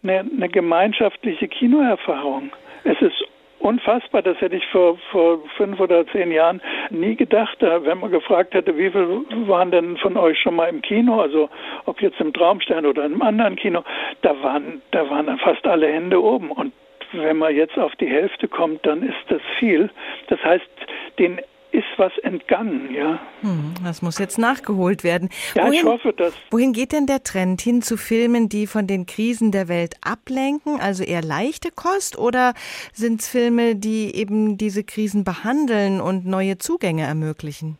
eine, 0.04 0.20
eine 0.20 0.50
gemeinschaftliche 0.50 1.48
Kinoerfahrung. 1.48 2.52
Es 2.84 3.02
ist 3.02 3.24
unfassbar. 3.62 4.22
Das 4.22 4.40
hätte 4.42 4.56
ich 4.56 4.66
vor, 4.68 4.98
vor 5.12 5.40
fünf 5.58 5.80
oder 5.80 6.06
zehn 6.08 6.32
Jahren 6.32 6.62
nie 6.90 7.16
gedacht. 7.16 7.58
Wenn 7.60 8.00
man 8.00 8.12
gefragt 8.12 8.54
hätte, 8.54 8.78
wie 8.78 8.90
viele 8.90 9.24
waren 9.48 9.72
denn 9.72 9.98
von 9.98 10.18
euch 10.18 10.40
schon 10.40 10.56
mal 10.56 10.70
im 10.70 10.82
Kino, 10.82 11.22
also 11.22 11.50
ob 11.86 12.02
jetzt 12.02 12.20
im 12.20 12.34
Traumstern 12.34 12.86
oder 12.86 13.06
in 13.06 13.14
einem 13.14 13.22
anderen 13.22 13.56
Kino, 13.56 13.84
da 14.22 14.42
waren, 14.42 14.82
da 14.92 15.10
waren 15.10 15.38
fast 15.40 15.66
alle 15.66 15.88
Hände 15.88 16.22
oben. 16.22 16.52
Und 16.52 16.74
wenn 17.14 17.38
man 17.38 17.56
jetzt 17.56 17.78
auf 17.78 17.96
die 17.96 18.08
Hälfte 18.08 18.48
kommt, 18.48 18.86
dann 18.86 19.04
ist 19.04 19.26
das 19.30 19.42
viel. 19.60 19.90
Das 20.28 20.44
heißt, 20.44 20.68
den 21.20 21.40
ist 21.72 21.86
was 21.98 22.12
entgangen, 22.20 22.94
ja. 22.94 23.20
Hm, 23.42 23.74
das 23.84 24.02
muss 24.02 24.20
jetzt 24.20 24.38
nachgeholt 24.38 25.04
werden. 25.04 25.30
Ja, 25.56 25.64
wohin, 25.64 25.74
ich 25.74 25.84
hoffe, 25.84 26.14
dass. 26.14 26.34
Wohin 26.52 26.74
geht 26.74 26.92
denn 26.92 27.06
der 27.06 27.24
Trend 27.24 27.62
hin 27.62 27.82
zu 27.82 27.98
Filmen, 27.98 28.50
die 28.50 28.68
von 28.68 28.88
den 28.88 29.06
Krisen 29.06 29.52
der 29.52 29.68
Welt 29.68 29.96
ablenken, 30.02 30.80
also 30.80 31.04
eher 31.04 31.22
leichte 31.22 31.70
Kost, 31.72 32.18
oder 32.18 32.54
sind 32.94 33.22
es 33.22 33.30
Filme, 33.30 33.76
die 33.76 34.16
eben 34.16 34.58
diese 34.58 34.84
Krisen 34.84 35.24
behandeln 35.24 36.02
und 36.02 36.26
neue 36.26 36.58
Zugänge 36.58 37.04
ermöglichen? 37.04 37.78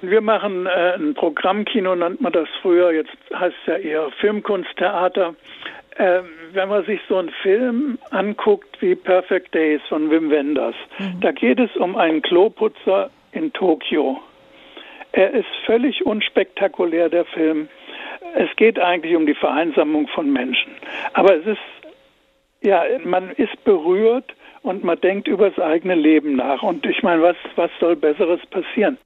Wir 0.00 0.20
machen 0.20 0.66
äh, 0.66 0.94
ein 0.94 1.14
Programmkino, 1.14 1.96
nennt 1.96 2.20
man 2.20 2.32
das 2.32 2.48
früher, 2.62 2.92
jetzt 2.92 3.10
heißt 3.34 3.56
es 3.62 3.66
ja 3.66 3.76
eher 3.76 4.10
Filmkunsttheater. 4.20 5.34
Äh, 5.98 6.22
wenn 6.52 6.68
man 6.68 6.84
sich 6.84 7.00
so 7.08 7.16
einen 7.16 7.30
Film 7.42 7.98
anguckt 8.10 8.80
wie 8.80 8.94
Perfect 8.94 9.52
Days 9.52 9.80
von 9.88 10.10
Wim 10.10 10.30
Wenders, 10.30 10.76
mhm. 10.98 11.20
da 11.20 11.32
geht 11.32 11.58
es 11.58 11.74
um 11.76 11.96
einen 11.96 12.22
Kloputzer 12.22 13.10
in 13.32 13.52
Tokio. 13.52 14.20
Er 15.10 15.32
ist 15.32 15.48
völlig 15.66 16.06
unspektakulär, 16.06 17.08
der 17.08 17.24
Film. 17.24 17.68
Es 18.36 18.48
geht 18.54 18.78
eigentlich 18.78 19.16
um 19.16 19.26
die 19.26 19.34
Vereinsamung 19.34 20.06
von 20.06 20.32
Menschen. 20.32 20.72
Aber 21.14 21.34
es 21.34 21.46
ist, 21.46 21.58
ja, 22.62 22.84
man 23.04 23.30
ist 23.32 23.64
berührt 23.64 24.32
und 24.62 24.84
man 24.84 25.00
denkt 25.00 25.26
über 25.26 25.50
das 25.50 25.58
eigene 25.58 25.96
Leben 25.96 26.36
nach. 26.36 26.62
Und 26.62 26.86
ich 26.86 27.02
meine, 27.02 27.22
was, 27.22 27.36
was 27.56 27.70
soll 27.80 27.96
Besseres 27.96 28.40
passieren? 28.50 28.98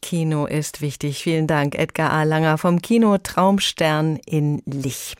Kino 0.00 0.46
ist 0.46 0.80
wichtig. 0.80 1.22
Vielen 1.22 1.46
Dank, 1.46 1.74
Edgar 1.74 2.12
A. 2.12 2.22
Langer 2.22 2.56
vom 2.56 2.80
Kino 2.80 3.18
Traumstern 3.18 4.18
in 4.24 4.62
Lich. 4.64 5.16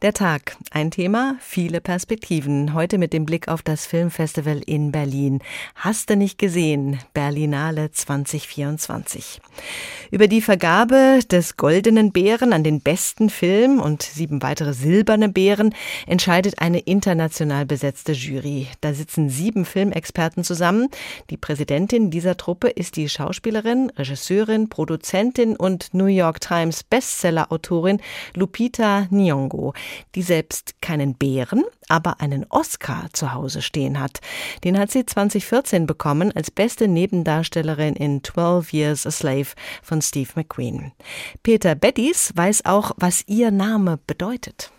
Der 0.00 0.12
Tag, 0.12 0.56
ein 0.70 0.90
Thema, 0.90 1.36
viele 1.40 1.80
Perspektiven. 1.80 2.72
Heute 2.72 2.98
mit 2.98 3.12
dem 3.12 3.26
Blick 3.26 3.48
auf 3.48 3.62
das 3.62 3.86
Filmfestival 3.86 4.62
in 4.64 4.92
Berlin. 4.92 5.40
Hast 5.74 6.08
du 6.08 6.16
nicht 6.16 6.38
gesehen? 6.38 7.00
Berlinale 7.12 7.90
2024. 7.90 9.40
Über 10.10 10.28
die 10.28 10.40
Vergabe 10.40 11.20
des 11.30 11.56
Goldenen 11.56 12.12
Bären 12.12 12.52
an 12.52 12.64
den 12.64 12.80
besten 12.80 13.28
Film 13.28 13.80
und 13.80 14.02
sieben 14.02 14.42
weitere 14.42 14.72
silberne 14.72 15.28
Bären 15.28 15.74
entscheidet 16.06 16.58
eine 16.58 16.78
international 16.78 17.66
besetzte 17.66 18.12
Jury. 18.12 18.68
Da 18.80 18.94
sitzen 18.94 19.28
sieben 19.28 19.64
Filmexperten 19.64 20.44
zusammen. 20.44 20.88
Die 21.30 21.36
Präsidentin 21.36 22.10
dieser 22.10 22.36
Truppe 22.36 22.68
ist 22.68 22.96
die 22.96 23.08
Schauspielerin, 23.08 23.90
Regisseurin, 23.96 24.11
Produzentin 24.68 25.56
und 25.56 25.94
New 25.94 26.06
York 26.06 26.40
Times 26.40 26.82
Bestseller-Autorin 26.84 28.00
Lupita 28.34 29.06
Nyong'o, 29.10 29.74
die 30.14 30.22
selbst 30.22 30.80
keinen 30.80 31.14
Bären, 31.14 31.64
aber 31.88 32.20
einen 32.20 32.46
Oscar 32.48 33.08
zu 33.12 33.32
Hause 33.32 33.62
stehen 33.62 34.00
hat. 34.00 34.20
Den 34.64 34.78
hat 34.78 34.90
sie 34.90 35.06
2014 35.06 35.86
bekommen 35.86 36.32
als 36.34 36.50
beste 36.50 36.88
Nebendarstellerin 36.88 37.94
in 37.94 38.22
12 38.22 38.72
Years 38.72 39.06
a 39.06 39.10
Slave 39.10 39.48
von 39.82 40.02
Steve 40.02 40.30
McQueen. 40.34 40.92
Peter 41.42 41.74
Bettys 41.74 42.32
weiß 42.34 42.64
auch, 42.64 42.92
was 42.96 43.24
ihr 43.26 43.50
Name 43.50 43.98
bedeutet. 44.06 44.72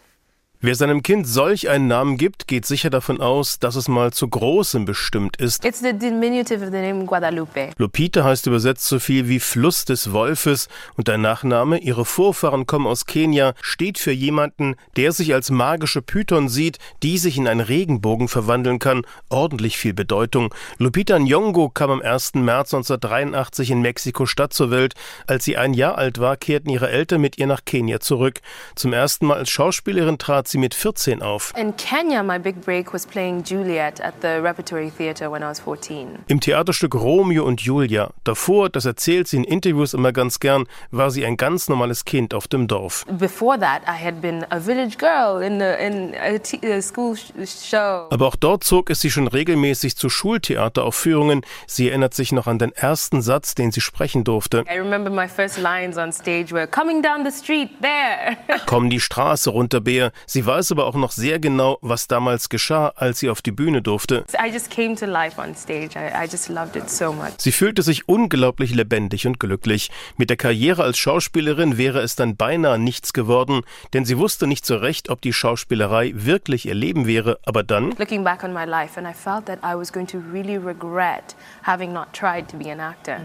Wer 0.66 0.76
seinem 0.76 1.04
Kind 1.04 1.28
solch 1.28 1.68
einen 1.68 1.88
Namen 1.88 2.16
gibt, 2.16 2.48
geht 2.48 2.66
sicher 2.66 2.90
davon 2.90 3.20
aus, 3.20 3.60
dass 3.60 3.76
es 3.76 3.90
mal 3.90 4.14
zu 4.14 4.30
Großem 4.30 4.86
bestimmt 4.86 5.36
ist. 5.36 5.66
It's 5.66 5.82
the 5.82 5.92
diminutive 5.92 6.64
of 6.64 6.72
the 6.72 6.80
name 6.80 7.04
Guadalupe. 7.04 7.72
Lupita 7.78 8.24
heißt 8.24 8.48
übersetzt 8.48 8.88
so 8.88 9.00
viel 9.00 9.28
wie 9.28 9.42
Fluss 9.42 9.84
des 9.84 10.14
Wolfes 10.14 10.70
und 10.96 11.10
der 11.10 11.18
Nachname, 11.18 11.80
ihre 11.80 12.06
Vorfahren 12.06 12.66
kommen 12.66 12.88
aus 12.88 13.06
Kenia, 13.06 13.56
steht 13.60 13.98
für 13.98 14.14
jemanden, 14.14 14.78
der 14.96 15.12
sich 15.12 15.34
als 15.34 15.52
magische 15.52 16.02
Python 16.02 16.48
sieht, 16.48 16.78
die 17.04 17.18
sich 17.18 17.36
in 17.38 17.50
einen 17.50 17.60
Regenbogen 17.60 18.30
verwandeln 18.30 18.80
kann. 18.80 19.02
Ordentlich 19.28 19.76
viel 19.78 19.94
Bedeutung. 19.94 20.56
Lupita 20.78 21.18
Nyong'o 21.18 21.74
kam 21.74 21.92
am 21.92 22.02
1. 22.02 22.36
März 22.36 22.74
1983 22.74 23.70
in 23.70 23.82
Mexiko-Stadt 23.82 24.54
zur 24.54 24.72
Welt. 24.72 24.94
Als 25.28 25.44
sie 25.44 25.58
ein 25.58 25.74
Jahr 25.74 25.98
alt 25.98 26.20
war, 26.20 26.38
kehrten 26.38 26.70
ihre 26.70 26.90
Eltern 26.90 27.20
mit 27.20 27.38
ihr 27.38 27.48
nach 27.48 27.66
Kenia 27.66 28.00
zurück. 28.00 28.40
Zum 28.76 28.94
ersten 28.94 29.26
Mal 29.26 29.40
als 29.40 29.50
Schauspielerin 29.50 30.18
trat 30.18 30.48
sie 30.53 30.53
mit 30.58 30.74
14 30.74 31.22
auf. 31.22 31.54
In 31.58 31.76
Kenya, 31.76 32.24
my 32.24 32.40
big 32.40 32.62
break 32.62 32.94
was 32.94 33.06
playing 33.06 33.44
Juliet 33.44 34.02
at 34.02 34.16
the 34.22 34.40
Repertory 34.42 34.92
Theatre 34.92 35.32
when 35.32 35.42
I 35.42 35.46
was 35.46 35.60
14. 35.60 36.20
Im 36.28 36.40
Theaterstück 36.40 36.96
Romeo 36.96 37.44
und 37.44 37.62
Julia. 37.62 38.12
Davor, 38.24 38.70
das 38.70 38.86
erzählt 38.86 39.28
sie 39.28 39.38
in 39.38 39.44
Interviews 39.44 39.94
immer 39.94 40.12
ganz 40.12 40.40
gern, 40.40 40.66
war 40.92 41.12
sie 41.12 41.26
ein 41.26 41.38
ganz 41.38 41.70
normales 41.70 42.06
Kind 42.06 42.34
auf 42.34 42.48
dem 42.48 42.68
Dorf. 42.68 43.06
Before 43.08 43.60
that, 43.60 43.82
I 43.84 44.04
had 44.04 44.22
been 44.22 44.46
a 44.50 44.60
village 44.60 44.98
girl 44.98 45.42
in, 45.42 45.60
the, 45.60 45.74
in 45.80 46.14
a, 46.16 46.78
a 46.78 46.82
school 46.82 47.16
show. 47.16 48.08
Aber 48.10 48.28
auch 48.28 48.36
dort 48.36 48.64
zog 48.64 48.90
es 48.90 49.02
sie 49.02 49.12
schon 49.12 49.28
regelmäßig 49.28 49.96
zu 49.96 50.10
Schultheateraufführungen. 50.10 51.42
Sie 51.68 51.90
erinnert 51.90 52.14
sich 52.14 52.32
noch 52.32 52.48
an 52.48 52.60
den 52.60 52.72
ersten 52.72 53.22
Satz, 53.22 53.56
den 53.56 53.72
sie 53.72 53.82
sprechen 53.82 54.24
durfte. 54.24 54.64
I 54.70 54.78
remember 54.78 55.10
my 55.10 55.28
first 55.28 55.58
lines 55.58 55.98
on 55.98 56.12
stage 56.12 56.52
were 56.52 56.68
coming 56.68 57.02
down 57.02 57.26
the 57.26 57.32
street 57.32 57.70
there. 57.82 58.38
Komm 58.66 58.90
die 58.90 59.00
Straße 59.00 59.50
runter, 59.50 59.82
Bär. 59.82 60.12
Sie 60.26 60.43
weiß 60.46 60.72
aber 60.72 60.86
auch 60.86 60.96
noch 60.96 61.12
sehr 61.12 61.40
genau, 61.40 61.78
was 61.82 62.08
damals 62.08 62.50
geschah, 62.50 62.94
als 62.96 63.20
sie 63.20 63.30
auf 63.30 63.42
die 63.42 63.52
Bühne 63.52 63.82
durfte. 63.82 64.24
So. 66.88 67.16
Sie 67.38 67.52
fühlte 67.52 67.82
sich 67.82 68.08
unglaublich 68.08 68.74
lebendig 68.74 69.28
und 69.28 69.40
glücklich. 69.40 69.92
Mit 70.18 70.30
der 70.30 70.38
Karriere 70.38 70.84
als 70.84 70.98
Schauspielerin 70.98 71.78
wäre 71.78 72.02
es 72.02 72.16
dann 72.16 72.36
beinahe 72.36 72.80
nichts 72.80 73.14
geworden, 73.14 73.62
denn 73.94 74.06
sie 74.06 74.18
wusste 74.18 74.48
nicht 74.48 74.66
so 74.66 74.78
recht, 74.78 75.10
ob 75.10 75.22
die 75.22 75.34
Schauspielerei 75.34 76.12
wirklich 76.16 76.66
ihr 76.66 76.76
Leben 76.76 77.08
wäre. 77.08 77.40
Aber 77.46 77.64
dann 77.64 77.94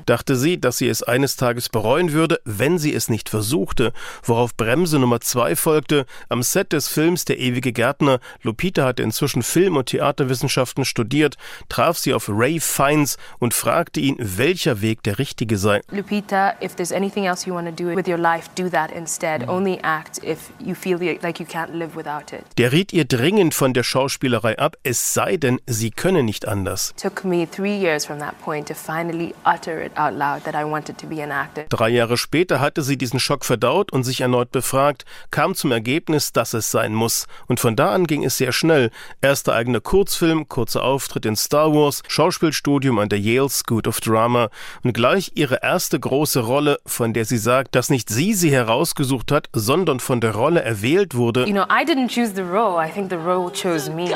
dachte 0.06 0.36
sie, 0.36 0.60
dass 0.60 0.78
sie 0.78 0.88
es 0.88 1.02
eines 1.02 1.36
Tages 1.36 1.68
bereuen 1.68 2.12
würde, 2.12 2.40
wenn 2.44 2.78
sie 2.78 2.94
es 2.94 3.08
nicht 3.08 3.28
versuchte, 3.28 3.92
worauf 4.24 4.56
Bremse 4.56 4.98
Nummer 4.98 5.20
zwei 5.20 5.56
folgte. 5.56 6.06
Am 6.28 6.42
Set 6.42 6.72
des 6.72 6.88
Films 6.88 7.07
Der 7.16 7.38
ewige 7.38 7.72
Gärtner, 7.72 8.20
Lupita 8.42 8.84
hatte 8.84 9.02
inzwischen 9.02 9.42
Film- 9.42 9.76
und 9.76 9.86
Theaterwissenschaften 9.86 10.84
studiert, 10.84 11.36
traf 11.68 11.98
sie 11.98 12.12
auf 12.12 12.28
Ray 12.28 12.60
Fiennes 12.60 13.16
und 13.38 13.54
fragte 13.54 14.00
ihn, 14.00 14.16
welcher 14.18 14.82
Weg 14.82 15.02
der 15.02 15.18
richtige 15.18 15.56
sei. 15.58 15.80
Lupita, 15.90 16.54
if 16.62 16.74
there's 16.74 16.92
anything 16.92 17.24
else 17.24 17.46
you 17.48 17.54
want 17.54 17.66
to 17.66 17.84
do 17.84 17.94
with 17.94 18.06
your 18.06 18.18
life, 18.18 18.48
do 18.56 18.68
that 18.68 18.90
instead. 18.92 19.48
Only 19.48 19.78
act 19.82 20.22
if 20.22 20.50
you 20.58 20.74
feel 20.74 20.98
like 21.22 21.40
you 21.40 21.46
can't 21.46 21.72
live 21.72 21.96
without 21.96 22.32
it. 22.32 22.44
Der 22.58 22.72
riet 22.72 22.92
ihr 22.92 23.04
dringend 23.04 23.54
von 23.54 23.72
der 23.72 23.82
Schauspielerei 23.82 24.58
ab, 24.58 24.76
es 24.82 25.14
sei 25.14 25.36
denn, 25.36 25.60
sie 25.66 25.90
könne 25.90 26.22
nicht 26.22 26.46
anders. 26.46 26.94
Took 27.00 27.24
me 27.24 27.48
three 27.50 27.76
years 27.76 28.04
from 28.04 28.18
that 28.18 28.38
point 28.42 28.68
to 28.68 28.74
finally 28.74 29.34
utter 29.44 29.82
it 29.82 29.96
out 29.96 30.12
loud 30.12 30.44
that 30.44 30.54
I 30.54 30.64
wanted 30.64 30.98
to 30.98 31.06
be 31.06 31.22
an 31.22 31.30
actor. 31.30 31.64
Drei 31.68 31.88
Jahre 31.88 32.16
später 32.16 32.60
hatte 32.60 32.82
sie 32.82 32.96
diesen 32.96 33.20
Schock 33.20 33.44
verdaut 33.44 33.92
und 33.92 34.04
sich 34.04 34.20
erneut 34.20 34.52
befragt, 34.52 35.04
kam 35.30 35.54
zum 35.54 35.72
Ergebnis, 35.72 36.32
dass 36.32 36.54
es 36.54 36.70
sein 36.70 36.87
muss. 36.94 37.26
Und 37.46 37.60
von 37.60 37.76
da 37.76 37.90
an 37.90 38.06
ging 38.06 38.24
es 38.24 38.36
sehr 38.36 38.52
schnell. 38.52 38.90
Erster 39.20 39.54
eigener 39.54 39.80
Kurzfilm, 39.80 40.48
kurzer 40.48 40.84
Auftritt 40.84 41.26
in 41.26 41.36
Star 41.36 41.72
Wars, 41.72 42.02
Schauspielstudium 42.08 42.98
an 42.98 43.08
der 43.08 43.20
Yale 43.20 43.48
School 43.48 43.82
of 43.86 44.00
Drama 44.00 44.50
und 44.82 44.92
gleich 44.92 45.32
ihre 45.34 45.62
erste 45.62 45.98
große 45.98 46.40
Rolle, 46.40 46.78
von 46.86 47.12
der 47.12 47.24
sie 47.24 47.38
sagt, 47.38 47.74
dass 47.74 47.90
nicht 47.90 48.08
sie 48.08 48.34
sie 48.34 48.50
herausgesucht 48.50 49.32
hat, 49.32 49.48
sondern 49.52 50.00
von 50.00 50.20
der 50.20 50.34
Rolle 50.34 50.62
erwählt 50.62 51.14
wurde. 51.14 51.46
You 51.46 51.52
know, 51.52 51.64
I 51.64 51.84
didn't 51.84 52.08
choose 52.08 52.34
the 52.34 52.42
role. 52.42 52.82
I 52.82 52.90
think 52.90 53.10
the 53.10 53.16
role 53.16 53.50
chose 53.50 53.90
me. 53.90 54.08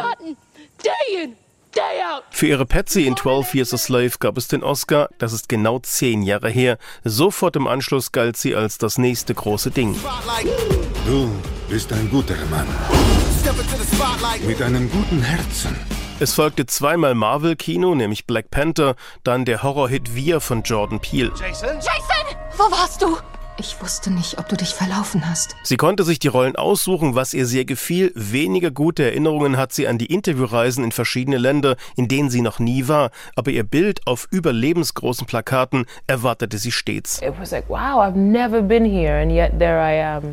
Für 2.30 2.46
ihre 2.46 2.66
Patsy 2.66 3.06
in 3.06 3.16
12 3.16 3.54
Years 3.54 3.72
a 3.74 3.78
Slave 3.78 4.12
gab 4.18 4.36
es 4.36 4.48
den 4.48 4.62
Oscar, 4.62 5.08
das 5.18 5.32
ist 5.32 5.48
genau 5.48 5.78
zehn 5.78 6.22
Jahre 6.22 6.50
her. 6.50 6.78
Sofort 7.04 7.56
im 7.56 7.66
Anschluss 7.66 8.12
galt 8.12 8.36
sie 8.36 8.54
als 8.54 8.78
das 8.78 8.98
nächste 8.98 9.34
große 9.34 9.70
Ding. 9.70 9.96
Du 11.06 11.30
bist 11.72 11.90
ein 11.90 12.10
guter 12.10 12.34
Mann. 12.50 12.66
Mit 14.46 14.60
einem 14.60 14.90
guten 14.90 15.22
Herzen. 15.22 15.74
Es 16.20 16.34
folgte 16.34 16.66
zweimal 16.66 17.14
Marvel-Kino, 17.14 17.94
nämlich 17.94 18.26
Black 18.26 18.50
Panther, 18.50 18.94
dann 19.24 19.46
der 19.46 19.62
Horrorhit 19.62 20.14
Wir 20.14 20.42
von 20.42 20.64
Jordan 20.64 21.00
Peele. 21.00 21.30
Jason? 21.30 21.76
Jason! 21.76 22.36
Wo 22.58 22.70
warst 22.70 23.00
du? 23.00 23.16
Ich 23.59 23.82
wusste 23.82 24.11
nicht, 24.11 24.38
ob 24.38 24.48
du 24.48 24.57
dich 24.57 24.70
verlaufen 24.70 25.28
hast. 25.28 25.57
Sie 25.62 25.76
konnte 25.76 26.05
sich 26.05 26.18
die 26.18 26.28
Rollen 26.28 26.57
aussuchen, 26.57 27.14
was 27.14 27.34
ihr 27.34 27.44
sehr 27.44 27.66
gefiel. 27.66 28.11
Weniger 28.14 28.70
gute 28.70 29.05
Erinnerungen 29.05 29.59
hat 29.59 29.72
sie 29.72 29.86
an 29.86 29.98
die 29.98 30.07
Interviewreisen 30.07 30.82
in 30.82 30.90
verschiedene 30.90 31.36
Länder, 31.36 31.76
in 31.94 32.09
denen 32.09 32.30
sie 32.30 32.40
noch 32.40 32.61
nie 32.61 32.88
war. 32.88 33.11
Aber 33.36 33.50
ihr 33.50 33.64
Bild 33.64 34.07
auf 34.07 34.26
überlebensgroßen 34.30 35.26
Plakaten 35.26 35.84
erwartete 36.07 36.57
sie 36.57 36.72
stets. 36.72 37.20
Like, 37.20 37.68
wow. 37.68 38.12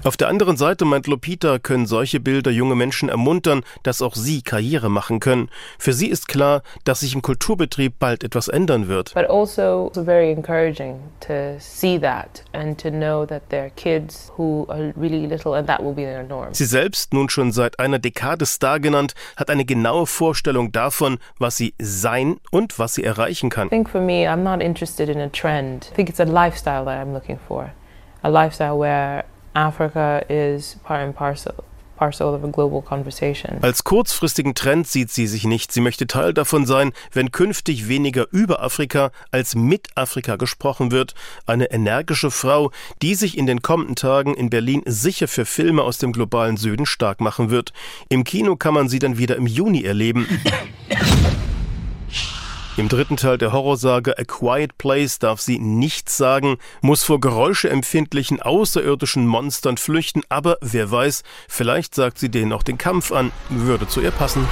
Auf 0.06 0.18
der 0.18 0.28
anderen 0.30 0.56
Seite 0.56 0.86
meint 0.86 1.08
Lupita, 1.08 1.60
können 1.60 1.88
solche 1.88 2.22
Bilder 2.22 2.52
junge 2.52 2.76
Menschen 2.76 3.10
ermuntern, 3.10 3.64
dass 3.84 4.02
auch 4.02 4.16
sie 4.16 4.42
Karriere 4.44 4.90
machen 4.90 5.20
können. 5.20 5.50
Für 5.78 5.92
sie 5.92 6.08
ist 6.08 6.30
klar, 6.30 6.64
dass 6.86 7.02
sich 7.02 7.16
im 7.16 7.22
Kulturbetrieb 7.22 8.00
bald 8.00 8.24
etwas 8.24 8.48
ändern 8.48 8.88
wird. 8.88 9.14
But 9.14 9.30
also 9.30 9.92
very 9.94 10.32
encouraging 10.32 11.00
to 11.20 11.60
see 11.60 12.00
that 12.00 12.44
and 12.54 12.80
to 12.80 12.90
know 12.90 13.09
that 13.26 13.50
there 13.50 13.66
are 13.66 13.70
kids 13.70 14.32
who 14.38 14.66
are 14.70 14.94
really 14.96 15.28
little 15.28 15.54
and 15.54 15.68
that 15.68 15.84
will 15.84 15.94
be 15.94 16.06
their 16.06 16.24
norm. 16.24 16.54
Sie 16.54 16.66
selbst, 16.66 17.14
nun 17.14 17.30
schon 17.30 17.52
seit 17.52 17.80
einer 17.80 18.00
Dekade 18.00 18.46
Star 18.46 18.80
genannt, 18.80 19.14
hat 19.38 19.50
eine 19.50 19.66
genaue 19.66 20.06
Vorstellung 20.06 20.72
davon, 20.72 21.20
was 21.40 21.58
sie 21.58 21.74
sein 21.80 22.40
und 22.52 22.80
was 22.80 22.96
sie 22.96 23.04
erreichen 23.04 23.50
kann. 23.50 23.68
I 23.68 23.70
think 23.70 23.90
for 23.90 24.02
me, 24.02 24.28
I'm 24.28 24.44
not 24.44 24.62
interested 24.62 25.10
in 25.10 25.20
a 25.20 25.30
trend. 25.30 25.90
I 25.92 25.96
think 25.96 26.10
it's 26.10 26.20
a 26.20 26.26
lifestyle 26.26 26.86
that 26.86 27.00
I'm 27.00 27.14
looking 27.14 27.40
for. 27.48 27.72
A 28.24 28.30
lifestyle 28.30 28.78
where 28.78 29.26
Africa 29.54 30.24
is 30.30 30.78
part 30.84 31.02
and 31.02 31.16
parcel 31.16 31.64
parcel 32.00 32.34
of 32.34 32.44
a 32.46 32.48
global 32.48 32.82
conversation. 32.82 33.58
Als 33.62 33.84
kurzfristigen 33.84 34.56
Trend 34.56 34.88
sieht 34.88 35.12
sie 35.12 35.28
sich 35.28 35.44
nicht. 35.44 35.74
Sie 35.74 35.82
möchte 35.82 36.08
Teil 36.08 36.34
davon 36.34 36.66
sein, 36.66 36.94
wenn 37.12 37.32
künftig 37.32 37.90
weniger 37.90 38.28
über 38.32 38.64
Afrika 38.64 39.12
als 39.32 39.54
mit 39.54 39.90
Afrika 39.96 40.38
gesprochen 40.38 40.92
wird. 40.92 41.14
Eine 41.46 41.72
energische 41.72 42.32
Frau, 42.32 42.72
die 43.02 43.16
sich 43.16 43.38
in 43.38 43.46
den 43.46 43.62
kommenden 43.62 43.98
Tagen 43.98 44.34
in 44.34 44.50
Berlin 44.50 44.82
sicher 44.86 45.28
für 45.28 45.44
Filme 45.44 45.84
aus 45.84 45.98
dem 45.98 46.14
globalen 46.14 46.56
Süden 46.56 46.86
stark 46.86 47.20
machen 47.20 47.50
wird. 47.50 47.74
Im 48.08 48.24
Kino 48.24 48.56
kann 48.56 48.74
man 48.74 48.88
sie 48.88 49.00
dann 49.00 49.18
wieder 49.18 49.36
im 49.36 49.46
Juni 49.46 49.84
erleben. 49.84 50.26
Im 52.80 52.88
dritten 52.88 53.18
Teil 53.18 53.38
der 53.38 53.52
Horrorsage 53.52 54.18
A 54.18 54.24
Quiet 54.24 54.78
Place 54.78 55.20
darf 55.20 55.42
sie 55.42 55.60
nichts 55.60 56.16
sagen, 56.16 56.56
muss 56.80 57.04
vor 57.04 57.20
geräuscheempfindlichen 57.20 58.42
außerirdischen 58.42 59.28
Monstern 59.28 59.76
flüchten, 59.76 60.22
aber 60.30 60.58
wer 60.62 60.90
weiß, 60.90 61.24
vielleicht 61.50 61.94
sagt 61.94 62.20
sie 62.20 62.30
denen 62.30 62.54
auch 62.54 62.64
den 62.64 62.78
Kampf 62.78 63.12
an, 63.12 63.34
würde 63.50 63.90
zu 63.90 64.00
ihr 64.00 64.12
passen. 64.12 64.48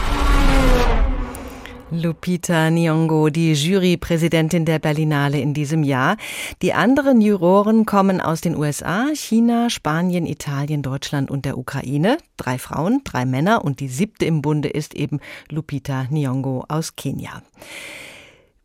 Lupita 1.90 2.68
Nyong'o, 2.68 3.30
die 3.30 3.54
Jurypräsidentin 3.54 4.66
der 4.66 4.80
Berlinale 4.80 5.40
in 5.40 5.54
diesem 5.54 5.84
Jahr. 5.84 6.18
Die 6.62 6.74
anderen 6.74 7.22
Juroren 7.22 7.86
kommen 7.86 8.20
aus 8.20 8.42
den 8.42 8.58
USA, 8.58 9.08
China, 9.14 9.70
Spanien, 9.70 10.26
Italien, 10.26 10.82
Deutschland 10.82 11.32
und 11.32 11.46
der 11.46 11.58
Ukraine. 11.58 12.18
Drei 12.36 12.58
Frauen, 12.58 13.00
drei 13.06 13.24
Männer 13.24 13.64
und 13.64 13.80
die 13.80 13.88
siebte 13.88 14.26
im 14.26 14.42
Bunde 14.42 14.68
ist 14.68 14.96
eben 14.96 15.22
Lupita 15.50 16.08
Nyong'o 16.12 16.66
aus 16.68 16.98
Kenia. 16.98 17.42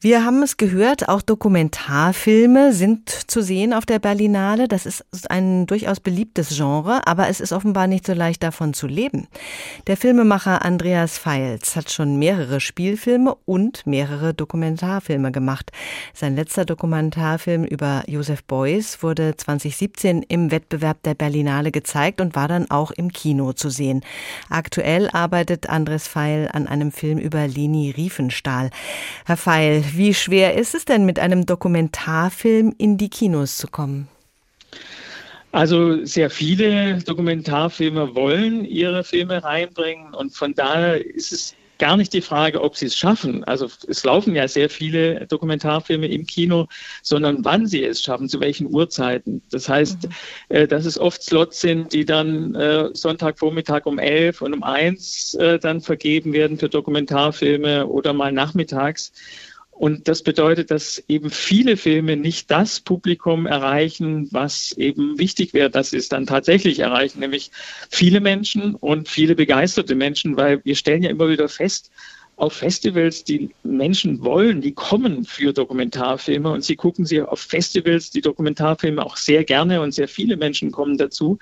Wir 0.05 0.25
haben 0.25 0.43
es 0.43 0.57
gehört, 0.57 1.09
auch 1.09 1.23
Dokumentarfilme 1.23 2.73
sind 2.73 3.09
zu 3.09 3.41
sehen 3.41 3.73
auf 3.73 3.87
der 3.87 4.01
Berlinale. 4.01 4.67
Das 4.67 4.85
ist 4.85 5.31
ein 5.31 5.65
durchaus 5.69 6.01
beliebtes 6.01 6.57
Genre, 6.57 7.07
aber 7.07 7.29
es 7.29 7.39
ist 7.39 7.53
offenbar 7.53 7.87
nicht 7.87 8.05
so 8.05 8.13
leicht 8.13 8.43
davon 8.43 8.75
zu 8.75 8.89
leben. 8.89 9.29
Der 9.87 9.97
Filmemacher 9.97 10.65
Andreas 10.65 11.19
Feils 11.19 11.77
hat 11.77 11.93
schon 11.93 12.19
mehrere 12.19 12.59
Spielfilme 12.59 13.37
und 13.45 13.87
mehrere 13.87 14.35
Dokumentarfilme 14.35 15.31
gemacht. 15.31 15.71
Sein 16.15 16.35
letzter 16.35 16.65
Dokumentarfilm 16.65 17.63
über 17.63 18.03
Josef 18.09 18.43
Beuys 18.43 19.05
wurde 19.05 19.37
2017 19.37 20.25
im 20.25 20.51
Wettbewerb 20.51 21.01
der 21.05 21.15
Berlinale 21.15 21.71
gezeigt 21.71 22.21
und 22.21 22.35
war 22.35 22.49
dann 22.49 22.69
auch 22.73 22.91
im 22.91 23.13
Kino 23.13 23.53
zu 23.53 23.71
sehen. 23.71 24.01
Aktuell 24.51 25.09
arbeitet 25.13 25.69
Andres 25.69 26.09
Feil 26.09 26.51
an 26.53 26.67
einem 26.67 26.91
Film 26.91 27.19
über 27.19 27.47
Leni 27.47 27.93
Riefenstahl. 27.93 28.71
Herr 29.27 29.37
Feil, 29.37 29.92
wie 29.97 30.15
schwer 30.15 30.57
ist 30.57 30.75
es 30.75 30.85
denn, 30.85 31.05
mit 31.05 31.19
einem 31.19 31.47
Dokumentarfilm 31.47 32.75
in 32.79 32.99
die 32.99 33.09
Kinos 33.09 33.57
zu 33.57 33.69
kommen? 33.69 34.09
Also 35.53 36.05
sehr 36.05 36.31
viele 36.31 36.99
Dokumentarfilme 36.99 38.15
wollen 38.15 38.65
ihre 38.65 39.05
Filme 39.05 39.45
reinbringen 39.45 40.15
und 40.15 40.35
von 40.35 40.55
daher 40.55 41.05
ist 41.05 41.33
es 41.33 41.55
gar 41.83 41.97
nicht 41.97 42.13
die 42.13 42.21
Frage, 42.21 42.63
ob 42.63 42.77
sie 42.77 42.87
es 42.87 42.97
schaffen. 42.97 43.43
Also 43.43 43.69
es 43.89 44.05
laufen 44.05 44.37
ja 44.37 44.47
sehr 44.47 44.71
viele 44.71 45.27
Dokumentarfilme 45.27 46.07
im 46.07 46.27
Kino, 46.27 46.69
sondern 47.03 47.45
wann 47.45 47.67
sie 47.67 47.83
es 47.83 48.01
schaffen, 48.01 48.29
zu 48.29 48.39
welchen 48.39 48.73
Uhrzeiten. 48.73 49.43
Das 49.51 49.69
heißt, 49.69 50.05
mhm. 50.05 50.11
äh, 50.51 50.69
dass 50.69 50.87
es 50.87 50.97
oft 50.97 51.25
Slots 51.25 51.61
sind, 51.61 51.93
die 51.93 52.05
dann 52.05 52.55
äh, 52.55 52.91
Sonntagvormittag 52.93 53.85
um 53.87 53.99
elf 53.99 54.43
und 54.43 54.55
um 54.55 54.63
eins 54.63 55.35
äh, 55.35 55.59
dann 55.59 55.81
vergeben 55.81 56.33
werden 56.33 56.57
für 56.57 56.69
Dokumentarfilme 56.69 57.89
oder 57.89 58.13
mal 58.13 58.31
nachmittags. 58.31 59.13
Und 59.73 60.07
das 60.07 60.23
bedeutet, 60.23 60.71
dass 60.71 61.03
eben 61.09 61.31
viele 61.31 61.77
Filme 61.77 62.17
nicht 62.17 62.51
das 62.51 62.79
Publikum 62.79 63.47
erreichen, 63.47 64.29
was 64.31 64.73
eben 64.73 65.19
wichtig 65.19 65.55
wäre, 65.55 65.71
dass 65.71 65.91
sie 65.91 65.97
es 65.97 66.09
dann 66.09 66.27
tatsächlich 66.27 66.79
erreichen, 66.79 67.21
nämlich 67.21 67.51
viele 67.91 68.21
Menschen 68.21 68.75
und 68.75 69.09
viele 69.09 69.35
begeisterte 69.35 69.95
Menschen, 69.95 70.37
weil 70.37 70.63
wir 70.65 70.77
stellen 70.77 71.03
ja 71.03 71.11
immer 71.11 71.29
wieder 71.29 71.49
fest, 71.49 71.91
auf 72.43 72.55
Festivals, 72.55 73.23
die 73.23 73.51
Menschen 73.63 74.25
wollen, 74.25 74.61
die 74.61 74.73
kommen 74.73 75.25
für 75.25 75.53
Dokumentarfilme 75.53 76.51
und 76.51 76.65
sie 76.65 76.75
gucken 76.75 77.07
sie 77.07 77.23
auf 77.23 77.39
Festivals, 77.39 78.11
die 78.11 78.21
Dokumentarfilme 78.21 79.01
auch 79.01 79.17
sehr 79.17 79.45
gerne 79.45 79.81
und 79.81 79.95
sehr 79.95 80.09
viele 80.09 80.37
Menschen 80.37 80.73
kommen 80.73 80.99
dazu, 80.99 81.39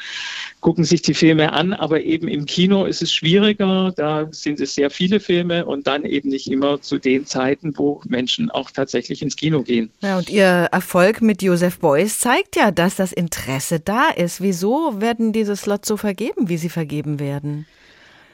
gucken 0.60 0.84
sich 0.84 1.00
die 1.00 1.14
Filme 1.14 1.54
an, 1.54 1.72
aber 1.72 2.02
eben 2.02 2.28
im 2.28 2.44
Kino 2.44 2.84
ist 2.84 3.00
es 3.00 3.14
schwieriger, 3.14 3.94
da 3.96 4.28
sind 4.30 4.60
es 4.60 4.74
sehr 4.74 4.90
viele 4.90 5.20
Filme 5.20 5.64
und 5.64 5.86
dann 5.86 6.04
eben 6.04 6.28
nicht 6.28 6.50
immer 6.50 6.82
zu 6.82 6.98
den 6.98 7.24
Zeiten, 7.24 7.72
wo 7.78 8.02
Menschen 8.06 8.50
auch 8.50 8.70
tatsächlich 8.70 9.22
ins 9.22 9.36
Kino 9.36 9.62
gehen. 9.62 9.90
Ja, 10.02 10.18
und 10.18 10.28
Ihr 10.28 10.68
Erfolg 10.70 11.22
mit 11.22 11.40
Joseph 11.40 11.78
Beuys 11.78 12.18
zeigt 12.18 12.56
ja, 12.56 12.70
dass 12.70 12.96
das 12.96 13.12
Interesse 13.12 13.80
da 13.80 14.10
ist. 14.10 14.42
Wieso 14.42 15.00
werden 15.00 15.32
diese 15.32 15.56
Slots 15.56 15.88
so 15.88 15.96
vergeben, 15.96 16.50
wie 16.50 16.58
sie 16.58 16.68
vergeben 16.68 17.18
werden? 17.20 17.64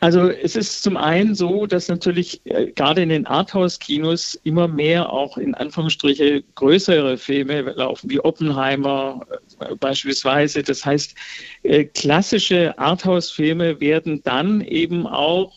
Also 0.01 0.28
es 0.28 0.57
ist 0.57 0.82
zum 0.82 0.99
einen 0.99 1.34
so, 1.34 1.66
dass 1.66 1.88
natürlich 1.88 2.42
äh, 2.44 2.70
gerade 2.72 3.03
in 3.03 3.09
den 3.09 3.26
Arthouse-Kinos 3.26 4.38
immer 4.44 4.68
mehr 4.68 5.11
auch 5.11 5.38
in 5.38 5.55
Anführungsstriche 5.55 6.44
größere 6.55 7.16
Filme 7.16 7.62
laufen, 7.62 8.11
wie 8.11 8.20
Oppenheimer 8.20 9.26
äh, 9.61 9.74
beispielsweise. 9.76 10.62
Das 10.62 10.84
heißt, 10.84 11.14
äh, 11.62 11.84
klassische 11.84 12.78
Arthouse-Filme 12.78 13.80
werden 13.80 14.22
dann 14.22 14.61
eben 14.61 15.07
auch 15.07 15.53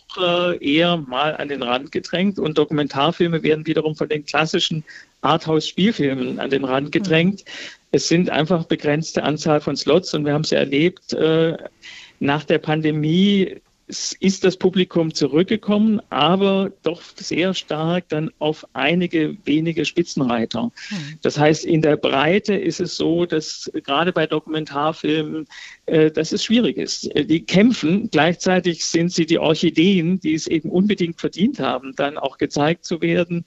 eher 0.60 0.98
mal 0.98 1.36
an 1.36 1.50
den 1.50 1.62
Rand 1.62 1.92
gedrängt 1.92 2.40
und 2.40 2.58
Dokumentarfilme 2.58 3.44
werden 3.44 3.68
wiederum 3.68 3.96
von 3.96 4.10
den 4.10 4.26
klassischen 4.26 4.84
Arthouse-Spielfilmen 5.22 6.40
an 6.40 6.50
den 6.50 6.64
Rand 6.64 6.92
gedrängt. 6.92 7.44
Mhm. 7.46 7.80
Es 7.92 8.08
sind 8.08 8.30
einfach 8.30 8.66
begrenzte 8.66 9.24
Anzahl 9.24 9.62
von 9.62 9.76
Slots 9.76 10.14
und 10.14 10.26
wir 10.26 10.34
haben 10.34 10.42
es 10.42 10.50
ja 10.50 10.60
erlebt, 10.60 11.16
nach 12.20 12.44
der 12.44 12.58
Pandemie 12.58 13.62
ist 13.90 14.44
das 14.44 14.56
Publikum 14.56 15.14
zurückgekommen, 15.14 16.00
aber 16.12 16.72
doch 16.84 17.02
sehr 17.16 17.56
stark 17.56 18.08
dann 18.10 18.30
auf 18.38 18.66
einige 18.74 19.36
wenige 19.46 19.84
Spitzenreiter. 19.84 20.72
Hm. 20.90 21.20
Das 21.24 21.40
heißt, 21.40 21.66
in 21.66 21.82
der 21.82 21.98
Breite 21.98 22.54
ist 22.54 22.80
es 22.80 22.96
so, 22.96 23.26
dass 23.26 23.70
gerade 23.84 24.14
bei 24.14 24.28
Dokumentarfilmen, 24.28 25.48
äh, 25.88 26.12
dass 26.12 26.32
es 26.32 26.44
schwierig 26.44 26.78
ist. 26.78 27.10
Die 27.16 27.44
kämpfen, 27.44 28.10
gleichzeitig 28.12 28.86
sind 28.86 29.12
sie 29.12 29.26
die 29.26 29.40
Orchideen, 29.40 30.20
die 30.20 30.36
es 30.36 30.46
eben 30.46 30.70
unbedingt 30.70 31.20
verdient 31.20 31.60
haben, 31.60 31.96
dann 31.96 32.20
auch 32.20 32.38
gezeigt 32.38 32.86
zu 32.86 33.02
werden. 33.02 33.44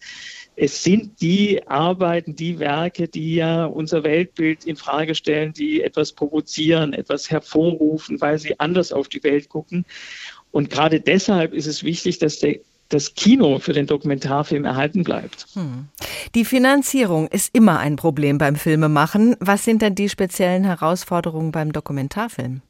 Es 0.54 0.82
sind 0.82 1.20
die 1.20 1.66
Arbeiten, 1.66 2.36
die 2.36 2.58
Werke, 2.58 3.08
die 3.08 3.36
ja 3.36 3.64
unser 3.64 4.04
Weltbild 4.04 4.64
in 4.64 4.76
Frage 4.76 5.14
stellen, 5.14 5.52
die 5.52 5.82
etwas 5.82 6.12
provozieren, 6.12 6.92
etwas 6.92 7.30
hervorrufen, 7.30 8.20
weil 8.20 8.38
sie 8.38 8.60
anders 8.60 8.92
auf 8.92 9.08
die 9.08 9.22
Welt 9.22 9.48
gucken. 9.48 9.86
Und 10.50 10.68
gerade 10.68 11.00
deshalb 11.00 11.54
ist 11.54 11.66
es 11.66 11.82
wichtig, 11.82 12.18
dass 12.18 12.38
der 12.38 12.58
das 12.92 13.14
Kino 13.14 13.58
für 13.58 13.72
den 13.72 13.86
Dokumentarfilm 13.86 14.64
erhalten 14.64 15.02
bleibt. 15.02 15.46
Hm. 15.54 15.88
Die 16.34 16.44
Finanzierung 16.44 17.26
ist 17.28 17.54
immer 17.54 17.78
ein 17.78 17.96
Problem 17.96 18.38
beim 18.38 18.56
Filmemachen. 18.56 19.34
Was 19.40 19.64
sind 19.64 19.82
denn 19.82 19.94
die 19.94 20.08
speziellen 20.08 20.64
Herausforderungen 20.64 21.52
beim 21.52 21.72
Dokumentarfilm? 21.72 22.60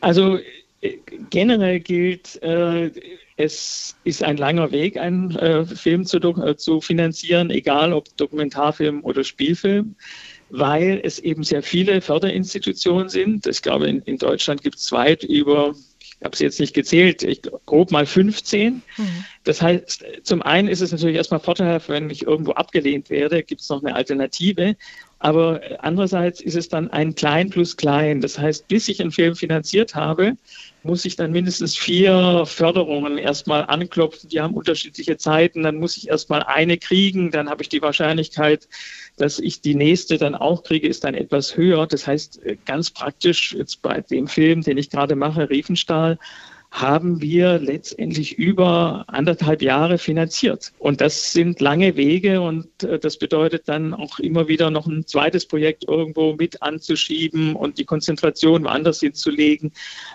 Also 0.00 0.38
äh, 0.80 0.96
generell 1.30 1.80
gilt, 1.80 2.42
äh, 2.42 2.90
es 3.36 3.96
ist 4.04 4.22
ein 4.22 4.36
langer 4.36 4.70
Weg, 4.72 4.96
einen 4.96 5.34
äh, 5.36 5.64
Film 5.64 6.04
zu, 6.04 6.18
äh, 6.18 6.56
zu 6.56 6.80
finanzieren, 6.80 7.50
egal 7.50 7.92
ob 7.92 8.16
Dokumentarfilm 8.16 9.04
oder 9.04 9.24
Spielfilm 9.24 9.96
weil 10.54 11.00
es 11.02 11.18
eben 11.18 11.44
sehr 11.44 11.62
viele 11.62 12.02
Förderinstitutionen 12.02 13.08
sind. 13.08 13.46
Ich 13.46 13.62
glaube, 13.62 13.88
in, 13.88 14.02
in 14.02 14.18
Deutschland 14.18 14.62
gibt 14.62 14.76
es 14.76 14.92
weit 14.92 15.24
über 15.24 15.74
ich 16.22 16.24
habe 16.24 16.34
es 16.34 16.38
jetzt 16.38 16.60
nicht 16.60 16.72
gezählt, 16.72 17.24
ich, 17.24 17.42
grob 17.66 17.90
mal 17.90 18.06
15. 18.06 18.74
Mhm. 18.74 19.24
Das 19.42 19.60
heißt, 19.60 20.04
zum 20.22 20.40
einen 20.40 20.68
ist 20.68 20.80
es 20.80 20.92
natürlich 20.92 21.16
erstmal 21.16 21.40
vorteilhaft, 21.40 21.88
wenn 21.88 22.10
ich 22.10 22.24
irgendwo 22.24 22.52
abgelehnt 22.52 23.10
werde, 23.10 23.42
gibt 23.42 23.60
es 23.60 23.68
noch 23.68 23.82
eine 23.82 23.96
Alternative. 23.96 24.76
Aber 25.24 25.60
andererseits 25.78 26.40
ist 26.40 26.56
es 26.56 26.68
dann 26.68 26.90
ein 26.90 27.14
Klein 27.14 27.48
plus 27.48 27.76
Klein. 27.76 28.20
Das 28.20 28.40
heißt, 28.40 28.66
bis 28.66 28.88
ich 28.88 29.00
einen 29.00 29.12
Film 29.12 29.36
finanziert 29.36 29.94
habe, 29.94 30.36
muss 30.82 31.04
ich 31.04 31.14
dann 31.14 31.30
mindestens 31.30 31.76
vier 31.76 32.42
Förderungen 32.44 33.18
erstmal 33.18 33.64
anklopfen. 33.66 34.28
Die 34.30 34.40
haben 34.40 34.54
unterschiedliche 34.54 35.16
Zeiten. 35.18 35.62
Dann 35.62 35.76
muss 35.76 35.96
ich 35.96 36.08
erstmal 36.08 36.42
eine 36.42 36.76
kriegen. 36.76 37.30
Dann 37.30 37.48
habe 37.48 37.62
ich 37.62 37.68
die 37.68 37.82
Wahrscheinlichkeit, 37.82 38.66
dass 39.16 39.38
ich 39.38 39.60
die 39.60 39.76
nächste 39.76 40.18
dann 40.18 40.34
auch 40.34 40.64
kriege, 40.64 40.88
ist 40.88 41.04
dann 41.04 41.14
etwas 41.14 41.56
höher. 41.56 41.86
Das 41.86 42.08
heißt, 42.08 42.40
ganz 42.66 42.90
praktisch 42.90 43.52
jetzt 43.52 43.80
bei 43.80 44.00
dem 44.00 44.26
Film, 44.26 44.62
den 44.62 44.76
ich 44.76 44.90
gerade 44.90 45.14
mache, 45.14 45.48
Riefenstahl, 45.48 46.18
haben 46.72 47.20
wir 47.20 47.58
letztendlich 47.58 48.38
über 48.38 49.04
anderthalb 49.06 49.60
Jahre 49.60 49.98
finanziert. 49.98 50.72
Und 50.78 51.02
das 51.02 51.32
sind 51.32 51.60
lange 51.60 51.96
Wege 51.96 52.40
und 52.40 52.82
äh, 52.82 52.98
das 52.98 53.18
bedeutet 53.18 53.68
dann 53.68 53.92
auch 53.92 54.18
immer 54.18 54.48
wieder 54.48 54.70
noch 54.70 54.86
ein 54.86 55.06
zweites 55.06 55.46
Projekt 55.46 55.84
irgendwo 55.86 56.32
mit 56.32 56.62
anzuschieben 56.62 57.54
und 57.54 57.78
die 57.78 57.84
Konzentration 57.84 58.64
woanders 58.64 59.00
hinzulegen. 59.00 59.72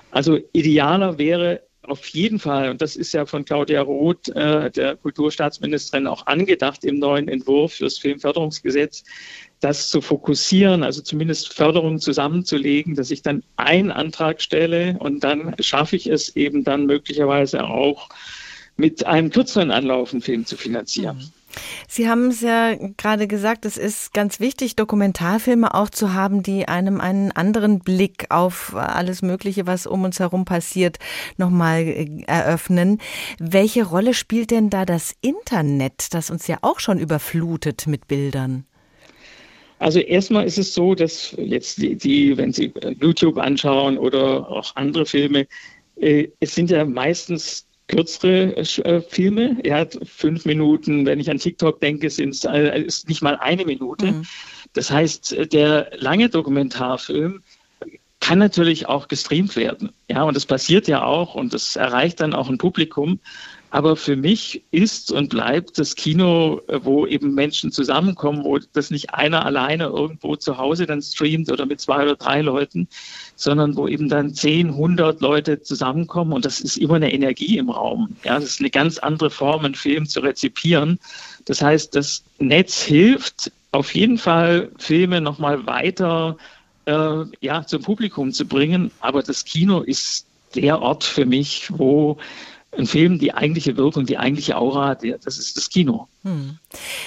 Also 0.09 0.39
idealer 0.51 1.19
wäre 1.19 1.61
auf 1.83 2.07
jeden 2.07 2.39
Fall, 2.39 2.69
und 2.69 2.81
das 2.81 2.95
ist 2.95 3.13
ja 3.13 3.25
von 3.25 3.45
Claudia 3.45 3.81
Roth, 3.81 4.27
äh, 4.29 4.69
der 4.71 4.95
Kulturstaatsministerin, 4.97 6.07
auch 6.07 6.25
angedacht 6.25 6.83
im 6.83 6.99
neuen 6.99 7.27
Entwurf 7.27 7.73
für 7.73 7.85
das 7.85 7.97
Filmförderungsgesetz, 7.97 9.03
das 9.59 9.89
zu 9.89 10.01
fokussieren, 10.01 10.83
also 10.83 11.01
zumindest 11.01 11.53
Förderungen 11.53 11.99
zusammenzulegen, 11.99 12.95
dass 12.95 13.11
ich 13.11 13.21
dann 13.21 13.43
einen 13.55 13.91
Antrag 13.91 14.41
stelle 14.41 14.97
und 14.99 15.23
dann 15.23 15.55
schaffe 15.59 15.95
ich 15.95 16.07
es 16.07 16.35
eben 16.35 16.63
dann 16.63 16.85
möglicherweise 16.85 17.63
auch 17.63 18.09
mit 18.75 19.05
einem 19.05 19.31
kürzeren 19.31 19.71
Anlauf 19.71 20.13
einen 20.13 20.21
Film 20.21 20.45
zu 20.45 20.55
finanzieren. 20.55 21.17
Mhm. 21.17 21.31
Sie 21.87 22.09
haben 22.09 22.27
es 22.27 22.41
ja 22.41 22.75
gerade 22.97 23.27
gesagt, 23.27 23.65
es 23.65 23.77
ist 23.77 24.13
ganz 24.13 24.39
wichtig, 24.39 24.75
Dokumentarfilme 24.75 25.73
auch 25.73 25.89
zu 25.89 26.13
haben, 26.13 26.43
die 26.43 26.67
einem 26.67 27.01
einen 27.01 27.31
anderen 27.31 27.79
Blick 27.79 28.27
auf 28.29 28.75
alles 28.75 29.21
Mögliche, 29.21 29.67
was 29.67 29.87
um 29.87 30.03
uns 30.03 30.19
herum 30.19 30.45
passiert, 30.45 30.97
nochmal 31.37 31.81
äh, 31.81 32.23
eröffnen. 32.27 32.99
Welche 33.39 33.85
Rolle 33.85 34.13
spielt 34.13 34.51
denn 34.51 34.69
da 34.69 34.85
das 34.85 35.15
Internet, 35.21 36.13
das 36.13 36.29
uns 36.29 36.47
ja 36.47 36.57
auch 36.61 36.79
schon 36.79 36.99
überflutet 36.99 37.87
mit 37.87 38.07
Bildern? 38.07 38.65
Also 39.79 39.99
erstmal 39.99 40.45
ist 40.45 40.57
es 40.57 40.73
so, 40.73 40.95
dass 40.95 41.35
jetzt 41.37 41.81
die, 41.81 41.95
die 41.95 42.37
wenn 42.37 42.51
Sie 42.51 42.73
YouTube 42.99 43.37
anschauen 43.37 43.97
oder 43.97 44.49
auch 44.49 44.75
andere 44.75 45.05
Filme, 45.05 45.47
äh, 45.97 46.29
es 46.39 46.55
sind 46.55 46.69
ja 46.69 46.83
meistens 46.85 47.67
kürzere 47.87 48.55
äh, 48.57 49.01
Filme. 49.01 49.57
Er 49.63 49.77
hat 49.79 49.97
fünf 50.03 50.45
Minuten, 50.45 51.05
wenn 51.05 51.19
ich 51.19 51.29
an 51.29 51.37
TikTok 51.37 51.79
denke, 51.79 52.09
sind 52.09 52.29
es 52.29 52.43
äh, 52.43 52.81
ist 52.81 53.07
nicht 53.07 53.21
mal 53.21 53.37
eine 53.37 53.65
Minute. 53.65 54.07
Mhm. 54.07 54.25
Das 54.73 54.91
heißt, 54.91 55.53
der 55.53 55.91
lange 55.97 56.29
Dokumentarfilm 56.29 57.41
kann 58.19 58.39
natürlich 58.39 58.87
auch 58.87 59.07
gestreamt 59.07 59.55
werden. 59.55 59.91
Ja, 60.09 60.23
und 60.23 60.35
das 60.35 60.45
passiert 60.45 60.87
ja 60.87 61.03
auch 61.03 61.35
und 61.35 61.53
das 61.53 61.75
erreicht 61.75 62.19
dann 62.19 62.33
auch 62.33 62.49
ein 62.49 62.57
Publikum. 62.57 63.19
Aber 63.69 63.95
für 63.95 64.15
mich 64.15 64.63
ist 64.71 65.11
und 65.11 65.29
bleibt 65.29 65.77
das 65.77 65.95
Kino, 65.95 66.61
äh, 66.67 66.79
wo 66.83 67.05
eben 67.05 67.33
Menschen 67.33 67.71
zusammenkommen, 67.71 68.43
wo 68.43 68.59
das 68.73 68.91
nicht 68.91 69.13
einer 69.13 69.45
alleine 69.45 69.85
irgendwo 69.85 70.35
zu 70.35 70.57
Hause 70.57 70.85
dann 70.85 71.01
streamt 71.01 71.51
oder 71.51 71.65
mit 71.65 71.81
zwei 71.81 72.03
oder 72.03 72.15
drei 72.15 72.41
Leuten, 72.41 72.87
sondern 73.35 73.75
wo 73.75 73.87
eben 73.87 74.07
dann 74.09 74.33
zehn, 74.33 74.75
hundert 74.75 75.21
Leute 75.21 75.61
zusammenkommen 75.61 76.33
und 76.33 76.45
das 76.45 76.61
ist 76.61 76.77
immer 76.77 76.95
eine 76.95 77.13
Energie 77.13 77.57
im 77.57 77.69
Raum. 77.69 78.15
Ja, 78.23 78.35
das 78.35 78.45
ist 78.45 78.59
eine 78.61 78.69
ganz 78.69 78.97
andere 78.99 79.29
Form, 79.29 79.65
einen 79.65 79.75
Film 79.75 80.07
zu 80.07 80.21
rezipieren. 80.21 80.99
Das 81.45 81.61
heißt, 81.61 81.95
das 81.95 82.23
Netz 82.39 82.81
hilft 82.81 83.51
auf 83.71 83.93
jeden 83.93 84.17
Fall, 84.17 84.71
Filme 84.77 85.21
nochmal 85.21 85.65
weiter 85.65 86.37
äh, 86.85 87.25
ja, 87.41 87.65
zum 87.65 87.83
Publikum 87.83 88.31
zu 88.31 88.45
bringen. 88.45 88.91
Aber 89.01 89.21
das 89.21 89.45
Kino 89.45 89.81
ist 89.81 90.25
der 90.55 90.81
Ort 90.81 91.03
für 91.03 91.25
mich, 91.25 91.67
wo 91.69 92.17
ein 92.71 92.85
Film 92.85 93.19
die 93.19 93.33
eigentliche 93.33 93.77
Wirkung, 93.77 94.05
die 94.05 94.17
eigentliche 94.17 94.57
Aura 94.57 94.89
hat, 94.89 95.03
das 95.03 95.37
ist 95.37 95.57
das 95.57 95.69
Kino. 95.69 96.07
Hm. 96.23 96.57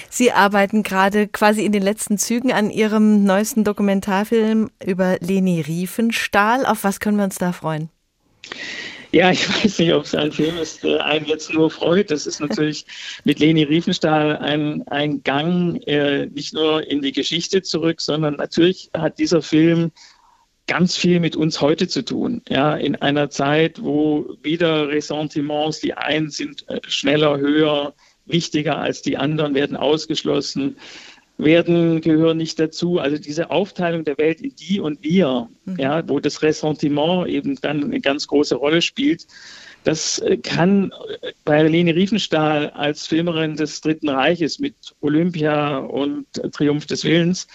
Sie 0.09 0.31
arbeiten 0.31 0.83
gerade 0.83 1.27
quasi 1.27 1.65
in 1.65 1.71
den 1.71 1.83
letzten 1.83 2.17
Zügen 2.17 2.51
an 2.51 2.69
Ihrem 2.69 3.23
neuesten 3.23 3.63
Dokumentarfilm 3.63 4.69
über 4.83 5.17
Leni 5.19 5.61
Riefenstahl. 5.61 6.65
Auf 6.65 6.83
was 6.83 6.99
können 6.99 7.17
wir 7.17 7.23
uns 7.23 7.37
da 7.37 7.51
freuen? 7.51 7.89
Ja, 9.11 9.31
ich 9.31 9.47
weiß 9.63 9.79
nicht, 9.79 9.93
ob 9.93 10.05
es 10.05 10.15
ein 10.15 10.31
Film 10.31 10.57
ist, 10.57 10.83
der 10.83 11.05
einen 11.05 11.25
jetzt 11.25 11.53
nur 11.53 11.69
freut. 11.69 12.11
Das 12.11 12.25
ist 12.25 12.39
natürlich 12.39 12.85
mit 13.23 13.39
Leni 13.39 13.63
Riefenstahl 13.63 14.37
ein, 14.37 14.87
ein 14.87 15.21
Gang 15.23 15.81
äh, 15.87 16.27
nicht 16.27 16.53
nur 16.53 16.89
in 16.89 17.01
die 17.01 17.11
Geschichte 17.11 17.61
zurück, 17.61 18.01
sondern 18.01 18.35
natürlich 18.35 18.89
hat 18.93 19.19
dieser 19.19 19.41
Film 19.41 19.91
ganz 20.67 20.95
viel 20.95 21.19
mit 21.19 21.35
uns 21.35 21.61
heute 21.61 21.87
zu 21.87 22.03
tun. 22.03 22.41
Ja, 22.49 22.75
in 22.75 22.95
einer 22.95 23.29
Zeit, 23.29 23.81
wo 23.81 24.37
wieder 24.41 24.89
Ressentiments, 24.89 25.79
die 25.79 25.93
einen 25.93 26.29
sind 26.29 26.67
äh, 26.69 26.79
schneller, 26.87 27.37
höher, 27.37 27.93
wichtiger 28.25 28.77
als 28.77 29.01
die 29.01 29.17
anderen, 29.17 29.55
werden 29.55 29.75
ausgeschlossen, 29.75 30.77
werden, 31.37 32.01
gehören 32.01 32.37
nicht 32.37 32.59
dazu. 32.59 32.99
Also 32.99 33.17
diese 33.17 33.49
Aufteilung 33.49 34.03
der 34.03 34.17
Welt 34.17 34.41
in 34.41 34.55
die 34.55 34.79
und 34.79 35.03
wir, 35.03 35.49
mhm. 35.65 35.75
ja, 35.77 36.07
wo 36.07 36.19
das 36.19 36.41
Ressentiment 36.41 37.27
eben 37.27 37.55
dann 37.61 37.83
eine 37.83 37.99
ganz 37.99 38.27
große 38.27 38.55
Rolle 38.55 38.81
spielt, 38.81 39.27
das 39.83 40.23
kann 40.43 40.93
bei 41.43 41.63
Leni 41.63 41.89
Riefenstahl 41.89 42.69
als 42.69 43.07
Filmerin 43.07 43.55
des 43.55 43.81
Dritten 43.81 44.09
Reiches 44.09 44.59
mit 44.59 44.75
Olympia 45.01 45.79
und 45.79 46.27
Triumph 46.51 46.85
des 46.85 47.03
Willens 47.03 47.47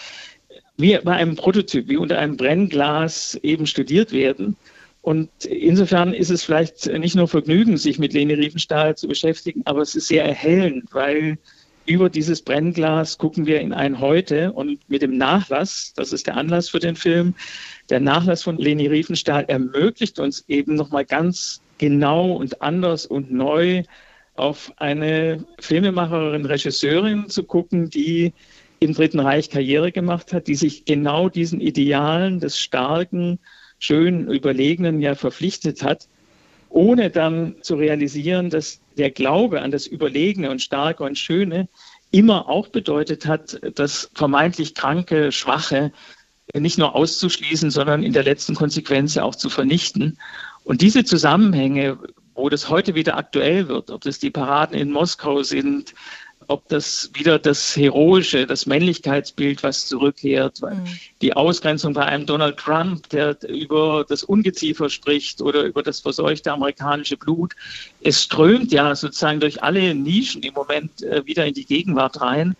wie 0.76 0.98
bei 1.02 1.12
einem 1.12 1.36
Prototyp, 1.36 1.88
wie 1.88 1.96
unter 1.96 2.18
einem 2.18 2.36
Brennglas 2.36 3.38
eben 3.42 3.66
studiert 3.66 4.12
werden. 4.12 4.56
Und 5.02 5.30
insofern 5.44 6.12
ist 6.12 6.30
es 6.30 6.42
vielleicht 6.42 6.86
nicht 6.86 7.14
nur 7.14 7.28
Vergnügen, 7.28 7.76
sich 7.76 7.98
mit 7.98 8.12
Leni 8.12 8.34
Riefenstahl 8.34 8.96
zu 8.96 9.06
beschäftigen, 9.06 9.62
aber 9.64 9.82
es 9.82 9.94
ist 9.94 10.08
sehr 10.08 10.24
erhellend, 10.24 10.88
weil 10.92 11.38
über 11.86 12.10
dieses 12.10 12.42
Brennglas 12.42 13.16
gucken 13.16 13.46
wir 13.46 13.60
in 13.60 13.72
ein 13.72 14.00
Heute 14.00 14.52
und 14.52 14.80
mit 14.90 15.02
dem 15.02 15.16
Nachlass, 15.16 15.92
das 15.94 16.12
ist 16.12 16.26
der 16.26 16.36
Anlass 16.36 16.68
für 16.68 16.80
den 16.80 16.96
Film, 16.96 17.34
der 17.88 18.00
Nachlass 18.00 18.42
von 18.42 18.58
Leni 18.58 18.88
Riefenstahl 18.88 19.44
ermöglicht 19.46 20.18
uns 20.18 20.44
eben 20.48 20.74
nochmal 20.74 21.04
ganz 21.04 21.60
genau 21.78 22.32
und 22.32 22.60
anders 22.60 23.06
und 23.06 23.30
neu 23.30 23.84
auf 24.34 24.72
eine 24.76 25.44
Filmemacherin, 25.60 26.44
Regisseurin 26.44 27.28
zu 27.28 27.44
gucken, 27.44 27.88
die 27.88 28.32
im 28.80 28.94
Dritten 28.94 29.20
Reich 29.20 29.50
Karriere 29.50 29.92
gemacht 29.92 30.32
hat, 30.32 30.46
die 30.48 30.54
sich 30.54 30.84
genau 30.84 31.28
diesen 31.28 31.60
Idealen 31.60 32.40
des 32.40 32.58
starken, 32.58 33.38
schönen, 33.78 34.28
überlegenen 34.30 35.00
ja 35.00 35.14
verpflichtet 35.14 35.82
hat, 35.82 36.08
ohne 36.68 37.10
dann 37.10 37.56
zu 37.62 37.76
realisieren, 37.76 38.50
dass 38.50 38.80
der 38.96 39.10
Glaube 39.10 39.62
an 39.62 39.70
das 39.70 39.86
Überlegene 39.86 40.50
und 40.50 40.62
Starke 40.62 41.04
und 41.04 41.18
Schöne 41.18 41.68
immer 42.10 42.48
auch 42.48 42.68
bedeutet 42.68 43.26
hat, 43.26 43.60
das 43.74 44.10
vermeintlich 44.14 44.74
Kranke, 44.74 45.32
Schwache 45.32 45.92
nicht 46.54 46.78
nur 46.78 46.94
auszuschließen, 46.94 47.70
sondern 47.70 48.02
in 48.02 48.12
der 48.12 48.22
letzten 48.22 48.54
Konsequenz 48.54 49.16
auch 49.16 49.34
zu 49.34 49.50
vernichten. 49.50 50.18
Und 50.64 50.80
diese 50.80 51.04
Zusammenhänge, 51.04 51.98
wo 52.34 52.48
das 52.48 52.68
heute 52.68 52.94
wieder 52.94 53.16
aktuell 53.16 53.68
wird, 53.68 53.90
ob 53.90 54.02
das 54.02 54.18
die 54.18 54.30
Paraden 54.30 54.76
in 54.76 54.90
Moskau 54.90 55.42
sind, 55.42 55.94
ob 56.48 56.68
das 56.68 57.10
wieder 57.14 57.38
das 57.38 57.76
Heroische, 57.76 58.46
das 58.46 58.66
Männlichkeitsbild, 58.66 59.62
was 59.62 59.86
zurückkehrt, 59.86 60.60
mhm. 60.62 60.86
die 61.22 61.34
Ausgrenzung 61.34 61.92
bei 61.94 62.04
einem 62.04 62.26
Donald 62.26 62.56
Trump, 62.56 63.08
der 63.10 63.36
über 63.48 64.04
das 64.08 64.22
Ungeziefer 64.22 64.88
spricht 64.88 65.40
oder 65.40 65.62
über 65.62 65.82
das 65.82 66.00
verseuchte 66.00 66.52
amerikanische 66.52 67.16
Blut. 67.16 67.54
Es 68.00 68.22
strömt 68.22 68.72
ja 68.72 68.94
sozusagen 68.94 69.40
durch 69.40 69.62
alle 69.62 69.94
Nischen 69.94 70.42
im 70.42 70.54
Moment 70.54 71.02
äh, 71.02 71.24
wieder 71.26 71.46
in 71.46 71.54
die 71.54 71.64
Gegenwart 71.64 72.20
rein. 72.20 72.56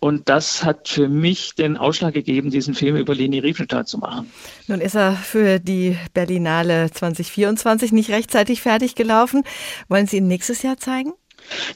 Und 0.00 0.30
das 0.30 0.64
hat 0.64 0.88
für 0.88 1.08
mich 1.08 1.54
den 1.54 1.76
Ausschlag 1.76 2.14
gegeben, 2.14 2.50
diesen 2.50 2.74
Film 2.74 2.96
über 2.96 3.14
Leni 3.14 3.38
Riefenstahl 3.38 3.86
zu 3.86 3.98
machen. 3.98 4.32
Nun 4.66 4.80
ist 4.80 4.96
er 4.96 5.12
für 5.12 5.58
die 5.58 5.98
Berlinale 6.14 6.90
2024 6.90 7.92
nicht 7.92 8.10
rechtzeitig 8.10 8.62
fertig 8.62 8.94
gelaufen. 8.94 9.44
Wollen 9.88 10.06
Sie 10.06 10.16
ihn 10.16 10.26
nächstes 10.26 10.62
Jahr 10.62 10.78
zeigen? 10.78 11.12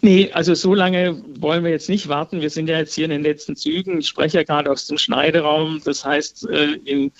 Nee, 0.03 0.31
also 0.33 0.55
so 0.55 0.75
lange 0.75 1.22
wollen 1.39 1.64
wir 1.64 1.70
jetzt 1.70 1.89
nicht 1.89 2.09
warten. 2.09 2.41
Wir 2.41 2.51
sind 2.51 2.68
ja 2.68 2.79
jetzt 2.79 2.95
hier 2.95 3.05
in 3.05 3.11
den 3.11 3.22
letzten 3.22 3.57
Zügen. 3.57 3.99
Ich 3.99 4.09
spreche 4.09 4.39
ja 4.39 4.45
gerade 4.45 4.70
aus 4.70 4.87
dem 4.87 4.99
Schneideraum. 4.99 5.81
Das 5.85 6.05
heißt, 6.05 6.49
äh, 6.49 6.75
in 6.85 7.12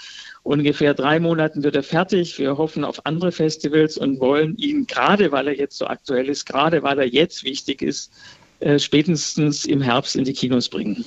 ungefähr 0.43 0.95
drei 0.95 1.19
Monaten 1.19 1.63
wird 1.63 1.77
er 1.77 1.83
fertig. 1.83 2.39
Wir 2.39 2.57
hoffen 2.57 2.85
auf 2.85 3.05
andere 3.07 3.33
Festivals 3.33 3.97
und 3.97 4.21
wollen 4.21 4.57
ihn, 4.57 4.87
gerade 4.87 5.33
weil 5.33 5.49
er 5.49 5.57
jetzt 5.57 5.79
so 5.79 5.87
aktuell 5.87 6.29
ist, 6.29 6.47
gerade 6.47 6.83
weil 6.83 6.99
er 6.99 7.07
jetzt 7.07 7.45
wichtig 7.45 7.83
ist, 7.83 8.13
äh, 8.61 8.79
spätestens 8.79 9.65
im 9.65 9.81
Herbst 9.81 10.17
in 10.17 10.25
die 10.25 10.33
Kinos 10.33 10.69
bringen. 10.69 11.05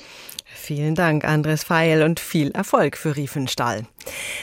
Vielen 0.67 0.95
Dank, 0.95 1.23
Andres 1.23 1.63
Feil, 1.63 2.03
und 2.03 2.19
viel 2.19 2.51
Erfolg 2.51 2.97
für 2.97 3.15
Riefenstahl. 3.15 3.83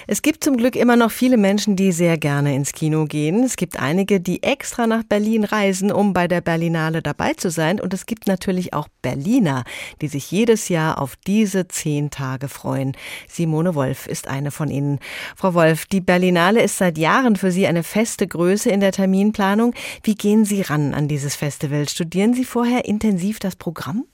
Es 0.06 0.22
gibt 0.22 0.42
zum 0.42 0.56
Glück 0.56 0.74
immer 0.74 0.96
noch 0.96 1.10
viele 1.10 1.36
Menschen, 1.36 1.76
die 1.76 1.92
sehr 1.92 2.16
gerne 2.16 2.54
ins 2.54 2.72
Kino 2.72 3.04
gehen. 3.04 3.44
Es 3.44 3.56
gibt 3.56 3.78
einige, 3.78 4.22
die 4.22 4.42
extra 4.42 4.86
nach 4.86 5.02
Berlin 5.02 5.44
reisen, 5.44 5.92
um 5.92 6.14
bei 6.14 6.26
der 6.26 6.40
Berlinale 6.40 7.02
dabei 7.02 7.34
zu 7.34 7.50
sein. 7.50 7.78
Und 7.78 7.92
es 7.92 8.06
gibt 8.06 8.26
natürlich 8.26 8.72
auch 8.72 8.88
Berliner, 9.02 9.64
die 10.00 10.08
sich 10.08 10.30
jedes 10.30 10.70
Jahr 10.70 10.98
auf 10.98 11.14
diese 11.26 11.68
zehn 11.68 12.08
Tage 12.08 12.48
freuen. 12.48 12.96
Simone 13.28 13.74
Wolf 13.74 14.06
ist 14.06 14.26
eine 14.26 14.50
von 14.50 14.70
ihnen. 14.70 15.00
Frau 15.36 15.52
Wolf, 15.52 15.84
die 15.84 16.00
Berlinale 16.00 16.62
ist 16.62 16.78
seit 16.78 16.96
Jahren 16.96 17.36
für 17.36 17.50
Sie 17.50 17.66
eine 17.66 17.82
feste 17.82 18.26
Größe 18.26 18.70
in 18.70 18.80
der 18.80 18.92
Terminplanung. 18.92 19.74
Wie 20.02 20.14
gehen 20.14 20.46
Sie 20.46 20.62
ran 20.62 20.94
an 20.94 21.06
dieses 21.06 21.36
Festival? 21.36 21.86
Studieren 21.86 22.32
Sie 22.32 22.46
vorher 22.46 22.86
intensiv 22.86 23.40
das 23.40 23.56
Programm? 23.56 24.06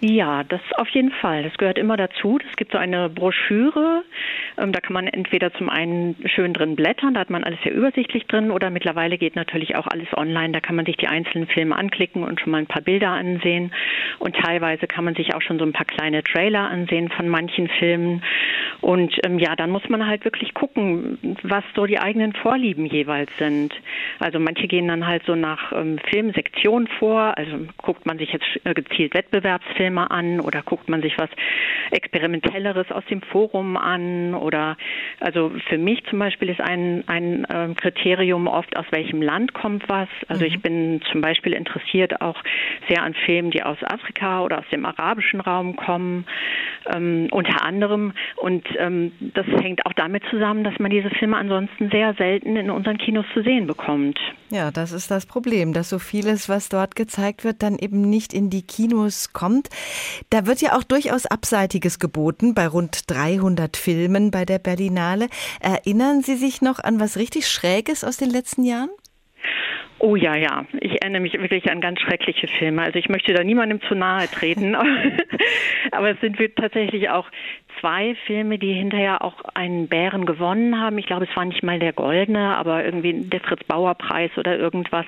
Ja, 0.00 0.42
das 0.44 0.60
auf 0.76 0.88
jeden 0.88 1.12
Fall. 1.12 1.44
Das 1.44 1.56
gehört 1.56 1.78
immer 1.78 1.96
dazu. 1.96 2.38
Es 2.50 2.56
gibt 2.56 2.72
so 2.72 2.78
eine 2.78 3.08
Broschüre, 3.08 4.02
ähm, 4.58 4.72
da 4.72 4.80
kann 4.80 4.92
man 4.92 5.06
entweder 5.06 5.52
zum 5.54 5.70
einen 5.70 6.16
schön 6.26 6.52
drin 6.52 6.76
blättern, 6.76 7.14
da 7.14 7.20
hat 7.20 7.30
man 7.30 7.44
alles 7.44 7.58
sehr 7.62 7.72
übersichtlich 7.72 8.26
drin, 8.26 8.50
oder 8.50 8.70
mittlerweile 8.70 9.16
geht 9.16 9.36
natürlich 9.36 9.76
auch 9.76 9.86
alles 9.86 10.08
online. 10.14 10.52
Da 10.52 10.60
kann 10.60 10.76
man 10.76 10.84
sich 10.84 10.96
die 10.96 11.08
einzelnen 11.08 11.46
Filme 11.46 11.76
anklicken 11.76 12.22
und 12.24 12.40
schon 12.40 12.50
mal 12.50 12.58
ein 12.58 12.66
paar 12.66 12.82
Bilder 12.82 13.10
ansehen. 13.10 13.72
Und 14.18 14.36
teilweise 14.36 14.86
kann 14.86 15.04
man 15.04 15.14
sich 15.14 15.34
auch 15.34 15.42
schon 15.42 15.58
so 15.58 15.64
ein 15.64 15.72
paar 15.72 15.86
kleine 15.86 16.22
Trailer 16.22 16.68
ansehen 16.70 17.08
von 17.10 17.28
manchen 17.28 17.68
Filmen. 17.68 18.22
Und 18.80 19.16
ähm, 19.24 19.38
ja, 19.38 19.56
dann 19.56 19.70
muss 19.70 19.88
man 19.88 20.06
halt 20.06 20.24
wirklich 20.24 20.52
gucken, 20.54 21.36
was 21.42 21.64
so 21.74 21.86
die 21.86 21.98
eigenen 21.98 22.34
Vorlieben 22.34 22.84
jeweils 22.84 23.30
sind. 23.38 23.72
Also 24.18 24.38
manche 24.38 24.66
gehen 24.66 24.88
dann 24.88 25.06
halt 25.06 25.22
so 25.24 25.34
nach 25.34 25.72
ähm, 25.72 25.98
Filmsektion 26.10 26.88
vor, 26.98 27.38
also 27.38 27.66
guckt 27.78 28.04
man 28.04 28.18
sich 28.18 28.32
jetzt 28.32 28.44
äh, 28.64 28.74
gezielt 28.74 29.14
Wettbewerbsfilme 29.14 29.83
Filme 29.84 30.10
an 30.10 30.40
oder 30.40 30.62
guckt 30.62 30.88
man 30.88 31.02
sich 31.02 31.18
was 31.18 31.28
Experimentelleres 31.90 32.90
aus 32.90 33.04
dem 33.10 33.20
Forum 33.20 33.76
an 33.76 34.34
oder 34.34 34.78
also 35.20 35.52
für 35.68 35.76
mich 35.76 36.02
zum 36.08 36.18
Beispiel 36.18 36.48
ist 36.48 36.60
ein, 36.60 37.04
ein 37.06 37.44
äh, 37.44 37.74
Kriterium 37.74 38.46
oft, 38.46 38.74
aus 38.76 38.86
welchem 38.90 39.20
Land 39.20 39.52
kommt 39.52 39.86
was. 39.88 40.08
Also 40.28 40.44
mhm. 40.44 40.50
ich 40.50 40.62
bin 40.62 41.02
zum 41.12 41.20
Beispiel 41.20 41.52
interessiert 41.52 42.22
auch 42.22 42.42
sehr 42.88 43.02
an 43.02 43.14
Filmen, 43.26 43.50
die 43.50 43.62
aus 43.62 43.76
Afrika 43.84 44.42
oder 44.42 44.60
aus 44.60 44.68
dem 44.72 44.86
arabischen 44.86 45.40
Raum 45.40 45.76
kommen, 45.76 46.24
ähm, 46.94 47.28
unter 47.30 47.62
anderem. 47.62 48.14
Und 48.36 48.66
ähm, 48.78 49.12
das 49.20 49.46
hängt 49.46 49.84
auch 49.84 49.92
damit 49.92 50.22
zusammen, 50.30 50.64
dass 50.64 50.78
man 50.78 50.90
diese 50.90 51.10
Filme 51.10 51.36
ansonsten 51.36 51.90
sehr 51.90 52.14
selten 52.14 52.56
in 52.56 52.70
unseren 52.70 52.96
Kinos 52.96 53.26
zu 53.34 53.42
sehen 53.42 53.66
bekommt. 53.66 54.18
Ja, 54.50 54.70
das 54.70 54.92
ist 54.92 55.10
das 55.10 55.26
Problem, 55.26 55.72
dass 55.72 55.90
so 55.90 55.98
vieles, 55.98 56.48
was 56.48 56.68
dort 56.68 56.96
gezeigt 56.96 57.44
wird, 57.44 57.62
dann 57.62 57.76
eben 57.78 58.02
nicht 58.02 58.32
in 58.32 58.50
die 58.50 58.62
Kinos 58.62 59.32
kommt. 59.32 59.68
Da 60.30 60.46
wird 60.46 60.60
ja 60.60 60.76
auch 60.76 60.84
durchaus 60.84 61.26
Abseitiges 61.26 61.98
geboten 61.98 62.54
bei 62.54 62.66
rund 62.66 63.10
300 63.10 63.76
Filmen 63.76 64.30
bei 64.30 64.44
der 64.44 64.58
Berlinale. 64.58 65.28
Erinnern 65.60 66.22
Sie 66.22 66.36
sich 66.36 66.62
noch 66.62 66.78
an 66.78 67.00
was 67.00 67.16
richtig 67.16 67.48
Schräges 67.48 68.04
aus 68.04 68.16
den 68.16 68.30
letzten 68.30 68.64
Jahren? 68.64 68.90
Oh 70.04 70.16
ja, 70.16 70.36
ja. 70.36 70.66
Ich 70.80 71.00
erinnere 71.00 71.22
mich 71.22 71.32
wirklich 71.32 71.70
an 71.70 71.80
ganz 71.80 71.98
schreckliche 72.00 72.46
Filme. 72.46 72.82
Also 72.82 72.98
ich 72.98 73.08
möchte 73.08 73.32
da 73.32 73.42
niemandem 73.42 73.80
zu 73.88 73.94
nahe 73.94 74.28
treten. 74.28 74.74
Aber 75.92 76.10
es 76.10 76.20
sind 76.20 76.36
tatsächlich 76.56 77.08
auch 77.08 77.26
zwei 77.84 78.14
Filme, 78.26 78.58
die 78.58 78.72
hinterher 78.72 79.22
auch 79.22 79.34
einen 79.52 79.88
Bären 79.88 80.24
gewonnen 80.24 80.80
haben. 80.80 80.96
Ich 80.96 81.04
glaube, 81.04 81.26
es 81.30 81.36
war 81.36 81.44
nicht 81.44 81.62
mal 81.62 81.78
der 81.78 81.92
Goldene, 81.92 82.56
aber 82.56 82.82
irgendwie 82.82 83.12
der 83.12 83.40
Fritz-Bauer-Preis 83.40 84.30
oder 84.38 84.56
irgendwas. 84.56 85.04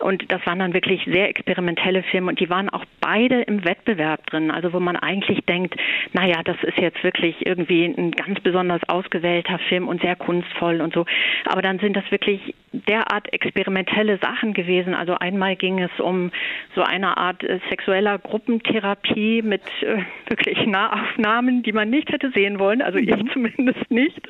Und 0.00 0.32
das 0.32 0.44
waren 0.44 0.58
dann 0.58 0.74
wirklich 0.74 1.04
sehr 1.04 1.28
experimentelle 1.28 2.02
Filme 2.02 2.30
und 2.30 2.40
die 2.40 2.50
waren 2.50 2.70
auch 2.70 2.84
beide 3.00 3.42
im 3.42 3.64
Wettbewerb 3.64 4.26
drin. 4.26 4.50
Also 4.50 4.72
wo 4.72 4.80
man 4.80 4.96
eigentlich 4.96 5.44
denkt, 5.44 5.76
naja, 6.12 6.42
das 6.42 6.56
ist 6.64 6.78
jetzt 6.78 7.04
wirklich 7.04 7.46
irgendwie 7.46 7.84
ein 7.84 8.10
ganz 8.10 8.40
besonders 8.40 8.80
ausgewählter 8.88 9.60
Film 9.68 9.86
und 9.86 10.02
sehr 10.02 10.16
kunstvoll 10.16 10.80
und 10.80 10.94
so. 10.94 11.06
Aber 11.44 11.62
dann 11.62 11.78
sind 11.78 11.96
das 11.96 12.10
wirklich 12.10 12.52
derart 12.72 13.32
experimentelle 13.32 14.18
Sachen 14.18 14.54
gewesen. 14.54 14.92
Also 14.92 15.14
einmal 15.14 15.54
ging 15.54 15.80
es 15.80 16.00
um 16.00 16.32
so 16.74 16.82
eine 16.82 17.16
Art 17.16 17.44
äh, 17.44 17.60
sexueller 17.70 18.18
Gruppentherapie 18.18 19.42
mit 19.42 19.62
äh, 19.82 19.98
wirklich 20.28 20.66
Nahaufnahmen, 20.66 21.62
die 21.62 21.72
man 21.72 21.90
nicht 21.90 22.07
nicht 22.07 22.07
hätte 22.08 22.30
sehen 22.30 22.58
wollen, 22.58 22.82
also 22.82 22.98
ich 22.98 23.10
mhm. 23.10 23.30
zumindest 23.32 23.90
nicht. 23.90 24.20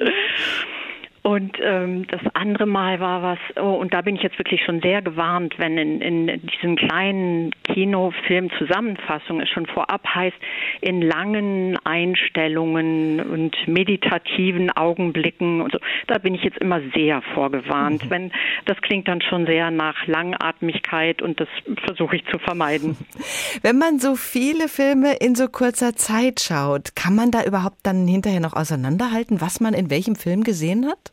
Und 1.29 1.59
ähm, 1.61 2.07
das 2.07 2.23
andere 2.33 2.65
Mal 2.65 3.01
war 3.01 3.23
was, 3.23 3.39
oh, 3.57 3.75
und 3.75 3.93
da 3.93 4.01
bin 4.01 4.17
ich 4.17 4.23
jetzt 4.23 4.39
wirklich 4.39 4.63
schon 4.65 4.81
sehr 4.81 5.03
gewarnt, 5.03 5.59
wenn 5.59 5.77
in, 5.77 6.01
in 6.01 6.41
diesen 6.47 6.77
kleinen 6.77 7.51
Kinofilm-Zusammenfassungen 7.65 9.43
es 9.43 9.51
schon 9.51 9.67
vorab 9.67 10.07
heißt, 10.07 10.39
in 10.81 11.03
langen 11.03 11.77
Einstellungen 11.85 13.21
und 13.21 13.55
meditativen 13.69 14.71
Augenblicken 14.71 15.61
und 15.61 15.73
so, 15.73 15.79
da 16.07 16.17
bin 16.17 16.35
ich 16.35 16.45
jetzt 16.45 16.57
immer 16.63 16.81
sehr 16.95 17.21
vorgewarnt. 17.35 18.07
Mhm. 18.07 18.11
Wenn 18.11 18.33
das 18.65 18.79
klingt 18.81 19.07
dann 19.07 19.21
schon 19.21 19.45
sehr 19.45 19.71
nach 19.71 20.07
Langatmigkeit 20.07 21.21
und 21.21 21.41
das 21.41 21.49
versuche 21.85 22.17
ich 22.17 22.25
zu 22.33 22.39
vermeiden. 22.39 22.97
Wenn 23.61 23.77
man 23.77 23.99
so 23.99 24.15
viele 24.15 24.67
Filme 24.67 25.17
in 25.21 25.35
so 25.35 25.49
kurzer 25.49 25.95
Zeit 25.95 26.41
schaut, 26.41 26.97
kann 26.97 27.15
man 27.15 27.31
da 27.31 27.45
überhaupt 27.45 27.81
dann 27.83 28.07
hinterher 28.07 28.41
noch 28.41 28.55
auseinanderhalten, 28.55 29.43
was 29.43 29.61
man 29.61 29.75
in 29.75 29.91
welchem 29.91 30.17
Film 30.17 30.43
gesehen 30.43 30.87
hat? 30.87 31.13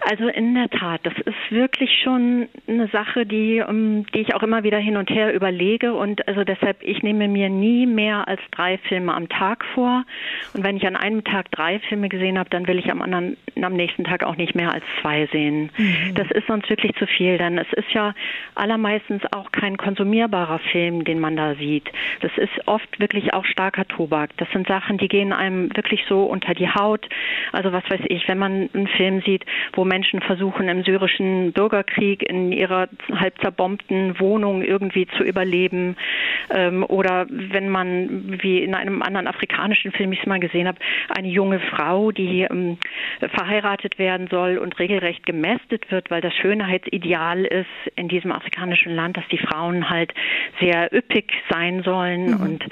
Also 0.00 0.28
in 0.28 0.54
der 0.54 0.70
Tat, 0.70 1.00
das 1.02 1.14
ist 1.24 1.50
wirklich 1.50 1.90
schon 2.02 2.48
eine 2.68 2.86
Sache, 2.88 3.26
die, 3.26 3.62
um, 3.66 4.06
die 4.14 4.20
ich 4.20 4.34
auch 4.34 4.42
immer 4.42 4.62
wieder 4.62 4.78
hin 4.78 4.96
und 4.96 5.10
her 5.10 5.34
überlege 5.34 5.92
und 5.92 6.26
also 6.28 6.44
deshalb, 6.44 6.82
ich 6.82 7.02
nehme 7.02 7.26
mir 7.26 7.48
nie 7.48 7.86
mehr 7.86 8.28
als 8.28 8.40
drei 8.52 8.78
Filme 8.78 9.12
am 9.12 9.28
Tag 9.28 9.64
vor 9.74 10.04
und 10.54 10.62
wenn 10.62 10.76
ich 10.76 10.86
an 10.86 10.96
einem 10.96 11.24
Tag 11.24 11.50
drei 11.50 11.80
Filme 11.80 12.08
gesehen 12.08 12.38
habe, 12.38 12.48
dann 12.50 12.66
will 12.68 12.78
ich 12.78 12.90
am 12.90 13.02
anderen, 13.02 13.36
am 13.60 13.72
nächsten 13.74 14.04
Tag 14.04 14.22
auch 14.22 14.36
nicht 14.36 14.54
mehr 14.54 14.72
als 14.72 14.84
zwei 15.00 15.26
sehen. 15.32 15.70
Mhm. 15.76 16.14
Das 16.14 16.30
ist 16.30 16.46
sonst 16.46 16.70
wirklich 16.70 16.94
zu 16.94 17.06
viel, 17.06 17.36
denn 17.36 17.58
es 17.58 17.72
ist 17.72 17.90
ja 17.92 18.14
allermeistens 18.54 19.22
auch 19.32 19.50
kein 19.50 19.76
konsumierbarer 19.76 20.60
Film, 20.70 21.04
den 21.04 21.18
man 21.18 21.36
da 21.36 21.54
sieht. 21.56 21.90
Das 22.20 22.32
ist 22.36 22.66
oft 22.66 23.00
wirklich 23.00 23.34
auch 23.34 23.44
starker 23.44 23.86
Tobak. 23.86 24.30
Das 24.36 24.48
sind 24.52 24.68
Sachen, 24.68 24.98
die 24.98 25.08
gehen 25.08 25.32
einem 25.32 25.74
wirklich 25.76 26.04
so 26.08 26.22
unter 26.24 26.54
die 26.54 26.68
Haut. 26.68 27.08
Also 27.52 27.72
was 27.72 27.88
weiß 27.90 28.02
ich, 28.08 28.28
wenn 28.28 28.38
man 28.38 28.70
einen 28.72 28.86
Film 28.86 29.22
sieht, 29.22 29.44
wo 29.72 29.87
Menschen 29.88 30.20
versuchen, 30.20 30.68
im 30.68 30.84
syrischen 30.84 31.52
Bürgerkrieg 31.52 32.22
in 32.22 32.52
ihrer 32.52 32.88
halb 33.14 33.40
zerbombten 33.40 34.20
Wohnung 34.20 34.62
irgendwie 34.62 35.06
zu 35.16 35.24
überleben. 35.24 35.96
Ähm, 36.50 36.84
oder 36.86 37.26
wenn 37.28 37.68
man, 37.68 38.38
wie 38.42 38.62
in 38.62 38.74
einem 38.74 39.02
anderen 39.02 39.26
afrikanischen 39.26 39.92
Film 39.92 40.12
ich 40.12 40.20
es 40.20 40.26
mal 40.26 40.40
gesehen 40.40 40.68
habe, 40.68 40.78
eine 41.16 41.28
junge 41.28 41.60
Frau, 41.60 42.12
die 42.12 42.42
ähm, 42.42 42.78
verheiratet 43.20 43.98
werden 43.98 44.28
soll 44.30 44.58
und 44.58 44.78
regelrecht 44.78 45.26
gemästet 45.26 45.90
wird, 45.90 46.10
weil 46.10 46.20
das 46.20 46.34
Schönheitsideal 46.34 47.44
ist 47.44 47.66
in 47.96 48.08
diesem 48.08 48.32
afrikanischen 48.32 48.94
Land, 48.94 49.16
dass 49.16 49.26
die 49.28 49.38
Frauen 49.38 49.90
halt 49.90 50.12
sehr 50.60 50.92
üppig 50.92 51.32
sein 51.50 51.82
sollen. 51.82 52.26
Mhm. 52.26 52.40
Und 52.40 52.64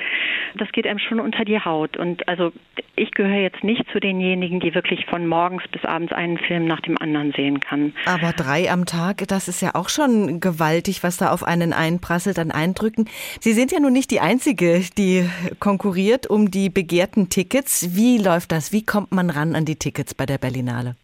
das 0.54 0.70
geht 0.72 0.86
einem 0.86 0.98
schon 0.98 1.20
unter 1.20 1.44
die 1.44 1.60
Haut. 1.60 1.96
Und 1.96 2.28
also 2.28 2.52
ich 2.96 3.10
gehöre 3.12 3.40
jetzt 3.40 3.62
nicht 3.62 3.84
zu 3.92 4.00
denjenigen, 4.00 4.60
die 4.60 4.74
wirklich 4.74 5.06
von 5.06 5.26
morgens 5.26 5.66
bis 5.68 5.84
abends 5.84 6.12
einen 6.12 6.38
Film 6.38 6.66
nach 6.66 6.80
dem 6.80 6.96
anderen 6.98 7.05
sehen 7.34 7.60
kann. 7.60 7.94
Aber 8.04 8.32
drei 8.32 8.70
am 8.70 8.86
Tag, 8.86 9.26
das 9.28 9.48
ist 9.48 9.60
ja 9.62 9.74
auch 9.74 9.88
schon 9.88 10.40
gewaltig, 10.40 11.02
was 11.02 11.16
da 11.16 11.32
auf 11.32 11.44
einen 11.44 11.72
einprasselt 11.72 12.38
an 12.38 12.50
Eindrücken. 12.50 13.08
Sie 13.40 13.52
sind 13.52 13.72
ja 13.72 13.80
nun 13.80 13.92
nicht 13.92 14.10
die 14.10 14.20
Einzige, 14.20 14.82
die 14.96 15.28
konkurriert 15.60 16.26
um 16.26 16.50
die 16.50 16.70
begehrten 16.70 17.28
Tickets. 17.28 17.94
Wie 17.94 18.18
läuft 18.18 18.52
das? 18.52 18.72
Wie 18.72 18.84
kommt 18.84 19.12
man 19.12 19.30
ran 19.30 19.54
an 19.54 19.64
die 19.64 19.76
Tickets 19.76 20.14
bei 20.14 20.26
der 20.26 20.38
Berlinale? 20.38 20.96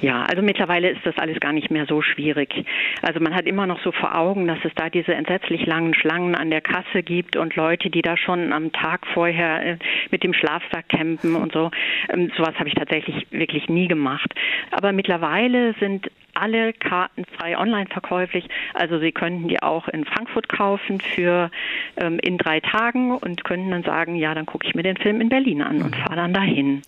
Ja, 0.00 0.22
also 0.22 0.40
mittlerweile 0.40 0.90
ist 0.90 1.04
das 1.04 1.16
alles 1.18 1.38
gar 1.40 1.52
nicht 1.52 1.70
mehr 1.70 1.84
so 1.86 2.00
schwierig. 2.00 2.64
Also 3.02 3.20
man 3.20 3.34
hat 3.34 3.46
immer 3.46 3.66
noch 3.66 3.82
so 3.82 3.92
vor 3.92 4.16
Augen, 4.16 4.46
dass 4.46 4.58
es 4.64 4.72
da 4.74 4.88
diese 4.88 5.14
entsetzlich 5.14 5.66
langen 5.66 5.94
Schlangen 5.94 6.34
an 6.34 6.50
der 6.50 6.62
Kasse 6.62 7.02
gibt 7.02 7.36
und 7.36 7.54
Leute, 7.56 7.90
die 7.90 8.00
da 8.00 8.16
schon 8.16 8.52
am 8.52 8.72
Tag 8.72 9.06
vorher 9.12 9.64
äh, 9.64 9.78
mit 10.10 10.24
dem 10.24 10.32
Schlafsack 10.32 10.88
campen 10.88 11.36
und 11.36 11.52
so. 11.52 11.70
Ähm, 12.08 12.32
sowas 12.36 12.54
habe 12.58 12.68
ich 12.68 12.74
tatsächlich 12.74 13.26
wirklich 13.30 13.68
nie 13.68 13.88
gemacht. 13.88 14.32
Aber 14.70 14.92
mittlerweile 14.92 15.74
sind 15.80 16.10
alle 16.32 16.72
Karten 16.72 17.24
frei 17.36 17.58
online 17.58 17.88
verkäuflich. 17.90 18.48
Also 18.72 18.98
Sie 18.98 19.12
könnten 19.12 19.48
die 19.48 19.62
auch 19.62 19.88
in 19.88 20.04
Frankfurt 20.04 20.48
kaufen 20.48 21.00
für 21.00 21.50
ähm, 21.96 22.18
in 22.22 22.38
drei 22.38 22.60
Tagen 22.60 23.16
und 23.16 23.44
könnten 23.44 23.70
dann 23.70 23.82
sagen, 23.82 24.14
ja, 24.14 24.34
dann 24.34 24.46
gucke 24.46 24.66
ich 24.66 24.74
mir 24.74 24.82
den 24.82 24.96
Film 24.96 25.20
in 25.20 25.28
Berlin 25.28 25.60
an 25.62 25.82
und 25.82 25.96
fahre 25.96 26.16
dann 26.16 26.32
dahin. 26.32 26.82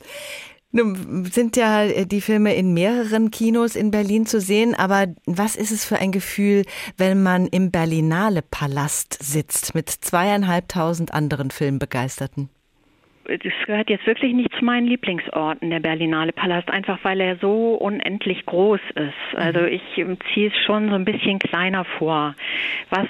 Nun 0.73 1.25
sind 1.27 1.57
ja 1.57 1.85
äh, 1.85 2.07
die 2.07 2.23
Filme 2.23 2.55
in 2.55 2.73
mehreren 2.73 3.31
Kinos 3.31 3.77
in 3.77 3.91
Berlin 3.91 4.25
zu 4.25 4.41
sehen, 4.41 4.75
aber 4.75 5.07
was 5.27 5.55
ist 5.55 5.71
es 5.71 5.85
für 5.85 5.99
ein 5.99 6.13
Gefühl, 6.13 6.65
wenn 6.97 7.23
man 7.23 7.47
im 7.47 7.71
Berlinale 7.71 8.41
Palast 8.43 9.23
sitzt 9.23 9.75
mit 9.75 9.91
zweieinhalbtausend 9.91 11.13
anderen 11.13 11.51
Filmbegeisterten? 11.51 12.49
das 13.25 13.53
gehört 13.67 13.89
jetzt 13.89 14.07
wirklich 14.07 14.35
nicht 14.35 14.53
zu 14.59 14.65
meinen 14.65 14.87
Lieblingsorten, 14.87 15.71
der 15.71 15.81
Berlinale 15.81 16.33
Palast, 16.33 16.69
einfach 16.69 16.99
weil 17.03 17.21
er 17.21 17.37
so 17.37 17.75
unendlich 17.75 18.45
groß 18.47 18.81
ist. 18.97 19.37
Also 19.37 19.61
mhm. 19.61 19.69
ich 19.69 19.83
ziehe 20.35 20.49
es 20.49 20.65
schon 20.65 20.89
so 20.89 20.97
ein 20.97 21.05
bisschen 21.05 21.39
kleiner 21.39 21.85
vor. 21.85 22.35
Was 22.91 23.07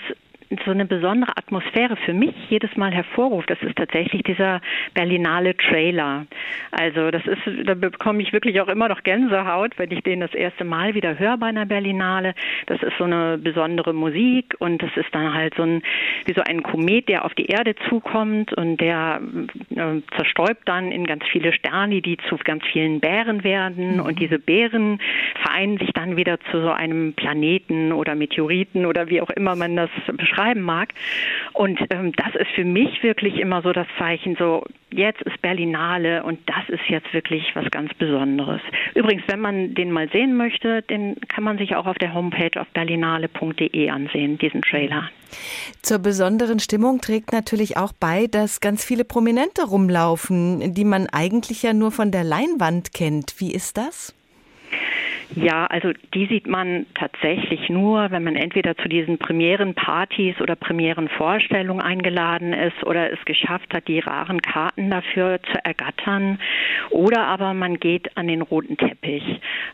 so 0.64 0.70
eine 0.70 0.84
besondere 0.84 1.36
Atmosphäre 1.36 1.96
für 1.96 2.12
mich 2.12 2.34
jedes 2.50 2.76
Mal 2.76 2.92
hervorruft, 2.92 3.50
das 3.50 3.62
ist 3.62 3.76
tatsächlich 3.76 4.22
dieser 4.22 4.60
Berlinale 4.94 5.56
Trailer. 5.56 6.26
Also 6.70 7.10
das 7.10 7.26
ist, 7.26 7.40
da 7.64 7.74
bekomme 7.74 8.22
ich 8.22 8.32
wirklich 8.32 8.60
auch 8.60 8.68
immer 8.68 8.88
noch 8.88 9.02
Gänsehaut, 9.02 9.78
wenn 9.78 9.90
ich 9.90 10.02
den 10.02 10.20
das 10.20 10.34
erste 10.34 10.64
Mal 10.64 10.94
wieder 10.94 11.18
höre 11.18 11.36
bei 11.38 11.46
einer 11.46 11.66
Berlinale. 11.66 12.34
Das 12.66 12.82
ist 12.82 12.92
so 12.98 13.04
eine 13.04 13.38
besondere 13.38 13.92
Musik 13.92 14.54
und 14.58 14.82
das 14.82 14.90
ist 14.96 15.08
dann 15.12 15.32
halt 15.32 15.54
so 15.56 15.62
ein, 15.62 15.82
wie 16.26 16.34
so 16.34 16.42
ein 16.42 16.62
Komet, 16.62 17.08
der 17.08 17.24
auf 17.24 17.34
die 17.34 17.46
Erde 17.46 17.74
zukommt 17.88 18.52
und 18.52 18.80
der 18.80 19.20
äh, 19.70 20.00
zerstäubt 20.16 20.66
dann 20.68 20.92
in 20.92 21.06
ganz 21.06 21.24
viele 21.30 21.52
Sterne, 21.52 22.02
die 22.02 22.16
zu 22.28 22.36
ganz 22.44 22.64
vielen 22.72 23.00
Bären 23.00 23.44
werden 23.44 23.96
mhm. 23.96 24.00
und 24.00 24.18
diese 24.18 24.38
Bären 24.38 25.00
vereinen 25.40 25.78
sich 25.78 25.92
dann 25.92 26.16
wieder 26.16 26.38
zu 26.50 26.60
so 26.60 26.70
einem 26.70 27.14
Planeten 27.14 27.92
oder 27.92 28.14
Meteoriten 28.14 28.86
oder 28.86 29.08
wie 29.08 29.20
auch 29.20 29.30
immer 29.30 29.56
man 29.56 29.76
das 29.76 29.90
beschreibt 30.16 30.41
beschreiben 30.42 30.62
mag. 30.62 30.94
Und 31.52 31.78
ähm, 31.90 32.12
das 32.16 32.34
ist 32.34 32.50
für 32.54 32.64
mich 32.64 33.02
wirklich 33.02 33.38
immer 33.38 33.62
so 33.62 33.72
das 33.72 33.86
Zeichen, 33.98 34.36
so 34.38 34.64
jetzt 34.90 35.22
ist 35.22 35.40
Berlinale 35.42 36.22
und 36.22 36.38
das 36.46 36.68
ist 36.68 36.88
jetzt 36.88 37.12
wirklich 37.12 37.44
was 37.54 37.70
ganz 37.70 37.92
Besonderes. 37.94 38.60
Übrigens, 38.94 39.22
wenn 39.26 39.40
man 39.40 39.74
den 39.74 39.90
mal 39.90 40.08
sehen 40.10 40.36
möchte, 40.36 40.82
den 40.82 41.16
kann 41.28 41.44
man 41.44 41.58
sich 41.58 41.76
auch 41.76 41.86
auf 41.86 41.98
der 41.98 42.14
Homepage 42.14 42.60
auf 42.60 42.66
berlinale.de 42.68 43.90
ansehen, 43.90 44.38
diesen 44.38 44.62
Trailer. 44.62 45.08
Zur 45.80 45.98
besonderen 45.98 46.58
Stimmung 46.58 47.00
trägt 47.00 47.32
natürlich 47.32 47.76
auch 47.76 47.92
bei, 47.98 48.26
dass 48.26 48.60
ganz 48.60 48.84
viele 48.84 49.04
Prominente 49.04 49.64
rumlaufen, 49.64 50.74
die 50.74 50.84
man 50.84 51.06
eigentlich 51.10 51.62
ja 51.62 51.72
nur 51.72 51.90
von 51.90 52.10
der 52.10 52.24
Leinwand 52.24 52.92
kennt. 52.92 53.34
Wie 53.38 53.52
ist 53.52 53.78
das? 53.78 54.14
Ja, 55.34 55.66
also 55.66 55.92
die 56.14 56.26
sieht 56.26 56.46
man 56.46 56.86
tatsächlich 56.94 57.70
nur, 57.70 58.10
wenn 58.10 58.24
man 58.24 58.36
entweder 58.36 58.76
zu 58.76 58.88
diesen 58.88 59.18
Premierenpartys 59.18 60.40
oder 60.40 60.56
Premierenvorstellungen 60.56 61.82
eingeladen 61.82 62.52
ist 62.52 62.84
oder 62.84 63.10
es 63.12 63.24
geschafft 63.24 63.72
hat, 63.72 63.88
die 63.88 64.00
raren 64.00 64.42
Karten 64.42 64.90
dafür 64.90 65.40
zu 65.42 65.64
ergattern. 65.64 66.38
Oder 66.90 67.24
aber 67.26 67.54
man 67.54 67.80
geht 67.80 68.16
an 68.16 68.28
den 68.28 68.42
roten 68.42 68.76
Teppich. 68.76 69.24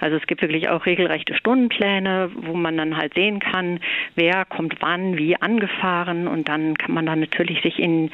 Also 0.00 0.16
es 0.16 0.26
gibt 0.26 0.42
wirklich 0.42 0.68
auch 0.68 0.86
regelrechte 0.86 1.34
Stundenpläne, 1.34 2.30
wo 2.34 2.54
man 2.54 2.76
dann 2.76 2.96
halt 2.96 3.14
sehen 3.14 3.40
kann, 3.40 3.80
wer 4.14 4.44
kommt 4.44 4.76
wann, 4.80 5.18
wie 5.18 5.40
angefahren 5.40 6.28
und 6.28 6.48
dann 6.48 6.76
kann 6.76 6.94
man 6.94 7.06
dann 7.06 7.20
natürlich 7.20 7.62
sich 7.62 7.78
in 7.78 8.10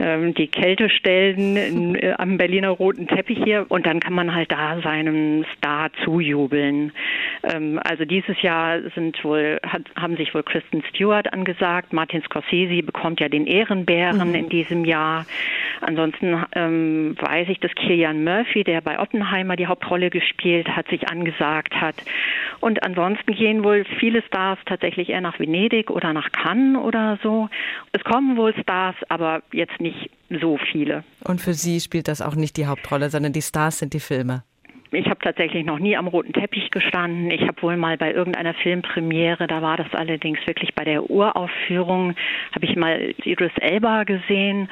ähm, 0.00 0.34
die 0.34 0.48
Kälte 0.48 0.88
stellen 0.88 1.56
in, 1.56 1.94
äh, 1.94 2.14
am 2.16 2.38
Berliner 2.38 2.70
roten 2.70 3.06
Teppich 3.06 3.38
hier 3.44 3.66
und 3.68 3.86
dann 3.86 4.00
kann 4.00 4.14
man 4.14 4.34
halt 4.34 4.50
da 4.50 4.80
seinem 4.80 5.44
Star 5.56 5.90
zujubeln. 6.04 6.85
Ähm, 7.42 7.80
also 7.82 8.04
dieses 8.04 8.40
Jahr 8.42 8.80
sind 8.94 9.22
wohl, 9.24 9.58
hat, 9.66 9.82
haben 9.96 10.16
sich 10.16 10.34
wohl 10.34 10.42
Kristen 10.42 10.82
Stewart 10.90 11.32
angesagt. 11.32 11.92
Martin 11.92 12.22
Scorsese 12.22 12.82
bekommt 12.82 13.20
ja 13.20 13.28
den 13.28 13.46
Ehrenbären 13.46 14.28
mhm. 14.28 14.34
in 14.34 14.48
diesem 14.48 14.84
Jahr. 14.84 15.26
Ansonsten 15.80 16.44
ähm, 16.52 17.16
weiß 17.20 17.48
ich, 17.48 17.60
dass 17.60 17.72
Kilian 17.74 18.24
Murphy, 18.24 18.64
der 18.64 18.80
bei 18.80 18.98
Oppenheimer 18.98 19.56
die 19.56 19.66
Hauptrolle 19.66 20.10
gespielt 20.10 20.68
hat, 20.68 20.88
sich 20.88 21.08
angesagt 21.08 21.74
hat. 21.74 21.96
Und 22.60 22.82
ansonsten 22.82 23.34
gehen 23.34 23.64
wohl 23.64 23.84
viele 23.98 24.22
Stars 24.22 24.58
tatsächlich 24.66 25.10
eher 25.10 25.20
nach 25.20 25.38
Venedig 25.38 25.90
oder 25.90 26.12
nach 26.12 26.32
Cannes 26.32 26.78
oder 26.78 27.18
so. 27.22 27.48
Es 27.92 28.02
kommen 28.04 28.36
wohl 28.36 28.54
Stars, 28.60 28.96
aber 29.08 29.42
jetzt 29.52 29.80
nicht 29.80 30.10
so 30.30 30.58
viele. 30.72 31.04
Und 31.24 31.40
für 31.40 31.54
Sie 31.54 31.80
spielt 31.80 32.08
das 32.08 32.22
auch 32.22 32.34
nicht 32.34 32.56
die 32.56 32.66
Hauptrolle, 32.66 33.10
sondern 33.10 33.32
die 33.32 33.42
Stars 33.42 33.78
sind 33.78 33.94
die 33.94 34.00
Filme. 34.00 34.42
Ich 34.92 35.06
habe 35.06 35.18
tatsächlich 35.20 35.64
noch 35.64 35.78
nie 35.78 35.96
am 35.96 36.06
roten 36.06 36.32
Teppich 36.32 36.70
gestanden. 36.70 37.30
Ich 37.30 37.42
habe 37.42 37.60
wohl 37.62 37.76
mal 37.76 37.96
bei 37.96 38.12
irgendeiner 38.12 38.54
Filmpremiere, 38.54 39.46
da 39.46 39.60
war 39.62 39.76
das 39.76 39.92
allerdings 39.92 40.38
wirklich 40.46 40.74
bei 40.74 40.84
der 40.84 41.10
Uraufführung, 41.10 42.14
habe 42.54 42.64
ich 42.64 42.76
mal 42.76 43.14
Idris 43.24 43.52
Elba 43.60 44.04
gesehen. 44.04 44.68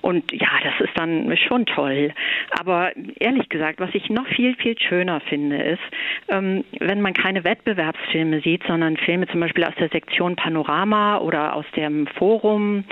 Und 0.00 0.32
ja, 0.32 0.48
das 0.62 0.80
ist 0.80 0.98
dann 0.98 1.36
schon 1.36 1.66
toll. 1.66 2.12
Aber 2.58 2.92
ehrlich 3.20 3.48
gesagt, 3.48 3.78
was 3.80 3.90
ich 3.94 4.08
noch 4.10 4.26
viel, 4.26 4.56
viel 4.56 4.76
schöner 4.78 5.20
finde, 5.20 5.56
ist, 5.56 5.82
ähm, 6.28 6.64
wenn 6.80 7.00
man 7.00 7.12
keine 7.12 7.44
Wettbewerbsfilme 7.44 8.40
sieht, 8.40 8.62
sondern 8.66 8.96
Filme 8.96 9.26
zum 9.28 9.40
Beispiel 9.40 9.64
aus 9.64 9.74
der 9.78 9.90
Sektion 9.90 10.36
Panorama 10.36 11.18
oder 11.18 11.54
aus 11.54 11.66
dem 11.76 12.06
Forum, 12.06 12.84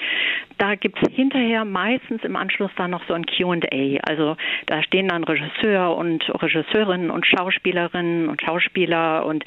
da 0.58 0.74
gibt 0.74 1.02
es 1.02 1.12
hinterher 1.14 1.64
meistens 1.64 2.22
im 2.22 2.36
Anschluss 2.36 2.70
dann 2.76 2.90
noch 2.90 3.02
so 3.08 3.14
ein 3.14 3.24
QA. 3.24 3.98
Also 4.06 4.36
da 4.66 4.82
stehen 4.82 5.08
dann 5.08 5.24
Regisseur 5.24 5.96
und 5.96 6.28
Regisseurinnen 6.54 7.10
und 7.10 7.26
Schauspielerinnen 7.26 8.28
und 8.28 8.40
Schauspieler 8.42 9.24
und 9.26 9.44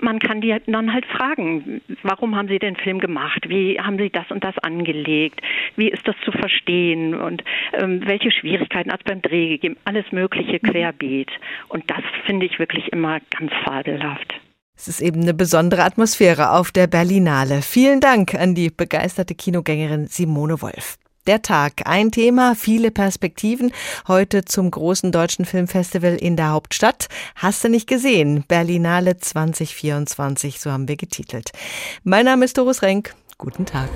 man 0.00 0.18
kann 0.18 0.40
die 0.40 0.56
dann 0.66 0.92
halt 0.92 1.06
fragen, 1.06 1.80
warum 2.02 2.36
haben 2.36 2.48
sie 2.48 2.58
den 2.58 2.76
Film 2.76 2.98
gemacht? 2.98 3.48
Wie 3.48 3.78
haben 3.80 3.98
sie 3.98 4.10
das 4.10 4.30
und 4.30 4.44
das 4.44 4.56
angelegt? 4.58 5.40
Wie 5.76 5.88
ist 5.88 6.06
das 6.06 6.16
zu 6.24 6.32
verstehen? 6.32 7.14
Und 7.14 7.42
ähm, 7.74 8.06
welche 8.06 8.30
Schwierigkeiten 8.30 8.90
hat 8.90 9.00
es 9.00 9.04
beim 9.04 9.22
Dreh 9.22 9.50
gegeben? 9.50 9.76
Alles 9.84 10.10
Mögliche 10.10 10.58
querbeet. 10.58 11.30
Und 11.68 11.90
das 11.90 12.02
finde 12.26 12.46
ich 12.46 12.58
wirklich 12.58 12.92
immer 12.92 13.20
ganz 13.38 13.52
fabelhaft. 13.64 14.34
Es 14.76 14.88
ist 14.88 15.02
eben 15.02 15.20
eine 15.20 15.34
besondere 15.34 15.84
Atmosphäre 15.84 16.52
auf 16.52 16.72
der 16.72 16.86
Berlinale. 16.86 17.60
Vielen 17.60 18.00
Dank 18.00 18.34
an 18.34 18.54
die 18.54 18.70
begeisterte 18.70 19.34
Kinogängerin 19.34 20.06
Simone 20.06 20.62
Wolf. 20.62 20.96
Der 21.30 21.42
Tag, 21.42 21.82
ein 21.84 22.10
Thema, 22.10 22.56
viele 22.56 22.90
Perspektiven. 22.90 23.70
Heute 24.08 24.44
zum 24.44 24.68
großen 24.68 25.12
deutschen 25.12 25.44
Filmfestival 25.44 26.16
in 26.16 26.36
der 26.36 26.50
Hauptstadt. 26.50 27.06
Hast 27.36 27.62
du 27.62 27.68
nicht 27.68 27.86
gesehen? 27.86 28.42
Berlinale 28.48 29.16
2024, 29.16 30.58
so 30.58 30.72
haben 30.72 30.88
wir 30.88 30.96
getitelt. 30.96 31.52
Mein 32.02 32.24
Name 32.24 32.44
ist 32.44 32.58
Doris 32.58 32.82
Renk. 32.82 33.14
Guten 33.38 33.64
Tag. 33.64 33.90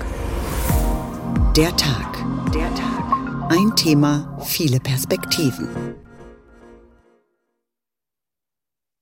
Der 1.57 1.75
Tag. 1.75 2.23
Der 2.53 2.73
Tag. 2.73 3.51
Ein 3.51 3.75
Thema, 3.75 4.41
viele 4.45 4.79
Perspektiven. 4.79 6.04